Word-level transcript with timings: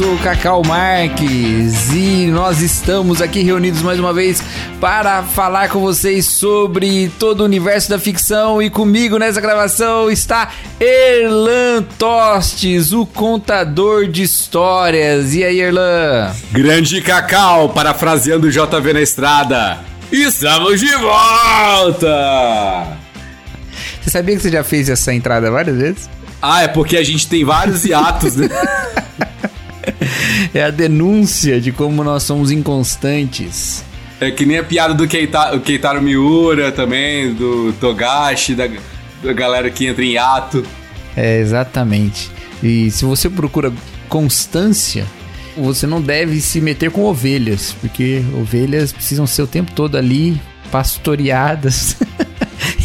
sou 0.00 0.14
o 0.14 0.18
Cacau 0.18 0.62
Marques 0.64 1.92
e 1.92 2.28
nós 2.28 2.62
estamos 2.62 3.20
aqui 3.20 3.42
reunidos 3.42 3.82
mais 3.82 4.00
uma 4.00 4.14
vez 4.14 4.42
para 4.80 5.22
falar 5.22 5.68
com 5.68 5.78
vocês 5.78 6.24
sobre 6.24 7.12
todo 7.18 7.42
o 7.42 7.44
universo 7.44 7.90
da 7.90 7.98
ficção 7.98 8.62
e 8.62 8.70
comigo 8.70 9.18
nessa 9.18 9.42
gravação 9.42 10.10
está 10.10 10.52
Erlan 10.80 11.82
Tostes, 11.98 12.92
o 12.92 13.04
contador 13.04 14.08
de 14.08 14.22
histórias. 14.22 15.34
E 15.34 15.44
aí, 15.44 15.60
Erlan? 15.60 16.34
Grande 16.50 17.02
Cacau, 17.02 17.68
parafraseando 17.68 18.46
o 18.46 18.50
JV 18.50 18.94
na 18.94 19.02
estrada. 19.02 19.80
Estamos 20.10 20.80
de 20.80 20.96
volta! 20.96 22.86
Você 24.00 24.08
sabia 24.08 24.34
que 24.34 24.40
você 24.40 24.50
já 24.50 24.64
fez 24.64 24.88
essa 24.88 25.12
entrada 25.12 25.50
várias 25.50 25.76
vezes? 25.76 26.10
Ah, 26.40 26.62
é 26.62 26.68
porque 26.68 26.96
a 26.96 27.04
gente 27.04 27.28
tem 27.28 27.44
vários 27.44 27.84
hiatos, 27.84 28.36
né? 28.36 28.48
é 30.54 30.62
a 30.62 30.70
denúncia 30.70 31.60
de 31.60 31.72
como 31.72 32.02
nós 32.02 32.22
somos 32.22 32.50
inconstantes. 32.50 33.84
É 34.20 34.30
que 34.30 34.44
nem 34.44 34.58
a 34.58 34.64
piada 34.64 34.92
do 34.92 35.08
Keita, 35.08 35.54
o 35.56 35.60
Keitaro 35.60 36.02
Miura 36.02 36.70
também, 36.70 37.32
do 37.32 37.72
Togashi, 37.80 38.54
da, 38.54 38.68
da 39.22 39.32
galera 39.32 39.70
que 39.70 39.86
entra 39.86 40.04
em 40.04 40.12
hiato. 40.12 40.64
É, 41.16 41.38
exatamente. 41.38 42.30
E 42.62 42.90
se 42.90 43.04
você 43.04 43.30
procura 43.30 43.72
constância, 44.08 45.06
você 45.56 45.86
não 45.86 46.02
deve 46.02 46.40
se 46.40 46.60
meter 46.60 46.90
com 46.90 47.04
ovelhas, 47.04 47.74
porque 47.80 48.22
ovelhas 48.38 48.92
precisam 48.92 49.26
ser 49.26 49.42
o 49.42 49.46
tempo 49.46 49.72
todo 49.72 49.96
ali 49.96 50.40
pastoreadas. 50.70 51.96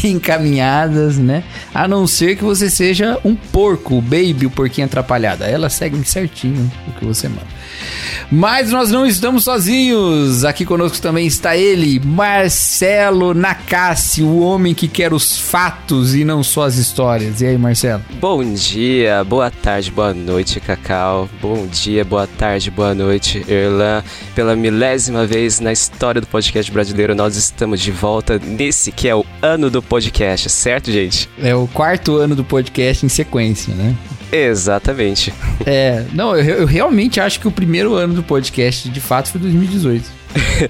encaminhadas, 0.04 1.18
né? 1.18 1.42
A 1.74 1.88
não 1.88 2.06
ser 2.06 2.36
que 2.36 2.44
você 2.44 2.70
seja 2.70 3.18
um 3.24 3.34
porco, 3.34 3.96
o 3.96 4.02
baby, 4.02 4.46
o 4.46 4.50
porquinho 4.50 4.86
atrapalhado. 4.86 5.44
Elas 5.44 5.74
seguem 5.74 6.02
certinho 6.04 6.70
o 6.88 6.92
que 6.92 7.04
você 7.04 7.28
manda. 7.28 7.55
Mas 8.30 8.70
nós 8.70 8.90
não 8.90 9.06
estamos 9.06 9.44
sozinhos. 9.44 10.44
Aqui 10.44 10.64
conosco 10.64 11.00
também 11.00 11.26
está 11.26 11.56
ele, 11.56 12.00
Marcelo 12.04 13.34
Nakassi, 13.34 14.22
o 14.22 14.40
homem 14.40 14.74
que 14.74 14.88
quer 14.88 15.12
os 15.12 15.38
fatos 15.38 16.14
e 16.14 16.24
não 16.24 16.42
só 16.42 16.64
as 16.64 16.76
histórias. 16.76 17.40
E 17.40 17.46
aí, 17.46 17.58
Marcelo? 17.58 18.02
Bom 18.20 18.42
dia, 18.52 19.22
boa 19.24 19.50
tarde, 19.50 19.90
boa 19.90 20.12
noite, 20.12 20.60
Cacau. 20.60 21.28
Bom 21.40 21.66
dia, 21.66 22.04
boa 22.04 22.26
tarde, 22.26 22.70
boa 22.70 22.94
noite, 22.94 23.44
Erlan. 23.48 24.02
Pela 24.34 24.56
milésima 24.56 25.26
vez 25.26 25.60
na 25.60 25.72
história 25.72 26.20
do 26.20 26.26
podcast 26.26 26.70
brasileiro, 26.70 27.14
nós 27.14 27.36
estamos 27.36 27.80
de 27.80 27.90
volta 27.90 28.38
nesse 28.38 28.92
que 28.92 29.08
é 29.08 29.14
o 29.14 29.24
ano 29.42 29.70
do 29.70 29.82
podcast, 29.82 30.48
certo, 30.50 30.90
gente? 30.90 31.28
É 31.38 31.54
o 31.54 31.66
quarto 31.66 32.16
ano 32.16 32.34
do 32.34 32.44
podcast 32.44 33.04
em 33.04 33.08
sequência, 33.08 33.74
né? 33.74 33.94
Exatamente. 34.30 35.32
É, 35.64 36.04
não, 36.12 36.36
eu, 36.36 36.60
eu, 36.60 36.66
realmente 36.66 37.20
acho 37.20 37.40
que 37.40 37.48
o 37.48 37.50
primeiro 37.50 37.94
ano 37.96 38.14
do 38.14 38.22
podcast, 38.22 38.88
de 38.88 39.00
fato, 39.00 39.30
foi 39.30 39.40
2018. 39.40 40.10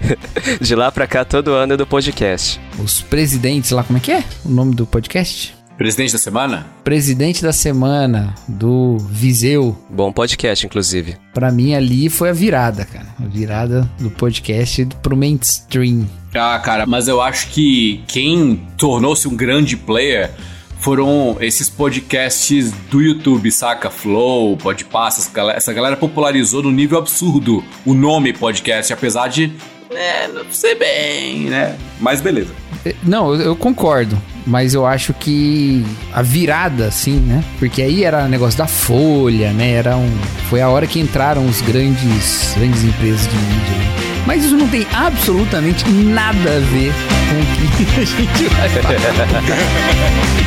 de 0.61 0.75
lá 0.75 0.91
pra 0.93 1.07
cá, 1.07 1.25
todo 1.25 1.53
ano 1.53 1.75
é 1.75 1.77
do 1.77 1.87
podcast. 1.87 2.61
Os 2.83 3.03
presidentes 3.03 3.71
lá, 3.71 3.83
como 3.83 3.99
é 3.99 4.01
que 4.01 4.13
é 4.13 4.25
o 4.45 4.49
nome 4.49 4.75
do 4.75 4.87
podcast? 4.87 5.55
Presidente 5.77 6.13
da 6.13 6.19
semana? 6.19 6.67
Presidente 6.83 7.43
da 7.43 7.53
semana 7.53 8.35
do 8.49 8.97
Viseu. 9.11 9.77
Bom 9.91 10.11
podcast, 10.11 10.65
inclusive. 10.65 11.17
Pra 11.35 11.53
mim, 11.53 11.75
ali 11.75 12.09
foi 12.09 12.31
a 12.31 12.33
virada, 12.33 12.85
cara. 12.87 13.07
A 13.23 13.27
virada 13.27 13.89
do 14.01 14.11
podcast 14.11 14.87
pro 15.03 15.17
mainstream. 15.17 16.09
Ah, 16.35 16.59
cara, 16.59 16.87
mas 16.87 17.09
eu 17.09 17.21
acho 17.21 17.49
que 17.49 18.03
quem 18.09 18.67
tornou-se 18.79 19.29
um 19.29 19.37
grande 19.37 19.77
player 19.77 20.31
foram 20.79 21.37
esses 21.41 21.69
podcasts 21.69 22.73
do 22.91 23.01
YouTube, 23.01 23.51
saca? 23.51 23.91
Flow, 23.91 24.57
Podpassa, 24.57 25.21
essa 25.21 25.31
galera, 25.33 25.57
essa 25.59 25.73
galera 25.73 25.97
popularizou 25.97 26.63
no 26.63 26.71
nível 26.71 26.99
absurdo 26.99 27.65
o 27.85 27.95
nome 27.95 28.33
podcast, 28.33 28.93
apesar 28.93 29.29
de 29.29 29.53
é, 29.91 30.29
não 30.29 30.45
sei 30.51 30.75
bem, 30.75 31.45
né? 31.45 31.77
Mas 32.01 32.21
beleza. 32.21 32.53
É, 32.85 32.95
não, 33.03 33.35
eu, 33.35 33.41
eu, 33.41 33.57
concordo. 33.57 34.21
Mas 34.47 34.75
eu 34.75 34.87
acho 34.87 35.13
que 35.15 35.85
a 36.13 36.23
virada, 36.23 36.87
assim, 36.87 37.17
né? 37.17 37.43
Porque 37.59 37.83
aí 37.83 38.05
era 38.05 38.29
negócio 38.29 38.59
da 38.59 38.67
Folha, 38.67 39.53
né? 39.53 39.73
Era 39.73 39.97
um, 39.97 40.11
foi 40.49 40.61
a 40.61 40.69
hora 40.69 40.87
que 40.87 41.01
entraram 41.01 41.47
os 41.47 41.61
grandes, 41.63 42.55
grandes 42.57 42.85
empresas 42.85 43.27
de 43.27 43.37
mídia. 43.37 43.77
Né? 43.79 44.23
Mas 44.27 44.45
isso 44.45 44.57
não 44.57 44.69
tem 44.69 44.87
absolutamente 44.93 45.89
nada 45.89 46.57
a 46.57 46.59
ver 46.59 46.93
com 47.29 47.41
o 47.41 47.77
que 47.77 48.01
a 48.01 48.05
gente 48.05 48.55
vai 48.55 48.69
falar. 48.69 50.37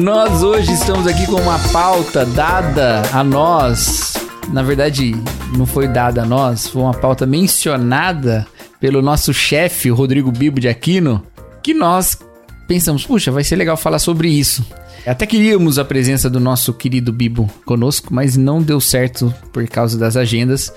Nós 0.00 0.42
hoje 0.42 0.72
estamos 0.72 1.06
aqui 1.06 1.26
com 1.26 1.38
uma 1.38 1.58
pauta 1.68 2.24
dada 2.24 3.02
a 3.12 3.22
nós. 3.22 4.14
Na 4.50 4.62
verdade, 4.62 5.14
não 5.54 5.66
foi 5.66 5.86
dada 5.86 6.22
a 6.22 6.26
nós, 6.26 6.66
foi 6.66 6.80
uma 6.80 6.94
pauta 6.94 7.26
mencionada 7.26 8.46
pelo 8.80 9.02
nosso 9.02 9.34
chefe, 9.34 9.90
Rodrigo 9.90 10.32
Bibo 10.32 10.58
de 10.58 10.68
Aquino, 10.70 11.22
que 11.62 11.74
nós 11.74 12.18
pensamos, 12.66 13.04
puxa, 13.04 13.30
vai 13.30 13.44
ser 13.44 13.56
legal 13.56 13.76
falar 13.76 13.98
sobre 13.98 14.30
isso. 14.30 14.64
Até 15.06 15.26
queríamos 15.26 15.78
a 15.78 15.84
presença 15.84 16.30
do 16.30 16.40
nosso 16.40 16.72
querido 16.72 17.12
Bibo 17.12 17.50
conosco, 17.66 18.08
mas 18.10 18.38
não 18.38 18.62
deu 18.62 18.80
certo 18.80 19.32
por 19.52 19.68
causa 19.68 19.98
das 19.98 20.16
agendas. 20.16 20.72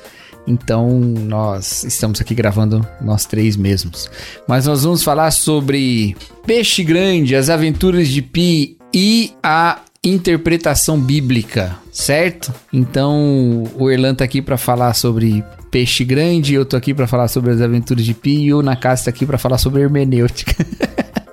Então 0.45 1.00
nós 1.00 1.85
estamos 1.85 2.19
aqui 2.19 2.35
gravando 2.35 2.85
nós 3.00 3.25
três 3.25 3.56
mesmos. 3.56 4.12
Mas 4.50 4.66
nós 4.66 4.83
vamos 4.83 5.01
falar 5.01 5.31
sobre 5.31 6.13
Peixe 6.45 6.83
Grande, 6.83 7.38
as 7.38 7.50
aventuras 7.50 8.09
de 8.09 8.22
Pi 8.22 8.82
e 8.94 9.34
a 9.42 9.80
interpretação 10.04 11.00
bíblica, 11.00 11.76
certo? 11.92 12.54
Então 12.72 13.64
o 13.76 13.90
Erlan 13.90 14.14
tá 14.14 14.26
aqui 14.26 14.42
para 14.42 14.58
falar 14.58 14.94
sobre 14.94 15.44
peixe 15.72 16.04
grande, 16.04 16.54
eu 16.54 16.66
tô 16.66 16.76
aqui 16.76 16.94
para 16.94 17.08
falar 17.08 17.28
sobre 17.28 17.52
as 17.52 17.62
aventuras 17.62 18.06
de 18.06 18.14
Pi 18.14 18.44
e 18.44 18.54
o 18.54 18.62
Nakasa 18.62 19.06
tá 19.06 19.09
aqui 19.09 19.26
para 19.26 19.38
falar 19.38 19.58
sobre 19.58 19.81
hermenêutica. 19.81 20.54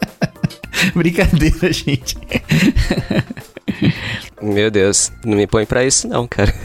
Brincadeira, 0.94 1.72
gente. 1.72 2.16
Meu 4.41 4.70
Deus, 4.70 5.12
não 5.24 5.36
me 5.36 5.46
põe 5.46 5.66
para 5.66 5.84
isso 5.84 6.08
não, 6.08 6.26
cara. 6.26 6.54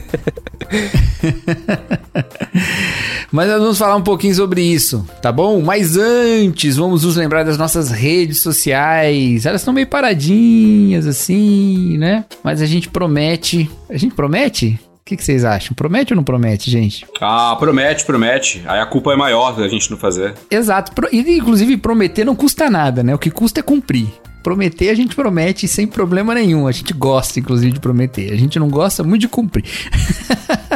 Mas 3.32 3.50
nós 3.50 3.60
vamos 3.62 3.78
falar 3.78 3.96
um 3.96 4.02
pouquinho 4.02 4.34
sobre 4.34 4.62
isso, 4.62 5.06
tá 5.22 5.32
bom? 5.32 5.62
Mas 5.62 5.98
antes, 5.98 6.78
vamos 6.78 7.04
nos 7.04 7.16
lembrar 7.18 7.44
das 7.44 7.58
nossas 7.58 7.92
redes 7.92 8.42
sociais. 8.42 9.46
Elas 9.46 9.62
estão 9.62 9.74
meio 9.74 9.88
paradinhas, 9.88 11.06
assim, 11.06 11.98
né? 11.98 12.26
Mas 12.44 12.62
a 12.62 12.66
gente 12.66 12.90
promete. 12.90 13.70
A 13.90 13.98
gente 13.98 14.16
promete? 14.16 14.80
O 15.06 15.06
que, 15.06 15.16
que, 15.16 15.24
vocês 15.24 15.46
acham? 15.46 15.76
Promete 15.76 16.14
ou 16.14 16.18
não 16.18 16.24
promete, 16.24 16.72
gente? 16.72 17.06
Ah, 17.22 17.56
promete, 17.60 18.04
promete. 18.06 18.64
Aí 18.66 18.80
a 18.80 18.88
culpa 18.88 19.14
é 19.14 19.16
maior 19.16 19.56
da 19.56 19.68
gente 19.68 19.92
não 19.92 19.98
fazer. 20.00 20.34
Exato. 20.50 20.92
E, 21.12 21.38
inclusive, 21.38 21.78
prometer 21.78 22.26
não 22.26 22.36
custa 22.36 22.72
nada, 22.72 23.04
né? 23.04 23.14
O 23.14 23.20
que 23.20 23.30
custa 23.30 23.60
é 23.60 23.64
cumprir. 23.64 24.08
Prometer 24.46 24.90
a 24.90 24.94
gente 24.94 25.16
promete 25.16 25.68
sem 25.68 25.88
problema 25.88 26.36
nenhum. 26.36 26.68
A 26.68 26.72
gente 26.72 26.94
gosta, 26.94 27.40
inclusive, 27.40 27.72
de 27.72 27.80
prometer. 27.80 28.32
A 28.32 28.36
gente 28.36 28.60
não 28.60 28.70
gosta 28.70 29.04
muito 29.04 29.22
de 29.22 29.28
cumprir. 29.28 29.66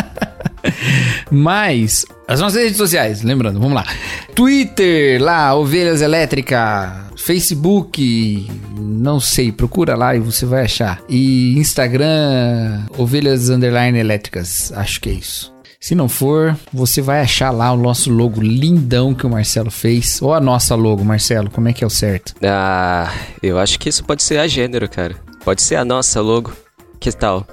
Mas, 1.29 2.03
as 2.27 2.39
nossas 2.39 2.63
redes 2.63 2.77
sociais, 2.77 3.21
lembrando, 3.21 3.59
vamos 3.59 3.75
lá. 3.75 3.85
Twitter, 4.33 5.21
lá, 5.21 5.53
Ovelhas 5.53 6.01
Elétrica. 6.01 7.11
Facebook, 7.15 8.49
não 8.75 9.19
sei, 9.19 9.51
procura 9.51 9.95
lá 9.95 10.15
e 10.15 10.19
você 10.19 10.47
vai 10.47 10.63
achar. 10.63 10.99
E 11.07 11.55
Instagram, 11.59 12.87
Ovelhas 12.97 13.49
Underline 13.49 13.99
Elétricas, 13.99 14.71
acho 14.71 14.99
que 14.99 15.09
é 15.09 15.13
isso. 15.13 15.53
Se 15.81 15.95
não 15.95 16.09
for, 16.09 16.59
você 16.73 17.01
vai 17.01 17.21
achar 17.21 17.51
lá 17.51 17.71
o 17.71 17.77
nosso 17.77 18.11
logo 18.11 18.41
lindão 18.41 19.15
que 19.15 19.25
o 19.25 19.29
Marcelo 19.29 19.71
fez. 19.71 20.21
Ou 20.21 20.33
a 20.33 20.41
nossa 20.41 20.75
logo, 20.75 21.05
Marcelo, 21.05 21.49
como 21.49 21.69
é 21.69 21.73
que 21.73 21.85
é 21.85 21.87
o 21.87 21.89
certo? 21.89 22.35
Ah, 22.43 23.09
eu 23.41 23.57
acho 23.57 23.79
que 23.79 23.87
isso 23.87 24.03
pode 24.03 24.21
ser 24.21 24.39
a 24.39 24.47
gênero, 24.47 24.89
cara. 24.89 25.15
Pode 25.45 25.61
ser 25.61 25.77
a 25.77 25.85
nossa 25.85 26.19
logo. 26.19 26.51
Que 26.99 27.09
tal? 27.13 27.47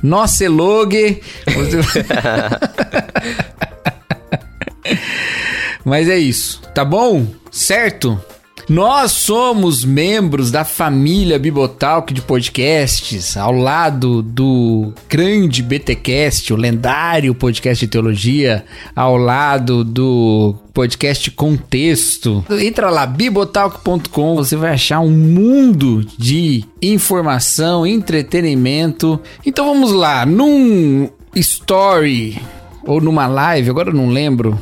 Nossa 0.00 0.48
logo. 0.48 0.92
Mas 5.84 6.08
é 6.08 6.16
isso, 6.16 6.62
tá 6.72 6.84
bom? 6.84 7.26
Certo? 7.50 8.22
Nós 8.68 9.12
somos 9.12 9.82
membros 9.82 10.50
da 10.50 10.62
família 10.62 11.38
Bibotalk 11.38 12.12
de 12.12 12.20
podcasts, 12.20 13.34
ao 13.34 13.50
lado 13.50 14.20
do 14.20 14.92
grande 15.08 15.62
BTcast, 15.62 16.52
o 16.52 16.56
lendário 16.56 17.34
podcast 17.34 17.86
de 17.86 17.90
teologia, 17.90 18.66
ao 18.94 19.16
lado 19.16 19.82
do 19.82 20.54
podcast 20.74 21.30
Contexto. 21.30 22.44
Entra 22.50 22.90
lá, 22.90 23.06
bibotalk.com, 23.06 24.36
você 24.36 24.54
vai 24.54 24.74
achar 24.74 25.00
um 25.00 25.12
mundo 25.12 26.06
de 26.18 26.62
informação, 26.82 27.86
entretenimento. 27.86 29.18
Então 29.46 29.64
vamos 29.64 29.92
lá, 29.92 30.26
num 30.26 31.08
story 31.34 32.38
ou 32.84 33.00
numa 33.00 33.26
live, 33.26 33.70
agora 33.70 33.88
eu 33.88 33.94
não 33.94 34.10
lembro 34.10 34.60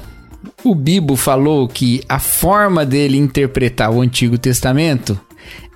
O 0.66 0.74
Bibo 0.74 1.14
falou 1.14 1.68
que 1.68 2.02
a 2.08 2.18
forma 2.18 2.84
dele 2.84 3.16
interpretar 3.16 3.88
o 3.88 4.00
Antigo 4.00 4.36
Testamento 4.36 5.16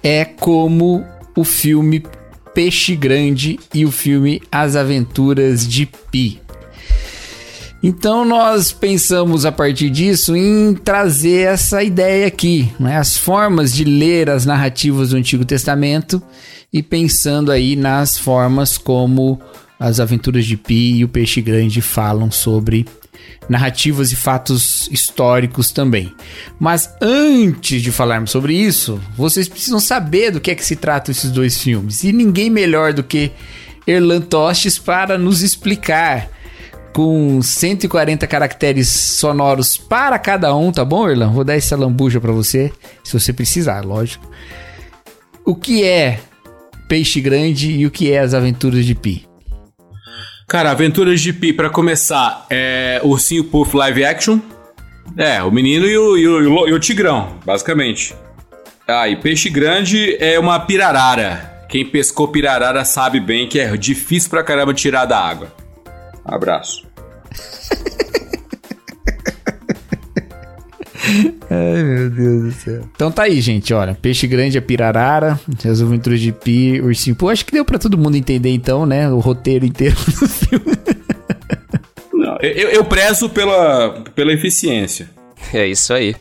é 0.03 0.25
como 0.25 1.05
o 1.37 1.45
filme 1.45 2.03
Peixe 2.53 2.97
Grande 2.97 3.61
e 3.73 3.85
o 3.85 3.93
filme 3.93 4.43
As 4.51 4.75
Aventuras 4.75 5.65
de 5.65 5.87
Pi. 5.87 6.41
Então 7.81 8.25
nós 8.25 8.73
pensamos 8.73 9.47
a 9.47 9.53
partir 9.53 9.91
disso 9.91 10.35
em 10.35 10.75
trazer 10.75 11.47
essa 11.47 11.85
ideia 11.85 12.27
aqui, 12.27 12.73
né? 12.81 12.97
as 12.97 13.17
formas 13.17 13.73
de 13.73 13.85
ler 13.85 14.29
as 14.29 14.45
narrativas 14.45 15.11
do 15.11 15.17
Antigo 15.17 15.45
Testamento 15.45 16.21
e 16.73 16.83
pensando 16.83 17.53
aí 17.53 17.77
nas 17.77 18.19
formas 18.19 18.77
como 18.77 19.41
as 19.79 20.01
aventuras 20.01 20.45
de 20.45 20.57
Pi 20.57 20.97
e 20.97 21.05
o 21.05 21.09
Peixe 21.09 21.41
Grande 21.41 21.81
falam 21.81 22.29
sobre 22.29 22.85
narrativas 23.49 24.13
e 24.13 24.17
fatos 24.17 24.89
históricos 24.93 25.73
também. 25.73 26.15
Mas 26.59 26.89
antes 27.01 27.83
de 27.83 27.91
falarmos 27.91 28.31
sobre 28.31 28.55
isso, 28.55 29.01
vocês 29.17 29.49
precisam 29.49 29.81
saber 29.81 30.31
do 30.31 30.41
que 30.41 30.51
é 30.51 30.55
que 30.55 30.65
se 30.65 30.77
trata 30.77 31.11
esses 31.11 31.31
dois 31.31 31.59
filmes. 31.59 32.05
E 32.05 32.13
ninguém 32.13 32.49
melhor 32.49 32.93
do 32.93 33.03
que 33.03 33.33
Erlan 33.87 34.21
Tostes 34.21 34.79
para 34.79 35.19
nos 35.19 35.43
explicar 35.43 36.29
com 36.93 37.41
140 37.41 38.27
caracteres 38.27 38.89
sonoros 38.89 39.77
para 39.77 40.19
cada 40.19 40.55
um, 40.55 40.73
tá 40.73 40.85
bom, 40.85 41.09
Erlan? 41.09 41.31
Vou 41.31 41.45
dar 41.45 41.57
essa 41.57 41.77
lambuja 41.77 42.21
para 42.21 42.33
você, 42.33 42.73
se 43.03 43.19
você 43.19 43.33
precisar, 43.33 43.85
lógico. 43.85 44.29
O 45.45 45.55
que 45.55 45.85
é 45.85 46.21
Peixe 46.89 47.21
Grande 47.21 47.71
e 47.71 47.87
o 47.87 47.91
que 47.91 48.13
é 48.13 48.19
As 48.19 48.35
Aventuras 48.35 48.85
de 48.85 48.95
Pi? 48.95 49.30
Cara, 50.51 50.73
Aventuras 50.73 51.21
de 51.21 51.33
Pi, 51.33 51.53
para 51.53 51.71
começar, 51.71 52.45
é 52.51 53.01
Ursinho 53.05 53.45
Puff 53.45 53.77
live 53.77 54.05
action. 54.05 54.41
É, 55.17 55.41
o 55.45 55.51
menino 55.53 55.87
e 55.87 55.97
o, 55.97 56.19
e 56.19 56.27
o, 56.27 56.67
e 56.67 56.73
o 56.73 56.79
tigrão, 56.81 57.39
basicamente. 57.47 58.17
Ah, 58.85 59.09
e 59.09 59.15
Peixe 59.15 59.49
Grande 59.49 60.17
é 60.19 60.41
uma 60.41 60.59
pirarara. 60.59 61.65
Quem 61.69 61.87
pescou 61.87 62.27
pirarara 62.27 62.85
sabe 62.85 63.21
bem 63.21 63.49
que 63.49 63.61
é 63.61 63.77
difícil 63.77 64.29
pra 64.29 64.43
caramba 64.43 64.75
tirar 64.75 65.05
da 65.05 65.21
água. 65.21 65.53
Abraço. 66.25 66.85
Ai, 71.51 71.83
meu 71.83 72.11
Deus 72.11 72.43
do 72.43 72.53
céu. 72.53 72.83
Então 72.95 73.11
tá 73.11 73.25
aí, 73.25 73.41
gente, 73.41 73.73
olha. 73.73 73.97
Peixe 74.01 74.27
grande 74.27 74.59
é 74.59 74.61
pirarara, 74.61 75.41
as 75.65 75.81
aventuras 75.81 76.21
de 76.21 76.33
Pi, 76.33 76.81
ursinho. 76.81 77.17
Pô, 77.17 77.29
acho 77.29 77.45
que 77.45 77.53
deu 77.53 77.65
pra 77.65 77.79
todo 77.79 77.99
mundo 77.99 78.17
entender 78.17 78.51
então, 78.51 78.87
né? 78.87 79.09
O 79.11 79.19
roteiro 79.19 79.65
inteiro 79.65 79.97
do 79.97 80.29
filme. 80.29 80.79
Não, 82.13 82.37
eu, 82.41 82.69
eu 82.69 82.85
prezo 82.85 83.29
pela, 83.29 84.05
pela 84.15 84.33
eficiência. 84.33 85.11
É 85.53 85.67
isso 85.67 85.93
aí. 85.93 86.15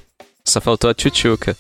Só 0.46 0.62
faltou 0.62 0.90
a 0.90 0.94
tchutchuca. 0.94 1.56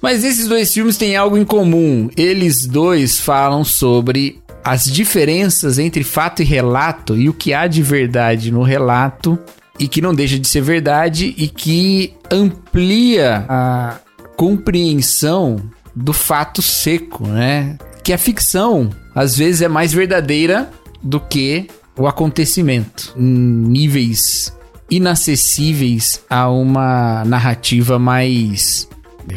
Mas 0.00 0.24
esses 0.24 0.46
dois 0.48 0.72
filmes 0.72 0.96
têm 0.96 1.16
algo 1.16 1.36
em 1.36 1.44
comum. 1.44 2.08
Eles 2.16 2.64
dois 2.64 3.20
falam 3.20 3.64
sobre 3.64 4.40
as 4.64 4.84
diferenças 4.84 5.78
entre 5.78 6.04
fato 6.04 6.42
e 6.42 6.44
relato 6.44 7.16
e 7.16 7.28
o 7.28 7.34
que 7.34 7.52
há 7.52 7.66
de 7.66 7.82
verdade 7.82 8.50
no 8.50 8.62
relato 8.62 9.38
e 9.80 9.88
que 9.88 10.02
não 10.02 10.14
deixa 10.14 10.38
de 10.38 10.46
ser 10.46 10.60
verdade 10.60 11.34
e 11.38 11.48
que 11.48 12.12
amplia 12.30 13.46
a 13.48 13.98
compreensão 14.36 15.56
do 15.96 16.12
fato 16.12 16.60
seco, 16.60 17.26
né? 17.26 17.78
Que 18.04 18.12
a 18.12 18.18
ficção 18.18 18.90
às 19.14 19.38
vezes 19.38 19.62
é 19.62 19.68
mais 19.68 19.92
verdadeira 19.92 20.70
do 21.02 21.18
que 21.18 21.66
o 21.98 22.06
acontecimento, 22.06 23.14
em 23.16 23.22
níveis 23.22 24.54
inacessíveis 24.90 26.20
a 26.28 26.50
uma 26.50 27.24
narrativa 27.24 27.98
mais 27.98 28.88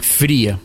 fria. 0.01 0.59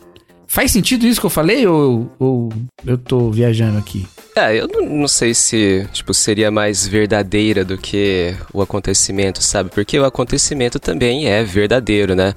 Faz 0.49 0.71
sentido 0.71 1.05
isso 1.05 1.19
que 1.19 1.27
eu 1.27 1.29
falei 1.29 1.67
ou, 1.67 2.11
ou 2.17 2.49
eu 2.83 2.97
tô 2.97 3.29
viajando 3.29 3.77
aqui? 3.77 4.07
É, 4.35 4.59
eu 4.59 4.67
não, 4.67 5.07
sei 5.07 5.35
se, 5.35 5.87
tipo, 5.93 6.11
seria 6.11 6.49
mais 6.49 6.87
verdadeira 6.87 7.63
do 7.63 7.77
que 7.77 8.33
o 8.51 8.59
acontecimento, 8.59 9.43
sabe? 9.43 9.69
Porque 9.69 9.99
o 9.99 10.05
acontecimento 10.05 10.79
também 10.79 11.27
é 11.27 11.43
verdadeiro, 11.43 12.15
né? 12.15 12.33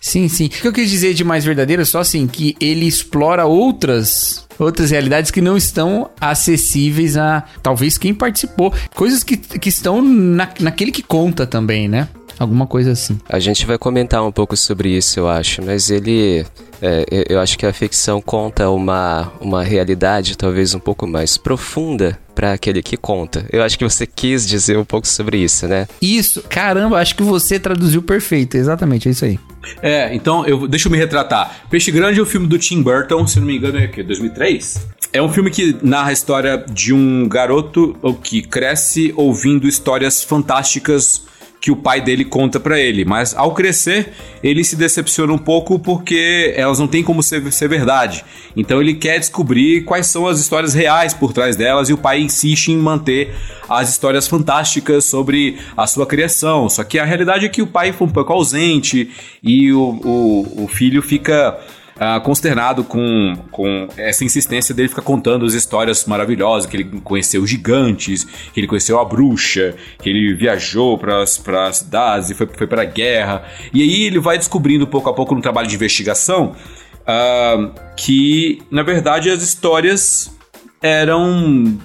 Sim, 0.00 0.28
sim. 0.28 0.46
O 0.46 0.48
que 0.48 0.66
eu 0.68 0.72
quis 0.72 0.88
dizer 0.88 1.12
de 1.12 1.24
mais 1.24 1.44
verdadeiro 1.44 1.82
é 1.82 1.84
só 1.84 2.00
assim, 2.00 2.26
que 2.26 2.56
ele 2.58 2.86
explora 2.86 3.44
outras 3.44 4.46
outras 4.58 4.90
realidades 4.90 5.30
que 5.30 5.40
não 5.40 5.56
estão 5.56 6.10
acessíveis 6.20 7.16
a 7.16 7.44
talvez 7.62 7.98
quem 7.98 8.14
participou. 8.14 8.72
Coisas 8.94 9.22
que, 9.22 9.36
que 9.36 9.68
estão 9.68 10.00
na, 10.00 10.48
naquele 10.60 10.90
que 10.90 11.02
conta 11.02 11.46
também, 11.46 11.88
né? 11.88 12.08
Alguma 12.42 12.66
coisa 12.66 12.90
assim. 12.90 13.20
A 13.28 13.38
gente 13.38 13.64
vai 13.64 13.78
comentar 13.78 14.20
um 14.26 14.32
pouco 14.32 14.56
sobre 14.56 14.88
isso, 14.88 15.20
eu 15.20 15.28
acho, 15.28 15.62
mas 15.62 15.90
ele. 15.90 16.44
É, 16.82 17.04
eu 17.28 17.38
acho 17.38 17.56
que 17.56 17.64
a 17.64 17.72
ficção 17.72 18.20
conta 18.20 18.68
uma, 18.68 19.32
uma 19.40 19.62
realidade 19.62 20.36
talvez 20.36 20.74
um 20.74 20.80
pouco 20.80 21.06
mais 21.06 21.36
profunda 21.36 22.18
para 22.34 22.52
aquele 22.52 22.82
que 22.82 22.96
conta. 22.96 23.46
Eu 23.52 23.62
acho 23.62 23.78
que 23.78 23.84
você 23.84 24.04
quis 24.04 24.44
dizer 24.44 24.76
um 24.76 24.84
pouco 24.84 25.06
sobre 25.06 25.38
isso, 25.38 25.68
né? 25.68 25.86
Isso, 26.02 26.42
caramba, 26.48 26.98
acho 26.98 27.14
que 27.14 27.22
você 27.22 27.60
traduziu 27.60 28.02
perfeito, 28.02 28.56
exatamente, 28.56 29.06
é 29.06 29.12
isso 29.12 29.24
aí. 29.24 29.38
É, 29.80 30.12
então, 30.12 30.44
eu, 30.44 30.66
deixa 30.66 30.88
eu 30.88 30.92
me 30.92 30.98
retratar. 30.98 31.64
Peixe 31.70 31.92
Grande 31.92 32.18
é 32.18 32.22
o 32.22 32.24
um 32.24 32.28
filme 32.28 32.48
do 32.48 32.58
Tim 32.58 32.82
Burton, 32.82 33.24
se 33.28 33.38
não 33.38 33.46
me 33.46 33.56
engano 33.56 33.78
é 33.78 33.84
o 33.84 33.90
quê? 33.92 34.02
2003? 34.02 34.88
É 35.12 35.22
um 35.22 35.28
filme 35.28 35.52
que 35.52 35.76
narra 35.80 36.10
a 36.10 36.12
história 36.12 36.64
de 36.68 36.92
um 36.92 37.28
garoto 37.28 37.96
que 38.24 38.42
cresce 38.42 39.12
ouvindo 39.16 39.68
histórias 39.68 40.24
fantásticas 40.24 41.30
que 41.62 41.70
o 41.70 41.76
pai 41.76 42.00
dele 42.00 42.24
conta 42.24 42.58
para 42.58 42.78
ele. 42.78 43.04
Mas 43.04 43.36
ao 43.36 43.54
crescer, 43.54 44.12
ele 44.42 44.64
se 44.64 44.74
decepciona 44.74 45.32
um 45.32 45.38
pouco 45.38 45.78
porque 45.78 46.52
elas 46.56 46.80
não 46.80 46.88
têm 46.88 47.04
como 47.04 47.22
ser, 47.22 47.52
ser 47.52 47.68
verdade. 47.68 48.24
Então 48.56 48.80
ele 48.80 48.94
quer 48.94 49.20
descobrir 49.20 49.84
quais 49.84 50.08
são 50.08 50.26
as 50.26 50.40
histórias 50.40 50.74
reais 50.74 51.14
por 51.14 51.32
trás 51.32 51.54
delas 51.54 51.88
e 51.88 51.92
o 51.92 51.98
pai 51.98 52.20
insiste 52.20 52.72
em 52.72 52.76
manter 52.76 53.32
as 53.68 53.88
histórias 53.88 54.26
fantásticas 54.26 55.04
sobre 55.04 55.56
a 55.76 55.86
sua 55.86 56.04
criação. 56.04 56.68
Só 56.68 56.82
que 56.82 56.98
a 56.98 57.04
realidade 57.04 57.46
é 57.46 57.48
que 57.48 57.62
o 57.62 57.66
pai 57.66 57.92
foi 57.92 58.08
um 58.08 58.10
pouco 58.10 58.32
ausente 58.32 59.08
e 59.40 59.72
o, 59.72 60.00
o, 60.04 60.64
o 60.64 60.68
filho 60.68 61.00
fica 61.00 61.56
uh, 62.02 62.20
consternado 62.20 62.82
com, 62.82 63.36
com 63.50 63.88
essa 63.96 64.24
insistência 64.24 64.74
dele 64.74 64.88
ficar 64.88 65.02
contando 65.02 65.46
as 65.46 65.54
histórias 65.54 66.04
maravilhosas, 66.04 66.68
que 66.68 66.76
ele 66.76 67.00
conheceu 67.00 67.46
gigantes, 67.46 68.24
que 68.24 68.58
ele 68.58 68.66
conheceu 68.66 68.98
a 68.98 69.04
bruxa, 69.04 69.76
que 70.00 70.10
ele 70.10 70.34
viajou 70.34 70.98
para 70.98 71.22
as 71.22 71.40
cidades 71.78 72.30
e 72.30 72.34
foi, 72.34 72.46
foi 72.46 72.66
para 72.66 72.82
a 72.82 72.86
guerra. 72.86 73.44
E 73.72 73.82
aí 73.82 74.02
ele 74.06 74.18
vai 74.18 74.36
descobrindo 74.36 74.86
pouco 74.86 75.08
a 75.08 75.14
pouco 75.14 75.34
no 75.34 75.40
trabalho 75.40 75.68
de 75.68 75.74
investigação 75.76 76.56
uh, 77.02 77.72
que, 77.96 78.62
na 78.70 78.82
verdade, 78.82 79.30
as 79.30 79.42
histórias 79.42 80.36
eram 80.82 81.78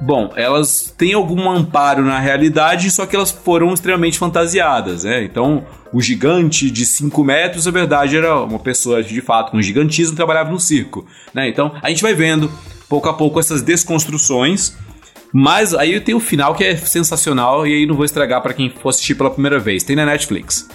Bom, 0.00 0.32
elas 0.34 0.94
têm 0.96 1.12
algum 1.12 1.50
amparo 1.50 2.02
na 2.02 2.18
realidade, 2.18 2.90
só 2.90 3.04
que 3.04 3.14
elas 3.14 3.30
foram 3.30 3.72
extremamente 3.74 4.18
fantasiadas, 4.18 5.04
né? 5.04 5.22
Então, 5.22 5.64
o 5.92 6.00
gigante 6.00 6.70
de 6.70 6.86
5 6.86 7.22
metros, 7.22 7.66
na 7.66 7.72
verdade, 7.72 8.16
era 8.16 8.40
uma 8.40 8.58
pessoa 8.58 9.02
de 9.02 9.20
fato 9.20 9.50
com 9.50 9.60
gigantismo 9.60 10.16
trabalhava 10.16 10.50
no 10.50 10.58
circo, 10.58 11.04
né? 11.34 11.48
Então, 11.48 11.72
a 11.82 11.90
gente 11.90 12.02
vai 12.02 12.14
vendo 12.14 12.50
pouco 12.88 13.08
a 13.08 13.14
pouco 13.14 13.38
essas 13.38 13.60
desconstruções. 13.62 14.74
Mas 15.32 15.74
aí 15.74 16.00
tem 16.00 16.14
o 16.14 16.18
final 16.18 16.56
que 16.56 16.64
é 16.64 16.76
sensacional 16.76 17.64
e 17.64 17.72
aí 17.72 17.86
não 17.86 17.94
vou 17.94 18.04
estragar 18.04 18.42
para 18.42 18.52
quem 18.52 18.68
for 18.68 18.88
assistir 18.88 19.14
pela 19.14 19.30
primeira 19.30 19.60
vez. 19.60 19.84
Tem 19.84 19.94
na 19.94 20.04
Netflix. 20.04 20.68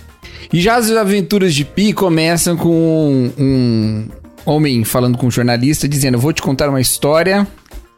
E 0.54 0.62
já 0.62 0.76
as 0.76 0.90
aventuras 0.92 1.54
de 1.54 1.66
Pi 1.66 1.92
começam 1.92 2.56
com 2.56 3.34
um 3.38 4.08
homem 4.46 4.86
falando 4.86 5.18
com 5.18 5.28
um 5.28 5.32
jornalista 5.32 5.90
dizendo: 5.90 6.18
"Vou 6.18 6.32
te 6.32 6.42
contar 6.42 6.70
uma 6.70 6.80
história 6.80 7.46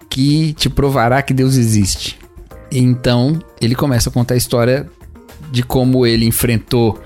que 0.09 0.53
te 0.53 0.69
provará 0.69 1.21
que 1.21 1.33
Deus 1.33 1.55
existe. 1.55 2.17
Então, 2.71 3.39
ele 3.61 3.75
começa 3.75 4.09
a 4.09 4.11
contar 4.11 4.33
a 4.33 4.37
história 4.37 4.89
de 5.51 5.63
como 5.63 6.05
ele 6.05 6.25
enfrentou 6.25 7.01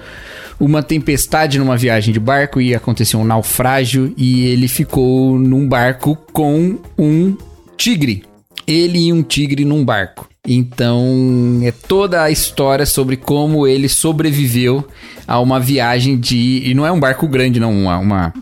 uma 0.59 0.83
tempestade 0.83 1.57
numa 1.57 1.75
viagem 1.75 2.13
de 2.13 2.19
barco 2.19 2.61
e 2.61 2.75
aconteceu 2.75 3.19
um 3.19 3.25
naufrágio 3.25 4.13
e 4.15 4.45
ele 4.45 4.67
ficou 4.67 5.37
num 5.37 5.67
barco 5.67 6.15
com 6.31 6.77
um 6.97 7.35
tigre. 7.75 8.23
Ele 8.67 9.07
e 9.07 9.13
um 9.13 9.23
tigre 9.23 9.65
num 9.65 9.83
barco. 9.83 10.29
Então, 10.47 11.59
é 11.63 11.71
toda 11.71 12.23
a 12.23 12.31
história 12.31 12.85
sobre 12.85 13.15
como 13.15 13.67
ele 13.67 13.87
sobreviveu 13.87 14.87
a 15.27 15.39
uma 15.39 15.59
viagem 15.59 16.19
de. 16.19 16.63
E 16.65 16.73
não 16.73 16.85
é 16.85 16.91
um 16.91 16.99
barco 16.99 17.27
grande, 17.27 17.59
não, 17.59 17.71
uma. 17.71 17.97
uma 17.97 18.33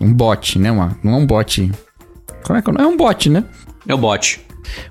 um 0.00 0.12
bote, 0.12 0.58
né? 0.58 0.70
Uma, 0.70 0.96
não 1.02 1.14
é 1.14 1.16
um 1.16 1.26
bote. 1.26 1.70
Como 2.44 2.58
é 2.58 2.62
que 2.62 2.70
é? 2.70 2.74
É 2.78 2.86
um 2.86 2.96
bote, 2.96 3.28
né? 3.28 3.44
É 3.86 3.94
o 3.94 3.98
bot. 3.98 4.40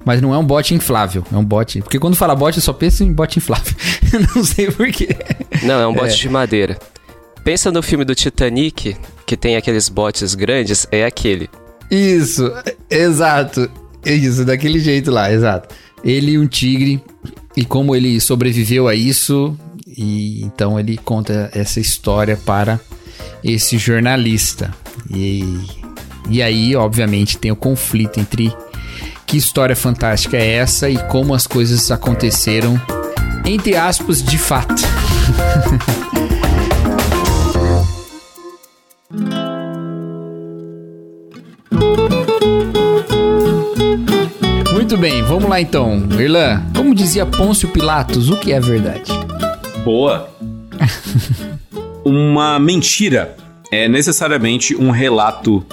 Mas 0.06 0.22
não 0.22 0.34
é 0.34 0.38
um 0.38 0.46
bot 0.46 0.74
inflável, 0.74 1.26
é 1.32 1.36
um 1.36 1.44
bot. 1.44 1.82
Porque 1.82 2.00
quando 2.00 2.16
fala 2.16 2.36
bot, 2.36 2.56
eu 2.56 2.62
só 2.62 2.74
penso 2.74 3.04
em 3.04 3.12
bot 3.12 3.38
inflável. 3.38 3.74
não 4.36 4.44
sei 4.44 4.72
porquê. 4.72 5.10
Não, 5.64 5.80
é 5.80 5.88
um 5.88 5.94
bot 5.94 6.12
é. 6.12 6.16
de 6.16 6.30
madeira. 6.30 6.78
Pensa 7.44 7.72
no 7.72 7.82
filme 7.82 8.06
do 8.06 8.16
Titanic, 8.16 8.96
que 9.26 9.36
tem 9.36 9.58
aqueles 9.58 9.90
botes 9.90 10.34
grandes, 10.36 10.88
é 10.92 11.06
aquele. 11.06 11.50
Isso, 11.92 12.52
exato. 12.90 13.70
Isso, 14.06 14.46
daquele 14.46 14.80
jeito 14.80 15.12
lá, 15.12 15.32
exato. 15.32 15.74
Ele 16.04 16.32
e 16.32 16.38
um 16.38 16.48
tigre, 16.48 17.02
e 17.56 17.66
como 17.66 17.96
ele 17.96 18.20
sobreviveu 18.20 18.88
a 18.88 18.96
isso, 18.96 19.58
E 19.96 20.44
então 20.44 20.80
ele 20.80 20.98
conta 20.98 21.52
essa 21.54 21.80
história 21.80 22.38
para 22.38 22.80
esse 23.44 23.78
jornalista. 23.78 24.74
E, 25.14 25.44
e 26.30 26.42
aí, 26.42 26.76
obviamente, 26.76 27.38
tem 27.38 27.52
o 27.52 27.56
conflito 27.56 28.20
entre 28.20 28.54
que 29.34 29.38
história 29.38 29.76
fantástica 29.76 30.38
é 30.38 30.58
essa 30.58 30.88
e 30.88 30.96
como 31.08 31.34
as 31.34 31.48
coisas 31.48 31.90
aconteceram, 31.90 32.80
entre 33.44 33.76
aspas, 33.76 34.22
de 34.22 34.38
fato. 34.38 34.76
Muito 44.72 44.96
bem, 45.00 45.24
vamos 45.24 45.50
lá 45.50 45.60
então. 45.60 46.08
Irlan, 46.12 46.62
como 46.76 46.94
dizia 46.94 47.26
Pôncio 47.26 47.68
Pilatos, 47.70 48.30
o 48.30 48.38
que 48.38 48.54
é 48.54 48.60
verdade? 48.60 49.12
Boa. 49.84 50.30
Uma 52.06 52.60
mentira 52.60 53.36
é 53.72 53.88
necessariamente 53.88 54.76
um 54.76 54.92
relato 54.92 55.66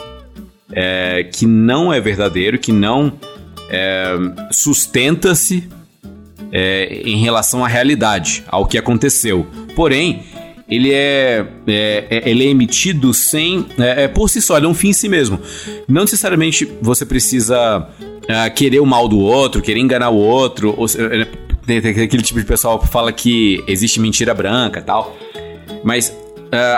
é, 0.72 1.24
que 1.24 1.44
não 1.44 1.92
é 1.92 2.00
verdadeiro, 2.00 2.58
que 2.58 2.72
não 2.72 3.12
é, 3.70 4.16
sustenta-se 4.50 5.68
é, 6.52 7.02
em 7.04 7.16
relação 7.18 7.64
à 7.64 7.68
realidade, 7.68 8.44
ao 8.48 8.66
que 8.66 8.76
aconteceu. 8.76 9.46
Porém, 9.74 10.24
ele 10.68 10.92
é, 10.92 11.46
é, 11.66 12.06
é 12.10 12.30
ele 12.30 12.44
é 12.44 12.48
emitido 12.48 13.14
sem. 13.14 13.66
É, 13.78 14.04
é, 14.04 14.08
por 14.08 14.28
si 14.28 14.40
só, 14.40 14.56
ele 14.56 14.66
é 14.66 14.68
um 14.68 14.74
fim 14.74 14.88
em 14.88 14.92
si 14.92 15.08
mesmo. 15.08 15.40
Não 15.88 16.02
necessariamente 16.02 16.68
você 16.80 17.06
precisa 17.06 17.88
é, 18.28 18.50
querer 18.50 18.80
o 18.80 18.86
mal 18.86 19.08
do 19.08 19.18
outro, 19.18 19.62
querer 19.62 19.80
enganar 19.80 20.10
o 20.10 20.16
outro. 20.16 20.74
Ou, 20.76 20.86
tem, 21.66 21.80
tem, 21.80 21.90
aquele 21.90 22.22
tipo 22.22 22.38
de 22.38 22.46
pessoal 22.46 22.78
que 22.78 22.88
fala 22.88 23.12
que 23.12 23.62
existe 23.66 24.00
mentira 24.00 24.34
branca 24.34 24.82
tal. 24.82 25.16
Mas 25.84 26.14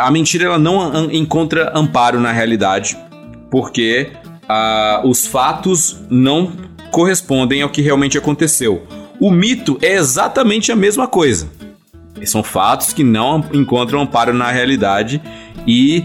a 0.00 0.10
mentira 0.10 0.44
ela 0.44 0.58
não 0.58 1.10
encontra 1.10 1.72
amparo 1.74 2.20
na 2.20 2.30
realidade, 2.30 2.94
porque 3.50 4.12
uh, 4.44 5.08
os 5.08 5.26
fatos 5.26 5.98
não 6.10 6.52
correspondem 6.92 7.62
ao 7.62 7.70
que 7.70 7.82
realmente 7.82 8.16
aconteceu. 8.16 8.86
O 9.18 9.30
mito 9.30 9.78
é 9.82 9.94
exatamente 9.94 10.70
a 10.70 10.76
mesma 10.76 11.08
coisa. 11.08 11.48
São 12.24 12.42
fatos 12.42 12.92
que 12.92 13.02
não 13.02 13.44
encontram 13.52 14.02
amparo 14.02 14.32
na 14.32 14.52
realidade 14.52 15.20
e 15.66 16.04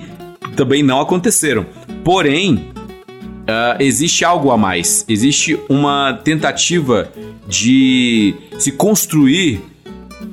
também 0.55 0.81
não 0.81 0.99
aconteceram. 0.99 1.65
Porém, 2.03 2.55
uh, 2.55 3.79
existe 3.79 4.25
algo 4.25 4.49
a 4.49 4.57
mais. 4.57 5.05
Existe 5.07 5.59
uma 5.69 6.19
tentativa 6.23 7.11
de 7.47 8.33
se 8.57 8.71
construir 8.71 9.61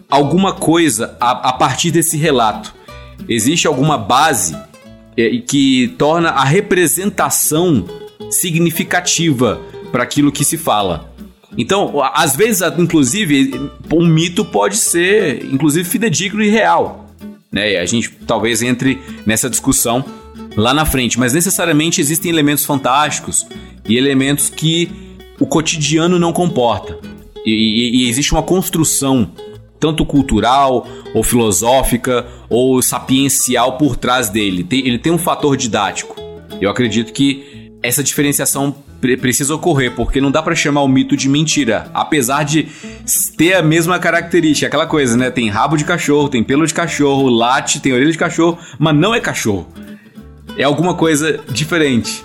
alguma 0.09 0.55
coisa 0.55 1.17
a, 1.21 1.51
a 1.51 1.53
partir 1.53 1.91
desse 1.91 2.17
relato. 2.17 2.75
Existe 3.29 3.67
alguma 3.67 3.99
base 3.99 4.57
é, 5.17 5.37
que 5.39 5.95
torna 5.99 6.31
a 6.31 6.45
representação 6.45 7.85
significativa 8.31 9.61
para 9.95 10.03
aquilo 10.03 10.33
que 10.33 10.45
se 10.45 10.59
fala. 10.59 11.09
Então, 11.57 12.03
às 12.15 12.35
vezes, 12.35 12.63
inclusive, 12.77 13.71
um 13.93 14.05
mito 14.05 14.45
pode 14.45 14.77
ser, 14.77 15.45
inclusive, 15.45 15.89
fidedigno 15.89 16.43
e 16.43 16.49
real. 16.49 17.09
Né? 17.53 17.77
A 17.77 17.87
gente 17.87 18.11
talvez 18.27 18.61
entre 18.61 19.01
nessa 19.25 19.49
discussão 19.49 20.05
lá 20.57 20.75
na 20.75 20.85
frente, 20.85 21.17
mas 21.17 21.33
necessariamente 21.33 22.01
existem 22.01 22.29
elementos 22.29 22.65
fantásticos 22.65 23.47
e 23.89 23.97
elementos 23.97 24.51
que 24.51 24.91
o 25.39 25.47
cotidiano 25.47 26.19
não 26.19 26.33
comporta. 26.33 26.99
E, 27.47 27.53
e, 27.53 27.97
e 27.99 28.09
existe 28.09 28.33
uma 28.33 28.43
construção, 28.43 29.31
tanto 29.79 30.05
cultural, 30.05 30.89
ou 31.15 31.23
filosófica, 31.23 32.27
ou 32.51 32.83
sapiencial 32.83 33.79
por 33.79 33.95
trás 33.95 34.29
dele. 34.29 34.65
Tem, 34.65 34.81
ele 34.81 34.99
tem 34.99 35.13
um 35.13 35.19
fator 35.19 35.57
didático. 35.57 36.17
Eu 36.61 36.69
acredito 36.69 37.13
que 37.13 37.71
essa 37.81 38.03
diferenciação 38.03 38.75
precisa 39.17 39.55
ocorrer, 39.55 39.93
porque 39.93 40.21
não 40.21 40.31
dá 40.31 40.43
para 40.43 40.55
chamar 40.55 40.83
o 40.83 40.89
mito 40.89 41.17
de 41.17 41.29
mentira, 41.29 41.91
apesar 41.93 42.45
de 42.45 42.69
ter 43.37 43.55
a 43.55 43.63
mesma 43.63 43.99
característica, 43.99 44.67
aquela 44.67 44.87
coisa, 44.87 45.17
né? 45.17 45.31
Tem 45.31 45.49
rabo 45.49 45.77
de 45.77 45.85
cachorro, 45.85 46.29
tem 46.29 46.43
pelo 46.43 46.67
de 46.67 46.75
cachorro, 46.75 47.29
late, 47.29 47.81
tem 47.81 47.93
orelha 47.93 48.11
de 48.11 48.19
cachorro, 48.19 48.59
mas 48.79 48.95
não 48.95 49.15
é 49.15 49.21
cachorro. 49.21 49.67
É 50.57 50.65
alguma 50.65 50.95
coisa 50.95 51.41
diferente. 51.49 52.25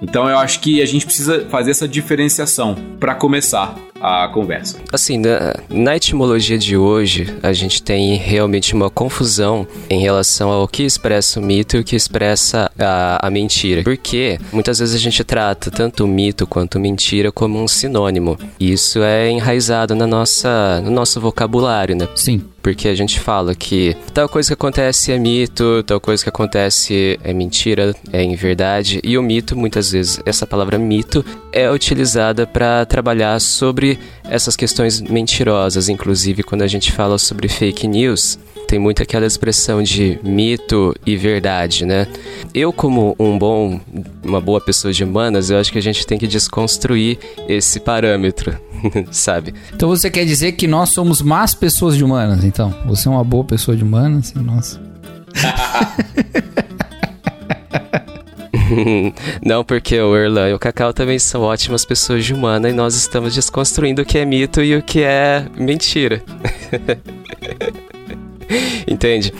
Então 0.00 0.28
eu 0.28 0.38
acho 0.38 0.60
que 0.60 0.82
a 0.82 0.86
gente 0.86 1.06
precisa 1.06 1.46
fazer 1.48 1.70
essa 1.70 1.88
diferenciação 1.88 2.76
para 2.98 3.14
começar 3.14 3.74
a 4.06 4.28
conversa. 4.28 4.78
Assim, 4.92 5.18
na, 5.18 5.54
na, 5.68 5.96
etimologia 5.96 6.56
de 6.56 6.76
hoje, 6.76 7.34
a 7.42 7.52
gente 7.52 7.82
tem 7.82 8.14
realmente 8.14 8.72
uma 8.72 8.88
confusão 8.88 9.66
em 9.90 10.00
relação 10.00 10.50
ao 10.50 10.68
que 10.68 10.84
expressa 10.84 11.40
o 11.40 11.42
mito 11.42 11.76
e 11.76 11.80
o 11.80 11.84
que 11.84 11.96
expressa 11.96 12.70
a, 12.78 13.26
a 13.26 13.30
mentira. 13.30 13.82
Porque 13.82 14.38
muitas 14.52 14.78
vezes 14.78 14.94
a 14.94 14.98
gente 14.98 15.24
trata 15.24 15.72
tanto 15.72 16.04
o 16.04 16.06
mito 16.06 16.46
quanto 16.46 16.78
mentira 16.78 17.32
como 17.32 17.60
um 17.60 17.66
sinônimo. 17.66 18.38
E 18.60 18.72
isso 18.72 19.02
é 19.02 19.28
enraizado 19.28 19.96
na 19.96 20.06
nossa, 20.06 20.80
no 20.82 20.90
nosso 20.92 21.20
vocabulário, 21.20 21.96
né? 21.96 22.06
Sim 22.14 22.44
porque 22.66 22.88
a 22.88 22.96
gente 22.96 23.20
fala 23.20 23.54
que 23.54 23.96
tal 24.12 24.28
coisa 24.28 24.48
que 24.48 24.54
acontece 24.54 25.12
é 25.12 25.18
mito, 25.20 25.84
tal 25.84 26.00
coisa 26.00 26.24
que 26.24 26.28
acontece 26.28 27.16
é 27.22 27.32
mentira, 27.32 27.94
é 28.12 28.24
em 28.24 28.34
verdade, 28.34 29.00
e 29.04 29.16
o 29.16 29.22
mito, 29.22 29.56
muitas 29.56 29.92
vezes, 29.92 30.20
essa 30.26 30.48
palavra 30.48 30.76
mito 30.76 31.24
é 31.52 31.70
utilizada 31.70 32.44
para 32.44 32.84
trabalhar 32.84 33.40
sobre 33.40 34.00
essas 34.24 34.56
questões 34.56 35.00
mentirosas, 35.00 35.88
inclusive 35.88 36.42
quando 36.42 36.62
a 36.62 36.66
gente 36.66 36.90
fala 36.90 37.18
sobre 37.18 37.46
fake 37.46 37.86
news, 37.86 38.36
tem 38.66 38.78
muito 38.78 39.02
aquela 39.02 39.26
expressão 39.26 39.82
de 39.82 40.18
mito 40.22 40.94
e 41.06 41.16
verdade, 41.16 41.86
né? 41.86 42.06
Eu, 42.52 42.72
como 42.72 43.14
um 43.18 43.38
bom, 43.38 43.80
uma 44.24 44.40
boa 44.40 44.60
pessoa 44.60 44.92
de 44.92 45.04
humanas, 45.04 45.50
eu 45.50 45.58
acho 45.58 45.70
que 45.70 45.78
a 45.78 45.82
gente 45.82 46.06
tem 46.06 46.18
que 46.18 46.26
desconstruir 46.26 47.18
esse 47.48 47.78
parâmetro, 47.78 48.58
sabe? 49.10 49.54
Então 49.74 49.88
você 49.88 50.10
quer 50.10 50.24
dizer 50.24 50.52
que 50.52 50.66
nós 50.66 50.90
somos 50.90 51.22
más 51.22 51.54
pessoas 51.54 51.96
de 51.96 52.04
humanas, 52.04 52.44
então? 52.44 52.74
Você 52.86 53.08
é 53.08 53.10
uma 53.10 53.24
boa 53.24 53.44
pessoa 53.44 53.76
de 53.76 53.84
humanas 53.84 54.30
e 54.30 54.38
nós... 54.38 54.80
Não, 59.44 59.64
porque 59.64 59.98
o 60.00 60.16
Erlan 60.16 60.48
e 60.48 60.54
o 60.54 60.58
Cacau 60.58 60.92
também 60.92 61.20
são 61.20 61.42
ótimas 61.42 61.84
pessoas 61.84 62.24
de 62.24 62.34
humana 62.34 62.68
e 62.68 62.72
nós 62.72 62.96
estamos 62.96 63.32
desconstruindo 63.32 64.02
o 64.02 64.04
que 64.04 64.18
é 64.18 64.24
mito 64.24 64.60
e 64.60 64.74
o 64.74 64.82
que 64.82 65.02
é 65.02 65.46
mentira. 65.56 66.20
Entende? 68.86 69.32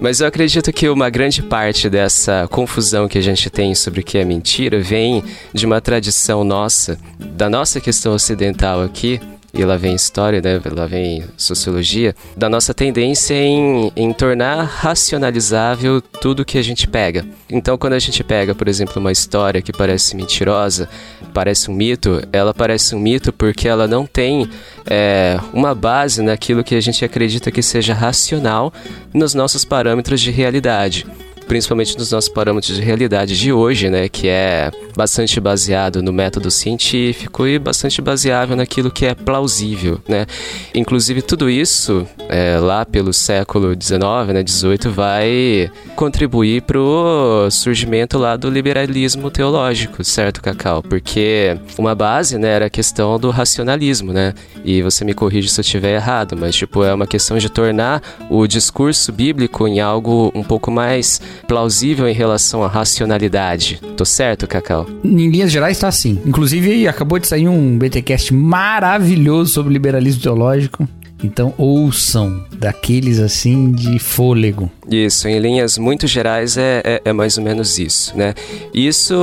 Mas 0.00 0.20
eu 0.20 0.26
acredito 0.26 0.72
que 0.72 0.88
uma 0.88 1.10
grande 1.10 1.42
parte 1.42 1.88
dessa 1.88 2.46
confusão 2.50 3.08
que 3.08 3.18
a 3.18 3.22
gente 3.22 3.50
tem 3.50 3.74
sobre 3.74 4.00
o 4.00 4.04
que 4.04 4.18
é 4.18 4.24
mentira 4.24 4.80
vem 4.80 5.22
de 5.52 5.66
uma 5.66 5.80
tradição 5.80 6.44
nossa, 6.44 6.98
da 7.18 7.48
nossa 7.50 7.80
questão 7.80 8.14
ocidental 8.14 8.82
aqui, 8.82 9.20
e 9.54 9.64
lá 9.64 9.76
vem 9.76 9.94
história, 9.94 10.40
né? 10.40 10.60
lá 10.74 10.86
vem 10.86 11.24
sociologia, 11.36 12.14
da 12.36 12.48
nossa 12.48 12.72
tendência 12.72 13.34
em, 13.34 13.92
em 13.94 14.12
tornar 14.12 14.64
racionalizável 14.64 16.00
tudo 16.00 16.44
que 16.44 16.56
a 16.56 16.62
gente 16.62 16.88
pega. 16.88 17.26
Então, 17.50 17.76
quando 17.76 17.92
a 17.92 17.98
gente 17.98 18.24
pega, 18.24 18.54
por 18.54 18.66
exemplo, 18.66 18.98
uma 18.98 19.12
história 19.12 19.60
que 19.60 19.72
parece 19.72 20.16
mentirosa, 20.16 20.88
parece 21.34 21.70
um 21.70 21.74
mito, 21.74 22.22
ela 22.32 22.54
parece 22.54 22.94
um 22.94 22.98
mito 22.98 23.32
porque 23.32 23.68
ela 23.68 23.86
não 23.86 24.06
tem 24.06 24.48
é, 24.86 25.38
uma 25.52 25.74
base 25.74 26.22
naquilo 26.22 26.64
que 26.64 26.74
a 26.74 26.80
gente 26.80 27.04
acredita 27.04 27.50
que 27.50 27.62
seja 27.62 27.92
racional 27.92 28.72
nos 29.12 29.34
nossos 29.34 29.64
parâmetros 29.64 30.20
de 30.20 30.30
realidade 30.30 31.06
principalmente 31.46 31.96
nos 31.96 32.10
nossos 32.10 32.28
parâmetros 32.28 32.76
de 32.76 32.82
realidade 32.82 33.38
de 33.38 33.52
hoje, 33.52 33.90
né, 33.90 34.08
que 34.08 34.28
é 34.28 34.70
bastante 34.96 35.40
baseado 35.40 36.02
no 36.02 36.12
método 36.12 36.50
científico 36.50 37.46
e 37.46 37.58
bastante 37.58 38.00
baseável 38.00 38.56
naquilo 38.56 38.90
que 38.90 39.06
é 39.06 39.14
plausível, 39.14 40.00
né. 40.08 40.26
Inclusive 40.74 41.22
tudo 41.22 41.48
isso 41.48 42.06
é, 42.28 42.58
lá 42.58 42.84
pelo 42.84 43.12
século 43.12 43.74
XIX, 43.80 44.32
né, 44.32 44.42
18, 44.42 44.90
vai 44.90 45.70
contribuir 45.96 46.62
para 46.62 46.78
o 46.78 47.50
surgimento 47.50 48.18
lá 48.18 48.36
do 48.36 48.50
liberalismo 48.50 49.30
teológico, 49.30 50.04
certo, 50.04 50.40
Cacau? 50.40 50.82
Porque 50.82 51.56
uma 51.78 51.94
base, 51.94 52.38
né, 52.38 52.48
era 52.48 52.66
a 52.66 52.70
questão 52.70 53.18
do 53.18 53.30
racionalismo, 53.30 54.12
né? 54.12 54.34
E 54.64 54.82
você 54.82 55.04
me 55.04 55.14
corrige 55.14 55.48
se 55.48 55.60
eu 55.60 55.62
estiver 55.62 55.94
errado, 55.94 56.36
mas 56.36 56.54
tipo 56.54 56.84
é 56.84 56.92
uma 56.94 57.06
questão 57.06 57.38
de 57.38 57.48
tornar 57.48 58.02
o 58.30 58.46
discurso 58.46 59.12
bíblico 59.12 59.66
em 59.66 59.80
algo 59.80 60.30
um 60.34 60.42
pouco 60.42 60.70
mais 60.70 61.20
plausível 61.46 62.08
em 62.08 62.14
relação 62.14 62.62
à 62.62 62.68
racionalidade. 62.68 63.80
Tô 63.96 64.04
certo, 64.04 64.46
Cacau? 64.46 64.86
Em 65.04 65.30
linhas 65.30 65.50
gerais 65.50 65.78
tá 65.78 65.88
assim. 65.88 66.20
Inclusive, 66.24 66.86
acabou 66.88 67.18
de 67.18 67.26
sair 67.26 67.48
um 67.48 67.78
BTcast 67.78 68.32
maravilhoso 68.32 69.52
sobre 69.52 69.72
liberalismo 69.72 70.22
teológico. 70.22 70.88
Então 71.22 71.54
ouçam 71.56 72.44
daqueles 72.52 73.20
assim 73.20 73.70
de 73.72 73.98
fôlego. 73.98 74.70
Isso, 74.90 75.28
em 75.28 75.38
linhas 75.38 75.78
muito 75.78 76.06
gerais 76.06 76.56
é, 76.56 76.82
é, 76.84 77.02
é, 77.04 77.12
mais 77.12 77.38
ou 77.38 77.44
menos 77.44 77.78
isso, 77.78 78.16
né? 78.16 78.34
Isso 78.74 79.14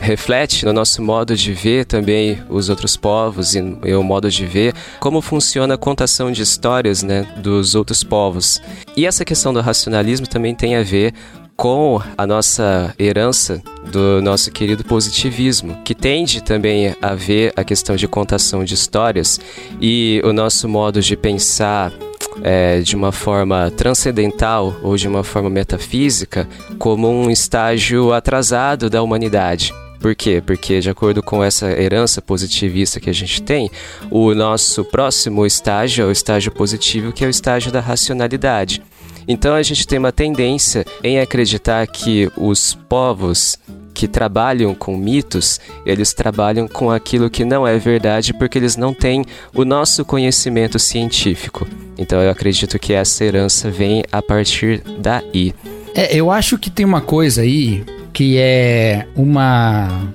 reflete 0.00 0.66
no 0.66 0.72
nosso 0.72 1.00
modo 1.00 1.36
de 1.36 1.52
ver 1.52 1.84
também 1.84 2.38
os 2.48 2.68
outros 2.68 2.96
povos 2.96 3.54
e, 3.54 3.62
e 3.84 3.94
o 3.94 4.02
modo 4.02 4.28
de 4.28 4.44
ver 4.44 4.74
como 4.98 5.20
funciona 5.20 5.74
a 5.74 5.78
contação 5.78 6.32
de 6.32 6.42
histórias, 6.42 7.02
né, 7.02 7.26
dos 7.36 7.74
outros 7.74 8.02
povos. 8.02 8.60
E 8.96 9.06
essa 9.06 9.24
questão 9.24 9.52
do 9.52 9.60
racionalismo 9.60 10.26
também 10.26 10.54
tem 10.54 10.74
a 10.74 10.82
ver 10.82 11.14
com 11.58 12.00
a 12.16 12.24
nossa 12.24 12.94
herança 12.96 13.60
do 13.90 14.22
nosso 14.22 14.48
querido 14.52 14.84
positivismo, 14.84 15.82
que 15.84 15.92
tende 15.92 16.40
também 16.40 16.94
a 17.02 17.16
ver 17.16 17.52
a 17.56 17.64
questão 17.64 17.96
de 17.96 18.06
contação 18.06 18.62
de 18.62 18.74
histórias 18.74 19.40
e 19.80 20.22
o 20.24 20.32
nosso 20.32 20.68
modo 20.68 21.02
de 21.02 21.16
pensar 21.16 21.92
é, 22.44 22.78
de 22.78 22.94
uma 22.94 23.10
forma 23.10 23.72
transcendental 23.72 24.76
ou 24.84 24.96
de 24.96 25.08
uma 25.08 25.24
forma 25.24 25.50
metafísica 25.50 26.48
como 26.78 27.10
um 27.10 27.28
estágio 27.28 28.12
atrasado 28.12 28.88
da 28.88 29.02
humanidade. 29.02 29.74
Por 29.98 30.14
quê? 30.14 30.40
Porque, 30.40 30.78
de 30.78 30.88
acordo 30.88 31.24
com 31.24 31.42
essa 31.42 31.66
herança 31.72 32.22
positivista 32.22 33.00
que 33.00 33.10
a 33.10 33.12
gente 33.12 33.42
tem, 33.42 33.68
o 34.12 34.32
nosso 34.32 34.84
próximo 34.84 35.44
estágio 35.44 36.04
é 36.04 36.06
o 36.06 36.12
estágio 36.12 36.52
positivo, 36.52 37.12
que 37.12 37.24
é 37.24 37.26
o 37.26 37.30
estágio 37.30 37.72
da 37.72 37.80
racionalidade. 37.80 38.80
Então 39.28 39.54
a 39.54 39.62
gente 39.62 39.86
tem 39.86 39.98
uma 39.98 40.10
tendência 40.10 40.86
em 41.04 41.20
acreditar 41.20 41.86
que 41.86 42.32
os 42.36 42.74
povos 42.88 43.58
que 43.92 44.08
trabalham 44.08 44.74
com 44.74 44.96
mitos, 44.96 45.60
eles 45.84 46.14
trabalham 46.14 46.68
com 46.68 46.90
aquilo 46.90 47.28
que 47.28 47.44
não 47.44 47.66
é 47.66 47.76
verdade 47.78 48.32
porque 48.32 48.56
eles 48.56 48.76
não 48.76 48.94
têm 48.94 49.24
o 49.52 49.64
nosso 49.64 50.04
conhecimento 50.04 50.78
científico. 50.78 51.66
Então 51.98 52.22
eu 52.22 52.30
acredito 52.30 52.78
que 52.78 52.92
essa 52.92 53.24
herança 53.24 53.70
vem 53.70 54.04
a 54.10 54.22
partir 54.22 54.82
daí. 55.00 55.52
É, 55.94 56.16
eu 56.16 56.30
acho 56.30 56.56
que 56.56 56.70
tem 56.70 56.86
uma 56.86 57.00
coisa 57.00 57.42
aí 57.42 57.84
que 58.12 58.38
é 58.38 59.06
uma. 59.16 60.14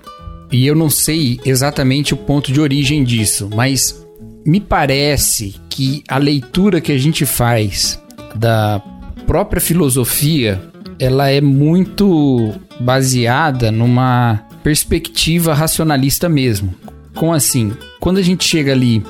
E 0.52 0.66
eu 0.66 0.76
não 0.76 0.90
sei 0.90 1.40
exatamente 1.46 2.14
o 2.14 2.18
ponto 2.18 2.52
de 2.52 2.62
origem 2.62 3.04
disso, 3.04 3.50
mas 3.54 4.06
me 4.46 4.60
parece 4.62 5.56
que 5.70 6.04
a 6.08 6.18
leitura 6.18 6.80
que 6.80 6.92
a 6.92 6.98
gente 6.98 7.26
faz 7.26 8.02
da 8.36 8.82
própria 9.26 9.62
filosofia 9.62 10.62
ela 11.00 11.30
é 11.30 11.42
muito 11.42 12.54
baseada 12.80 13.72
numa 13.72 14.42
perspectiva 14.64 15.54
racionalista 15.54 16.30
mesmo. 16.30 16.74
Como 17.16 17.34
assim? 17.34 17.74
Quando 18.00 18.18
a 18.18 18.22
gente 18.22 18.44
chega 18.44 18.72
ali 18.72 19.04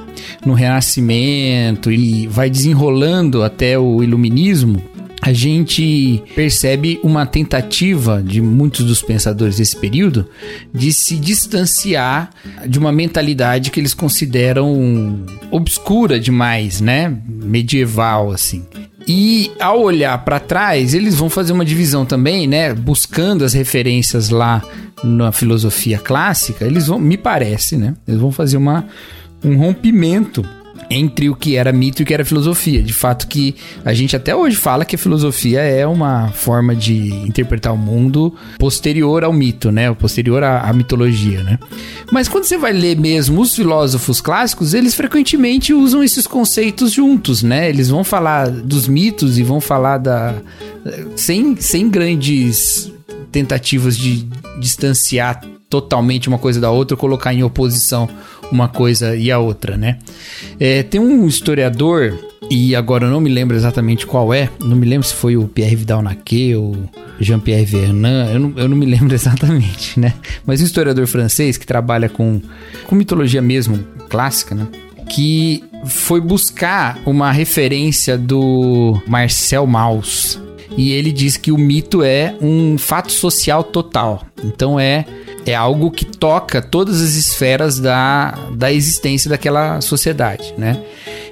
no 0.45 0.53
Renascimento 0.53 1.91
e 1.91 2.27
vai 2.27 2.49
desenrolando 2.49 3.43
até 3.43 3.77
o 3.77 4.03
Iluminismo, 4.03 4.81
a 5.21 5.31
gente 5.31 6.21
percebe 6.35 6.99
uma 7.01 7.25
tentativa 7.25 8.21
de 8.21 8.41
muitos 8.41 8.85
dos 8.85 9.01
pensadores 9.01 9.55
desse 9.55 9.77
período 9.77 10.27
de 10.73 10.91
se 10.91 11.15
distanciar 11.15 12.29
de 12.67 12.77
uma 12.77 12.91
mentalidade 12.91 13.71
que 13.71 13.79
eles 13.79 13.93
consideram 13.93 15.23
obscura 15.49 16.19
demais, 16.19 16.81
né? 16.81 17.17
Medieval, 17.25 18.31
assim. 18.31 18.65
E 19.07 19.51
ao 19.59 19.81
olhar 19.81 20.17
para 20.23 20.39
trás, 20.39 20.93
eles 20.93 21.15
vão 21.15 21.29
fazer 21.29 21.51
uma 21.53 21.65
divisão 21.65 22.05
também, 22.05 22.47
né? 22.47 22.73
Buscando 22.73 23.43
as 23.43 23.53
referências 23.53 24.29
lá 24.29 24.61
na 25.03 25.31
filosofia 25.31 25.97
clássica, 25.97 26.65
eles 26.65 26.87
vão, 26.87 26.97
me 26.97 27.17
parece, 27.17 27.75
né? 27.75 27.95
Eles 28.07 28.19
vão 28.19 28.31
fazer 28.31 28.55
uma, 28.55 28.85
um 29.43 29.57
rompimento 29.57 30.45
entre 30.93 31.29
o 31.29 31.35
que 31.35 31.55
era 31.55 31.71
mito 31.71 32.01
e 32.01 32.03
o 32.03 32.05
que 32.05 32.13
era 32.13 32.23
filosofia. 32.23 32.81
De 32.81 32.93
fato 32.93 33.27
que 33.27 33.55
a 33.83 33.93
gente 33.93 34.15
até 34.15 34.35
hoje 34.35 34.55
fala 34.55 34.85
que 34.85 34.95
a 34.95 34.99
filosofia 34.99 35.61
é 35.61 35.85
uma 35.85 36.29
forma 36.29 36.75
de 36.75 37.09
interpretar 37.25 37.73
o 37.73 37.77
mundo 37.77 38.33
posterior 38.57 39.23
ao 39.23 39.33
mito, 39.33 39.71
né? 39.71 39.93
Posterior 39.93 40.43
à, 40.43 40.61
à 40.61 40.73
mitologia, 40.73 41.43
né? 41.43 41.59
Mas 42.11 42.27
quando 42.27 42.43
você 42.43 42.57
vai 42.57 42.73
ler 42.73 42.97
mesmo 42.97 43.41
os 43.41 43.55
filósofos 43.55 44.21
clássicos, 44.21 44.73
eles 44.73 44.93
frequentemente 44.93 45.73
usam 45.73 46.03
esses 46.03 46.27
conceitos 46.27 46.91
juntos, 46.91 47.43
né? 47.43 47.69
Eles 47.69 47.89
vão 47.89 48.03
falar 48.03 48.49
dos 48.49 48.87
mitos 48.87 49.37
e 49.37 49.43
vão 49.43 49.59
falar 49.59 49.97
da 49.97 50.35
sem, 51.15 51.55
sem 51.57 51.89
grandes 51.89 52.91
tentativas 53.31 53.97
de 53.97 54.27
distanciar 54.59 55.41
totalmente 55.69 56.27
uma 56.27 56.37
coisa 56.37 56.61
da 56.61 56.69
outra, 56.69 56.95
colocar 56.95 57.33
em 57.33 57.43
oposição 57.43 58.07
uma 58.51 58.67
coisa 58.67 59.15
e 59.15 59.31
a 59.31 59.39
outra, 59.39 59.77
né? 59.77 59.97
É, 60.59 60.83
tem 60.83 60.99
um 60.99 61.27
historiador, 61.27 62.17
e 62.49 62.75
agora 62.75 63.05
eu 63.05 63.09
não 63.09 63.21
me 63.21 63.29
lembro 63.29 63.55
exatamente 63.55 64.05
qual 64.05 64.33
é, 64.33 64.49
não 64.63 64.75
me 64.75 64.85
lembro 64.85 65.07
se 65.07 65.13
foi 65.13 65.37
o 65.37 65.47
Pierre 65.47 65.75
Vidal-Naquet 65.75 66.55
ou 66.55 66.75
Jean-Pierre 67.19 67.65
Vernant, 67.65 68.29
eu 68.33 68.39
não, 68.39 68.53
eu 68.57 68.69
não 68.69 68.77
me 68.77 68.85
lembro 68.85 69.13
exatamente, 69.15 69.99
né? 69.99 70.13
Mas 70.45 70.61
um 70.61 70.65
historiador 70.65 71.07
francês 71.07 71.57
que 71.57 71.65
trabalha 71.65 72.09
com, 72.09 72.41
com 72.85 72.95
mitologia 72.95 73.41
mesmo, 73.41 73.79
clássica, 74.09 74.55
né? 74.55 74.67
Que 75.09 75.63
foi 75.85 76.21
buscar 76.21 76.99
uma 77.05 77.31
referência 77.31 78.17
do 78.17 79.01
Marcel 79.07 79.65
Mauss. 79.67 80.39
E 80.75 80.91
ele 80.91 81.11
diz 81.11 81.37
que 81.37 81.51
o 81.51 81.57
mito 81.57 82.01
é 82.01 82.35
um 82.41 82.77
fato 82.77 83.11
social 83.11 83.63
total. 83.63 84.25
Então 84.43 84.79
é 84.79 85.05
é 85.45 85.55
algo 85.55 85.91
que 85.91 86.05
toca 86.05 86.61
todas 86.61 87.01
as 87.01 87.15
esferas 87.15 87.79
da, 87.79 88.37
da 88.55 88.71
existência 88.71 89.29
daquela 89.29 89.81
sociedade, 89.81 90.53
né? 90.57 90.81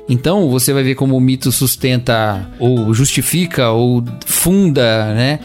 Então 0.10 0.50
você 0.50 0.74
vai 0.74 0.84
ver 0.84 0.96
como 0.96 1.16
o 1.16 1.22
mito 1.22 1.52
sustenta 1.52 2.50
ou 2.60 2.94
justifica 2.94 3.70
ou 3.70 4.04
funda, 4.26 5.14
né? 5.14 5.40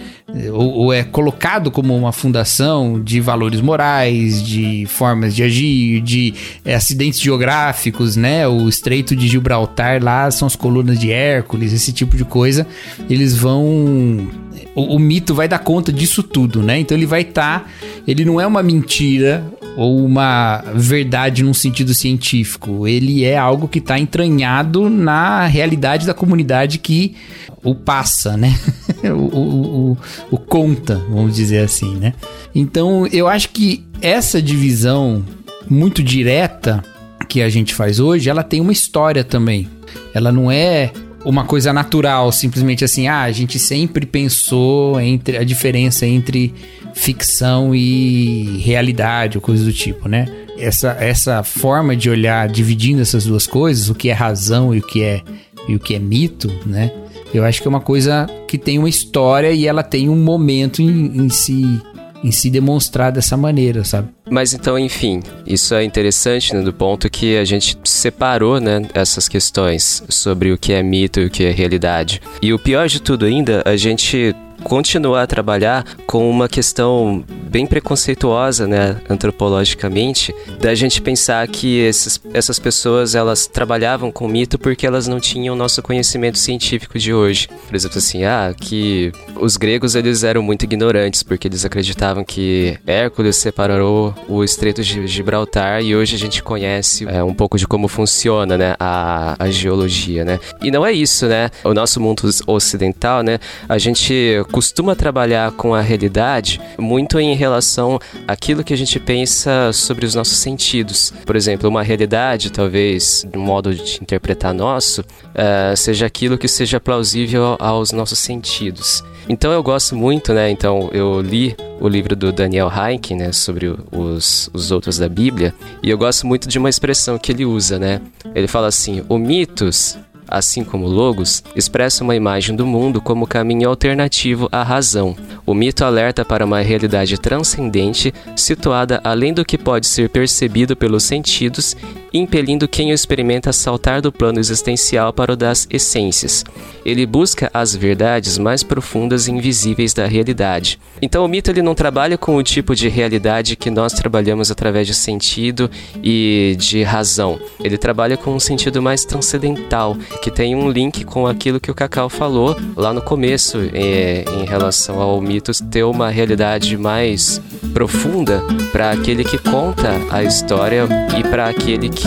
Ou, 0.52 0.72
ou, 0.72 0.92
é 0.92 1.04
colocado 1.04 1.70
como 1.70 1.96
uma 1.96 2.10
fundação 2.10 3.00
de 3.00 3.20
valores 3.20 3.60
morais, 3.60 4.42
de 4.42 4.84
formas 4.86 5.34
de 5.34 5.44
agir, 5.44 6.00
de 6.00 6.34
é, 6.64 6.74
acidentes 6.74 7.20
geográficos, 7.20 8.16
né? 8.16 8.46
O 8.46 8.68
Estreito 8.68 9.14
de 9.14 9.28
Gibraltar 9.28 10.02
lá 10.02 10.28
são 10.32 10.46
as 10.46 10.56
colunas 10.56 10.98
de 10.98 11.12
Hércules, 11.12 11.72
esse 11.72 11.92
tipo 11.92 12.16
de 12.16 12.24
coisa. 12.24 12.66
Eles 13.08 13.36
vão 13.36 14.28
o, 14.74 14.96
o, 14.96 14.98
mito 14.98 15.34
vai 15.34 15.48
dar 15.48 15.60
conta 15.60 15.92
disso 15.92 16.22
tudo, 16.22 16.62
né? 16.62 16.78
Então 16.78 16.96
ele 16.96 17.06
vai 17.06 17.22
estar. 17.22 17.60
Tá, 17.60 17.66
ele 18.06 18.24
não 18.24 18.40
é 18.40 18.46
uma 18.46 18.62
mentira 18.62 19.44
ou 19.76 20.04
uma 20.04 20.64
verdade 20.74 21.42
num 21.42 21.54
sentido 21.54 21.94
científico. 21.94 22.88
Ele 22.88 23.24
é 23.24 23.36
algo 23.36 23.68
que 23.68 23.78
está 23.78 23.98
entranhado 23.98 24.88
na 24.88 25.46
realidade 25.46 26.06
da 26.06 26.14
comunidade 26.14 26.78
que 26.78 27.14
o 27.62 27.74
passa, 27.74 28.36
né? 28.36 28.58
o, 29.04 29.36
o, 29.36 29.90
o, 29.92 29.98
o 30.30 30.38
conta, 30.38 30.96
vamos 31.10 31.36
dizer 31.36 31.58
assim, 31.58 31.94
né? 31.96 32.14
Então 32.54 33.06
eu 33.08 33.28
acho 33.28 33.50
que 33.50 33.84
essa 34.00 34.40
divisão 34.40 35.22
muito 35.68 36.02
direta 36.02 36.82
que 37.28 37.42
a 37.42 37.48
gente 37.48 37.74
faz 37.74 38.00
hoje, 38.00 38.30
ela 38.30 38.42
tem 38.42 38.60
uma 38.60 38.72
história 38.72 39.22
também. 39.22 39.68
Ela 40.14 40.32
não 40.32 40.50
é 40.50 40.92
uma 41.26 41.44
coisa 41.44 41.72
natural, 41.72 42.30
simplesmente 42.30 42.84
assim, 42.84 43.08
ah, 43.08 43.22
a 43.22 43.32
gente 43.32 43.58
sempre 43.58 44.06
pensou 44.06 45.00
entre 45.00 45.36
a 45.36 45.42
diferença 45.42 46.06
entre 46.06 46.54
ficção 46.94 47.74
e 47.74 48.60
realidade 48.64 49.36
ou 49.36 49.42
coisa 49.42 49.64
do 49.64 49.72
tipo, 49.72 50.08
né? 50.08 50.26
Essa, 50.56 50.96
essa 51.00 51.42
forma 51.42 51.96
de 51.96 52.08
olhar 52.08 52.48
dividindo 52.48 53.02
essas 53.02 53.24
duas 53.24 53.44
coisas, 53.44 53.90
o 53.90 53.94
que 53.94 54.08
é 54.08 54.12
razão 54.12 54.72
e 54.72 54.78
o 54.78 54.82
que 54.82 55.02
é 55.02 55.20
e 55.68 55.74
o 55.74 55.80
que 55.80 55.96
é 55.96 55.98
mito, 55.98 56.48
né? 56.64 56.92
Eu 57.34 57.44
acho 57.44 57.60
que 57.60 57.66
é 57.66 57.70
uma 57.70 57.80
coisa 57.80 58.28
que 58.46 58.56
tem 58.56 58.78
uma 58.78 58.88
história 58.88 59.50
e 59.50 59.66
ela 59.66 59.82
tem 59.82 60.08
um 60.08 60.22
momento 60.22 60.80
em, 60.80 61.24
em 61.24 61.28
si 61.28 61.82
em 62.26 62.32
se 62.32 62.50
demonstrar 62.50 63.12
dessa 63.12 63.36
maneira, 63.36 63.84
sabe? 63.84 64.08
Mas 64.28 64.52
então, 64.52 64.76
enfim, 64.76 65.22
isso 65.46 65.72
é 65.76 65.84
interessante, 65.84 66.52
né, 66.52 66.60
do 66.60 66.72
ponto 66.72 67.08
que 67.08 67.36
a 67.36 67.44
gente 67.44 67.78
separou, 67.84 68.60
né, 68.60 68.82
essas 68.92 69.28
questões 69.28 70.02
sobre 70.08 70.50
o 70.50 70.58
que 70.58 70.72
é 70.72 70.82
mito 70.82 71.20
e 71.20 71.26
o 71.26 71.30
que 71.30 71.44
é 71.44 71.52
realidade. 71.52 72.20
E 72.42 72.52
o 72.52 72.58
pior 72.58 72.88
de 72.88 73.00
tudo 73.00 73.26
ainda, 73.26 73.62
a 73.64 73.76
gente 73.76 74.34
continuar 74.64 75.22
a 75.22 75.26
trabalhar 75.26 75.84
com 76.06 76.28
uma 76.28 76.48
questão 76.48 77.24
bem 77.28 77.66
preconceituosa, 77.66 78.66
né, 78.66 79.00
antropologicamente, 79.08 80.34
da 80.60 80.74
gente 80.74 81.00
pensar 81.00 81.46
que 81.48 81.78
esses, 81.78 82.20
essas 82.32 82.58
pessoas 82.58 83.14
elas 83.14 83.46
trabalhavam 83.46 84.10
com 84.10 84.28
mito 84.28 84.58
porque 84.58 84.86
elas 84.86 85.06
não 85.06 85.20
tinham 85.20 85.54
o 85.54 85.58
nosso 85.58 85.82
conhecimento 85.82 86.38
científico 86.38 86.98
de 86.98 87.12
hoje. 87.12 87.48
Por 87.66 87.74
exemplo, 87.74 87.98
assim, 87.98 88.24
ah, 88.24 88.54
que 88.58 89.12
os 89.36 89.56
gregos 89.56 89.94
eles 89.94 90.24
eram 90.24 90.42
muito 90.42 90.64
ignorantes 90.64 91.22
porque 91.22 91.48
eles 91.48 91.64
acreditavam 91.64 92.24
que 92.24 92.78
Hércules 92.86 93.36
separou 93.36 94.14
o 94.28 94.42
Estreito 94.42 94.82
de 94.82 95.06
Gibraltar 95.06 95.82
e 95.82 95.94
hoje 95.94 96.16
a 96.16 96.18
gente 96.18 96.42
conhece 96.42 97.06
é, 97.08 97.22
um 97.22 97.34
pouco 97.34 97.58
de 97.58 97.66
como 97.66 97.88
funciona, 97.88 98.56
né, 98.56 98.74
a, 98.78 99.36
a 99.38 99.50
geologia, 99.50 100.24
né? 100.24 100.38
E 100.62 100.70
não 100.70 100.84
é 100.84 100.92
isso, 100.92 101.26
né? 101.26 101.50
O 101.64 101.72
nosso 101.72 102.00
mundo 102.00 102.28
ocidental, 102.46 103.22
né, 103.22 103.38
a 103.68 103.78
gente 103.78 104.44
costuma 104.50 104.94
trabalhar 104.94 105.52
com 105.52 105.74
a 105.74 105.80
realidade 105.80 106.60
muito 106.78 107.18
em 107.18 107.34
relação 107.34 107.98
àquilo 108.26 108.64
que 108.64 108.72
a 108.72 108.76
gente 108.76 108.98
pensa 108.98 109.72
sobre 109.72 110.06
os 110.06 110.14
nossos 110.14 110.38
sentidos. 110.38 111.12
Por 111.24 111.36
exemplo, 111.36 111.68
uma 111.68 111.82
realidade, 111.82 112.50
talvez, 112.50 113.26
um 113.34 113.40
modo 113.40 113.74
de 113.74 113.98
interpretar 114.02 114.54
nosso, 114.54 115.00
uh, 115.02 115.76
seja 115.76 116.06
aquilo 116.06 116.38
que 116.38 116.48
seja 116.48 116.80
plausível 116.80 117.56
aos 117.58 117.92
nossos 117.92 118.18
sentidos. 118.18 119.02
Então 119.28 119.50
eu 119.52 119.62
gosto 119.62 119.96
muito, 119.96 120.32
né? 120.32 120.50
Então 120.50 120.88
eu 120.92 121.20
li 121.20 121.56
o 121.80 121.88
livro 121.88 122.14
do 122.14 122.32
Daniel 122.32 122.70
Heinck, 122.70 123.14
né, 123.14 123.32
sobre 123.32 123.74
os, 123.92 124.48
os 124.52 124.70
outros 124.70 124.98
da 124.98 125.08
Bíblia, 125.08 125.52
e 125.82 125.90
eu 125.90 125.98
gosto 125.98 126.26
muito 126.26 126.48
de 126.48 126.58
uma 126.58 126.70
expressão 126.70 127.18
que 127.18 127.32
ele 127.32 127.44
usa, 127.44 127.78
né? 127.78 128.00
Ele 128.34 128.46
fala 128.46 128.68
assim: 128.68 129.04
o 129.08 129.18
mitos 129.18 129.98
assim 130.28 130.64
como 130.64 130.86
logos, 130.86 131.42
expressa 131.54 132.02
uma 132.02 132.16
imagem 132.16 132.54
do 132.54 132.66
mundo 132.66 133.00
como 133.00 133.26
caminho 133.26 133.68
alternativo 133.68 134.48
à 134.50 134.62
razão. 134.62 135.16
O 135.44 135.54
mito 135.54 135.84
alerta 135.84 136.24
para 136.24 136.44
uma 136.44 136.60
realidade 136.60 137.18
transcendente, 137.18 138.12
situada 138.34 139.00
além 139.04 139.32
do 139.32 139.44
que 139.44 139.56
pode 139.58 139.86
ser 139.86 140.08
percebido 140.08 140.76
pelos 140.76 141.04
sentidos, 141.04 141.76
impelindo 142.16 142.68
quem 142.68 142.90
o 142.90 142.94
experimenta 142.94 143.50
a 143.50 143.52
saltar 143.52 144.00
do 144.00 144.12
plano 144.12 144.38
existencial 144.38 145.12
para 145.12 145.32
o 145.32 145.36
das 145.36 145.66
essências. 145.70 146.44
Ele 146.84 147.04
busca 147.06 147.50
as 147.52 147.74
verdades 147.74 148.38
mais 148.38 148.62
profundas 148.62 149.26
e 149.26 149.32
invisíveis 149.32 149.92
da 149.92 150.06
realidade. 150.06 150.78
Então 151.00 151.24
o 151.24 151.28
mito 151.28 151.50
ele 151.50 151.62
não 151.62 151.74
trabalha 151.74 152.16
com 152.16 152.36
o 152.36 152.42
tipo 152.42 152.74
de 152.74 152.88
realidade 152.88 153.56
que 153.56 153.70
nós 153.70 153.92
trabalhamos 153.92 154.50
através 154.50 154.86
de 154.86 154.94
sentido 154.94 155.70
e 156.02 156.56
de 156.58 156.82
razão. 156.82 157.38
Ele 157.62 157.76
trabalha 157.76 158.16
com 158.16 158.34
um 158.34 158.40
sentido 158.40 158.80
mais 158.80 159.04
transcendental, 159.04 159.96
que 160.22 160.30
tem 160.30 160.54
um 160.54 160.70
link 160.70 161.04
com 161.04 161.26
aquilo 161.26 161.60
que 161.60 161.70
o 161.70 161.74
Cacau 161.74 162.08
falou 162.08 162.56
lá 162.76 162.92
no 162.92 163.02
começo, 163.02 163.58
é, 163.72 164.24
em 164.40 164.46
relação 164.46 165.00
ao 165.00 165.20
mito 165.20 165.52
ter 165.64 165.84
uma 165.84 166.08
realidade 166.08 166.76
mais 166.76 167.40
profunda 167.72 168.42
para 168.72 168.90
aquele 168.90 169.24
que 169.24 169.38
conta 169.38 169.90
a 170.10 170.22
história 170.22 170.86
e 171.18 171.22
para 171.22 171.48
aquele 171.48 171.88
que 171.88 172.05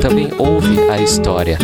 também 0.00 0.28
ouve 0.38 0.78
a 0.90 1.00
história. 1.00 1.56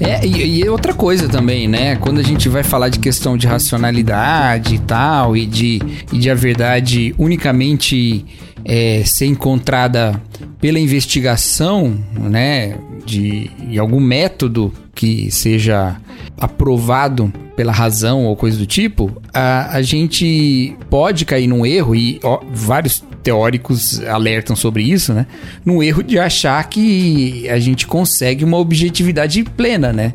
É, 0.00 0.26
e, 0.26 0.60
e, 0.60 0.68
outra 0.68 0.92
coisa 0.92 1.28
também, 1.28 1.68
né? 1.68 1.94
Quando 1.96 2.18
a 2.18 2.22
gente 2.22 2.48
vai 2.48 2.62
falar 2.62 2.88
de 2.88 2.98
questão 2.98 3.36
de 3.36 3.46
racionalidade 3.46 4.74
e 4.74 4.78
tal, 4.78 5.36
e 5.36 5.46
de, 5.46 5.80
e 6.12 6.18
de 6.18 6.28
a 6.28 6.34
verdade 6.34 7.14
unicamente 7.18 8.24
é, 8.64 9.02
ser 9.04 9.26
encontrada 9.26 10.20
pela 10.60 10.80
investigação, 10.80 11.96
né? 12.18 12.76
De, 13.04 13.48
de 13.68 13.78
algum 13.78 14.00
método 14.00 14.72
que 14.94 15.30
seja 15.30 15.96
aprovado 16.42 17.32
pela 17.54 17.70
razão 17.70 18.24
ou 18.24 18.34
coisa 18.34 18.58
do 18.58 18.66
tipo, 18.66 19.22
a, 19.32 19.76
a 19.76 19.80
gente 19.80 20.76
pode 20.90 21.24
cair 21.24 21.46
num 21.46 21.64
erro, 21.64 21.94
e 21.94 22.18
ó, 22.24 22.40
vários 22.52 23.02
teóricos 23.22 24.00
alertam 24.00 24.56
sobre 24.56 24.82
isso, 24.82 25.14
né? 25.14 25.26
No 25.64 25.80
erro 25.80 26.02
de 26.02 26.18
achar 26.18 26.68
que 26.68 27.48
a 27.48 27.60
gente 27.60 27.86
consegue 27.86 28.44
uma 28.44 28.56
objetividade 28.56 29.44
plena, 29.44 29.92
né? 29.92 30.14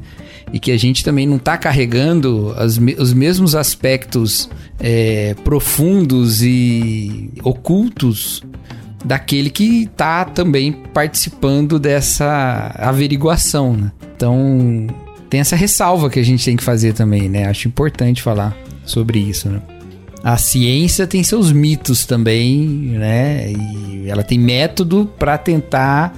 E 0.52 0.60
que 0.60 0.72
a 0.72 0.78
gente 0.78 1.02
também 1.02 1.26
não 1.26 1.38
está 1.38 1.58
carregando 1.58 2.54
as, 2.58 2.78
os 2.98 3.14
mesmos 3.14 3.56
aspectos 3.56 4.50
é, 4.78 5.34
profundos 5.46 6.42
e 6.42 7.30
ocultos 7.42 8.44
daquele 9.06 9.50
que 9.50 9.84
está 9.84 10.26
também 10.26 10.74
participando 10.94 11.80
dessa 11.80 12.74
averiguação, 12.78 13.74
né? 13.74 13.92
Então, 14.14 14.88
tem 15.30 15.40
essa 15.40 15.56
ressalva 15.56 16.10
que 16.10 16.20
a 16.20 16.24
gente 16.24 16.44
tem 16.44 16.56
que 16.56 16.64
fazer 16.64 16.94
também, 16.94 17.30
né? 17.30 17.46
Acho 17.46 17.68
importante 17.68 18.22
falar 18.22 18.56
sobre 18.86 19.20
isso, 19.20 19.50
né? 19.50 19.62
a 20.24 20.36
ciência 20.36 21.08
tem 21.08 21.24
seus 21.24 21.52
mitos 21.52 22.06
também, 22.06 22.68
né? 22.68 23.52
E 23.52 24.10
ela 24.10 24.24
tem 24.24 24.38
método 24.38 25.10
para 25.18 25.38
tentar 25.38 26.14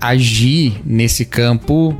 agir 0.00 0.80
nesse 0.84 1.24
campo 1.24 1.94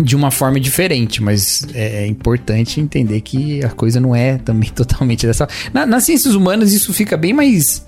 de 0.00 0.14
uma 0.14 0.30
forma 0.30 0.60
diferente, 0.60 1.22
mas 1.22 1.66
é, 1.74 2.04
é 2.04 2.06
importante 2.06 2.80
entender 2.80 3.20
que 3.20 3.64
a 3.64 3.70
coisa 3.70 4.00
não 4.00 4.14
é 4.14 4.38
também 4.38 4.70
totalmente 4.74 5.26
dessa. 5.26 5.48
Na, 5.72 5.86
nas 5.86 6.04
ciências 6.04 6.34
humanas 6.34 6.72
isso 6.72 6.92
fica 6.92 7.16
bem 7.16 7.32
mais 7.32 7.84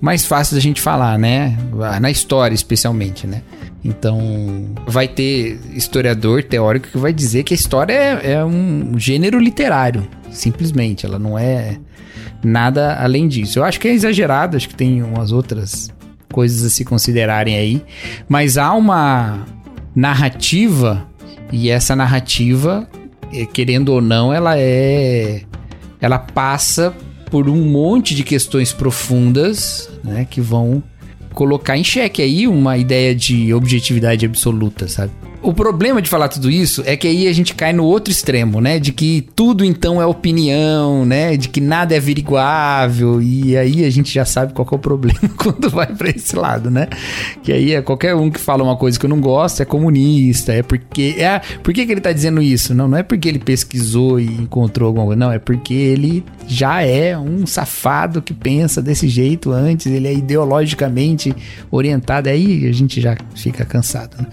mais 0.00 0.26
fácil 0.26 0.54
da 0.54 0.60
gente 0.60 0.80
falar, 0.80 1.18
né? 1.18 1.56
Na 2.00 2.10
história 2.10 2.54
especialmente, 2.54 3.26
né? 3.26 3.42
Então, 3.82 4.74
vai 4.86 5.06
ter 5.06 5.58
historiador 5.72 6.42
teórico 6.42 6.88
que 6.88 6.98
vai 6.98 7.12
dizer 7.12 7.44
que 7.44 7.54
a 7.54 7.56
história 7.56 7.92
é, 7.92 8.32
é 8.32 8.44
um 8.44 8.98
gênero 8.98 9.38
literário, 9.38 10.06
simplesmente. 10.30 11.06
Ela 11.06 11.18
não 11.18 11.38
é 11.38 11.78
nada 12.44 12.96
além 13.00 13.28
disso. 13.28 13.58
Eu 13.58 13.64
acho 13.64 13.78
que 13.78 13.88
é 13.88 13.92
exagerado, 13.92 14.56
acho 14.56 14.68
que 14.68 14.74
tem 14.74 15.02
umas 15.02 15.32
outras 15.32 15.90
coisas 16.32 16.64
a 16.64 16.68
se 16.68 16.84
considerarem 16.84 17.56
aí, 17.56 17.82
mas 18.28 18.58
há 18.58 18.72
uma 18.74 19.46
narrativa 19.94 21.06
e 21.52 21.70
essa 21.70 21.94
narrativa, 21.94 22.88
eh, 23.32 23.46
querendo 23.46 23.90
ou 23.90 24.00
não, 24.00 24.32
ela 24.32 24.58
é 24.58 25.42
ela 26.00 26.18
passa 26.18 26.94
por 27.30 27.48
um 27.48 27.64
monte 27.64 28.14
de 28.14 28.22
questões 28.22 28.72
profundas, 28.72 29.90
né, 30.04 30.26
que 30.28 30.40
vão 30.40 30.82
colocar 31.32 31.76
em 31.76 31.84
xeque 31.84 32.22
aí 32.22 32.46
uma 32.46 32.78
ideia 32.78 33.14
de 33.14 33.52
objetividade 33.52 34.24
absoluta, 34.24 34.88
sabe? 34.88 35.12
O 35.46 35.54
problema 35.54 36.02
de 36.02 36.10
falar 36.10 36.26
tudo 36.26 36.50
isso 36.50 36.82
é 36.84 36.96
que 36.96 37.06
aí 37.06 37.28
a 37.28 37.32
gente 37.32 37.54
cai 37.54 37.72
no 37.72 37.84
outro 37.84 38.10
extremo, 38.10 38.60
né? 38.60 38.80
De 38.80 38.90
que 38.90 39.24
tudo 39.36 39.64
então 39.64 40.02
é 40.02 40.04
opinião, 40.04 41.04
né? 41.06 41.36
De 41.36 41.48
que 41.48 41.60
nada 41.60 41.94
é 41.94 41.98
averiguável. 41.98 43.22
E 43.22 43.56
aí 43.56 43.84
a 43.84 43.90
gente 43.90 44.12
já 44.12 44.24
sabe 44.24 44.52
qual 44.52 44.66
é 44.72 44.74
o 44.74 44.78
problema 44.78 45.20
quando 45.38 45.70
vai 45.70 45.86
para 45.86 46.10
esse 46.10 46.34
lado, 46.34 46.68
né? 46.68 46.88
Que 47.44 47.52
aí 47.52 47.74
é 47.74 47.80
qualquer 47.80 48.16
um 48.16 48.28
que 48.28 48.40
fala 48.40 48.64
uma 48.64 48.76
coisa 48.76 48.98
que 48.98 49.06
eu 49.06 49.08
não 49.08 49.20
gosto 49.20 49.62
é 49.62 49.64
comunista, 49.64 50.52
é 50.52 50.64
porque. 50.64 51.14
É, 51.16 51.40
por 51.62 51.72
que, 51.72 51.86
que 51.86 51.92
ele 51.92 52.00
tá 52.00 52.10
dizendo 52.10 52.42
isso? 52.42 52.74
Não, 52.74 52.88
não 52.88 52.98
é 52.98 53.04
porque 53.04 53.28
ele 53.28 53.38
pesquisou 53.38 54.18
e 54.18 54.26
encontrou 54.26 54.88
alguma 54.88 55.06
coisa, 55.06 55.20
não, 55.20 55.30
é 55.30 55.38
porque 55.38 55.74
ele 55.74 56.24
já 56.48 56.82
é 56.82 57.16
um 57.16 57.46
safado 57.46 58.20
que 58.20 58.34
pensa 58.34 58.82
desse 58.82 59.06
jeito 59.06 59.52
antes, 59.52 59.86
ele 59.86 60.08
é 60.08 60.12
ideologicamente 60.12 61.32
orientado. 61.70 62.28
Aí 62.28 62.66
a 62.66 62.72
gente 62.72 63.00
já 63.00 63.16
fica 63.36 63.64
cansado, 63.64 64.16
né? 64.18 64.26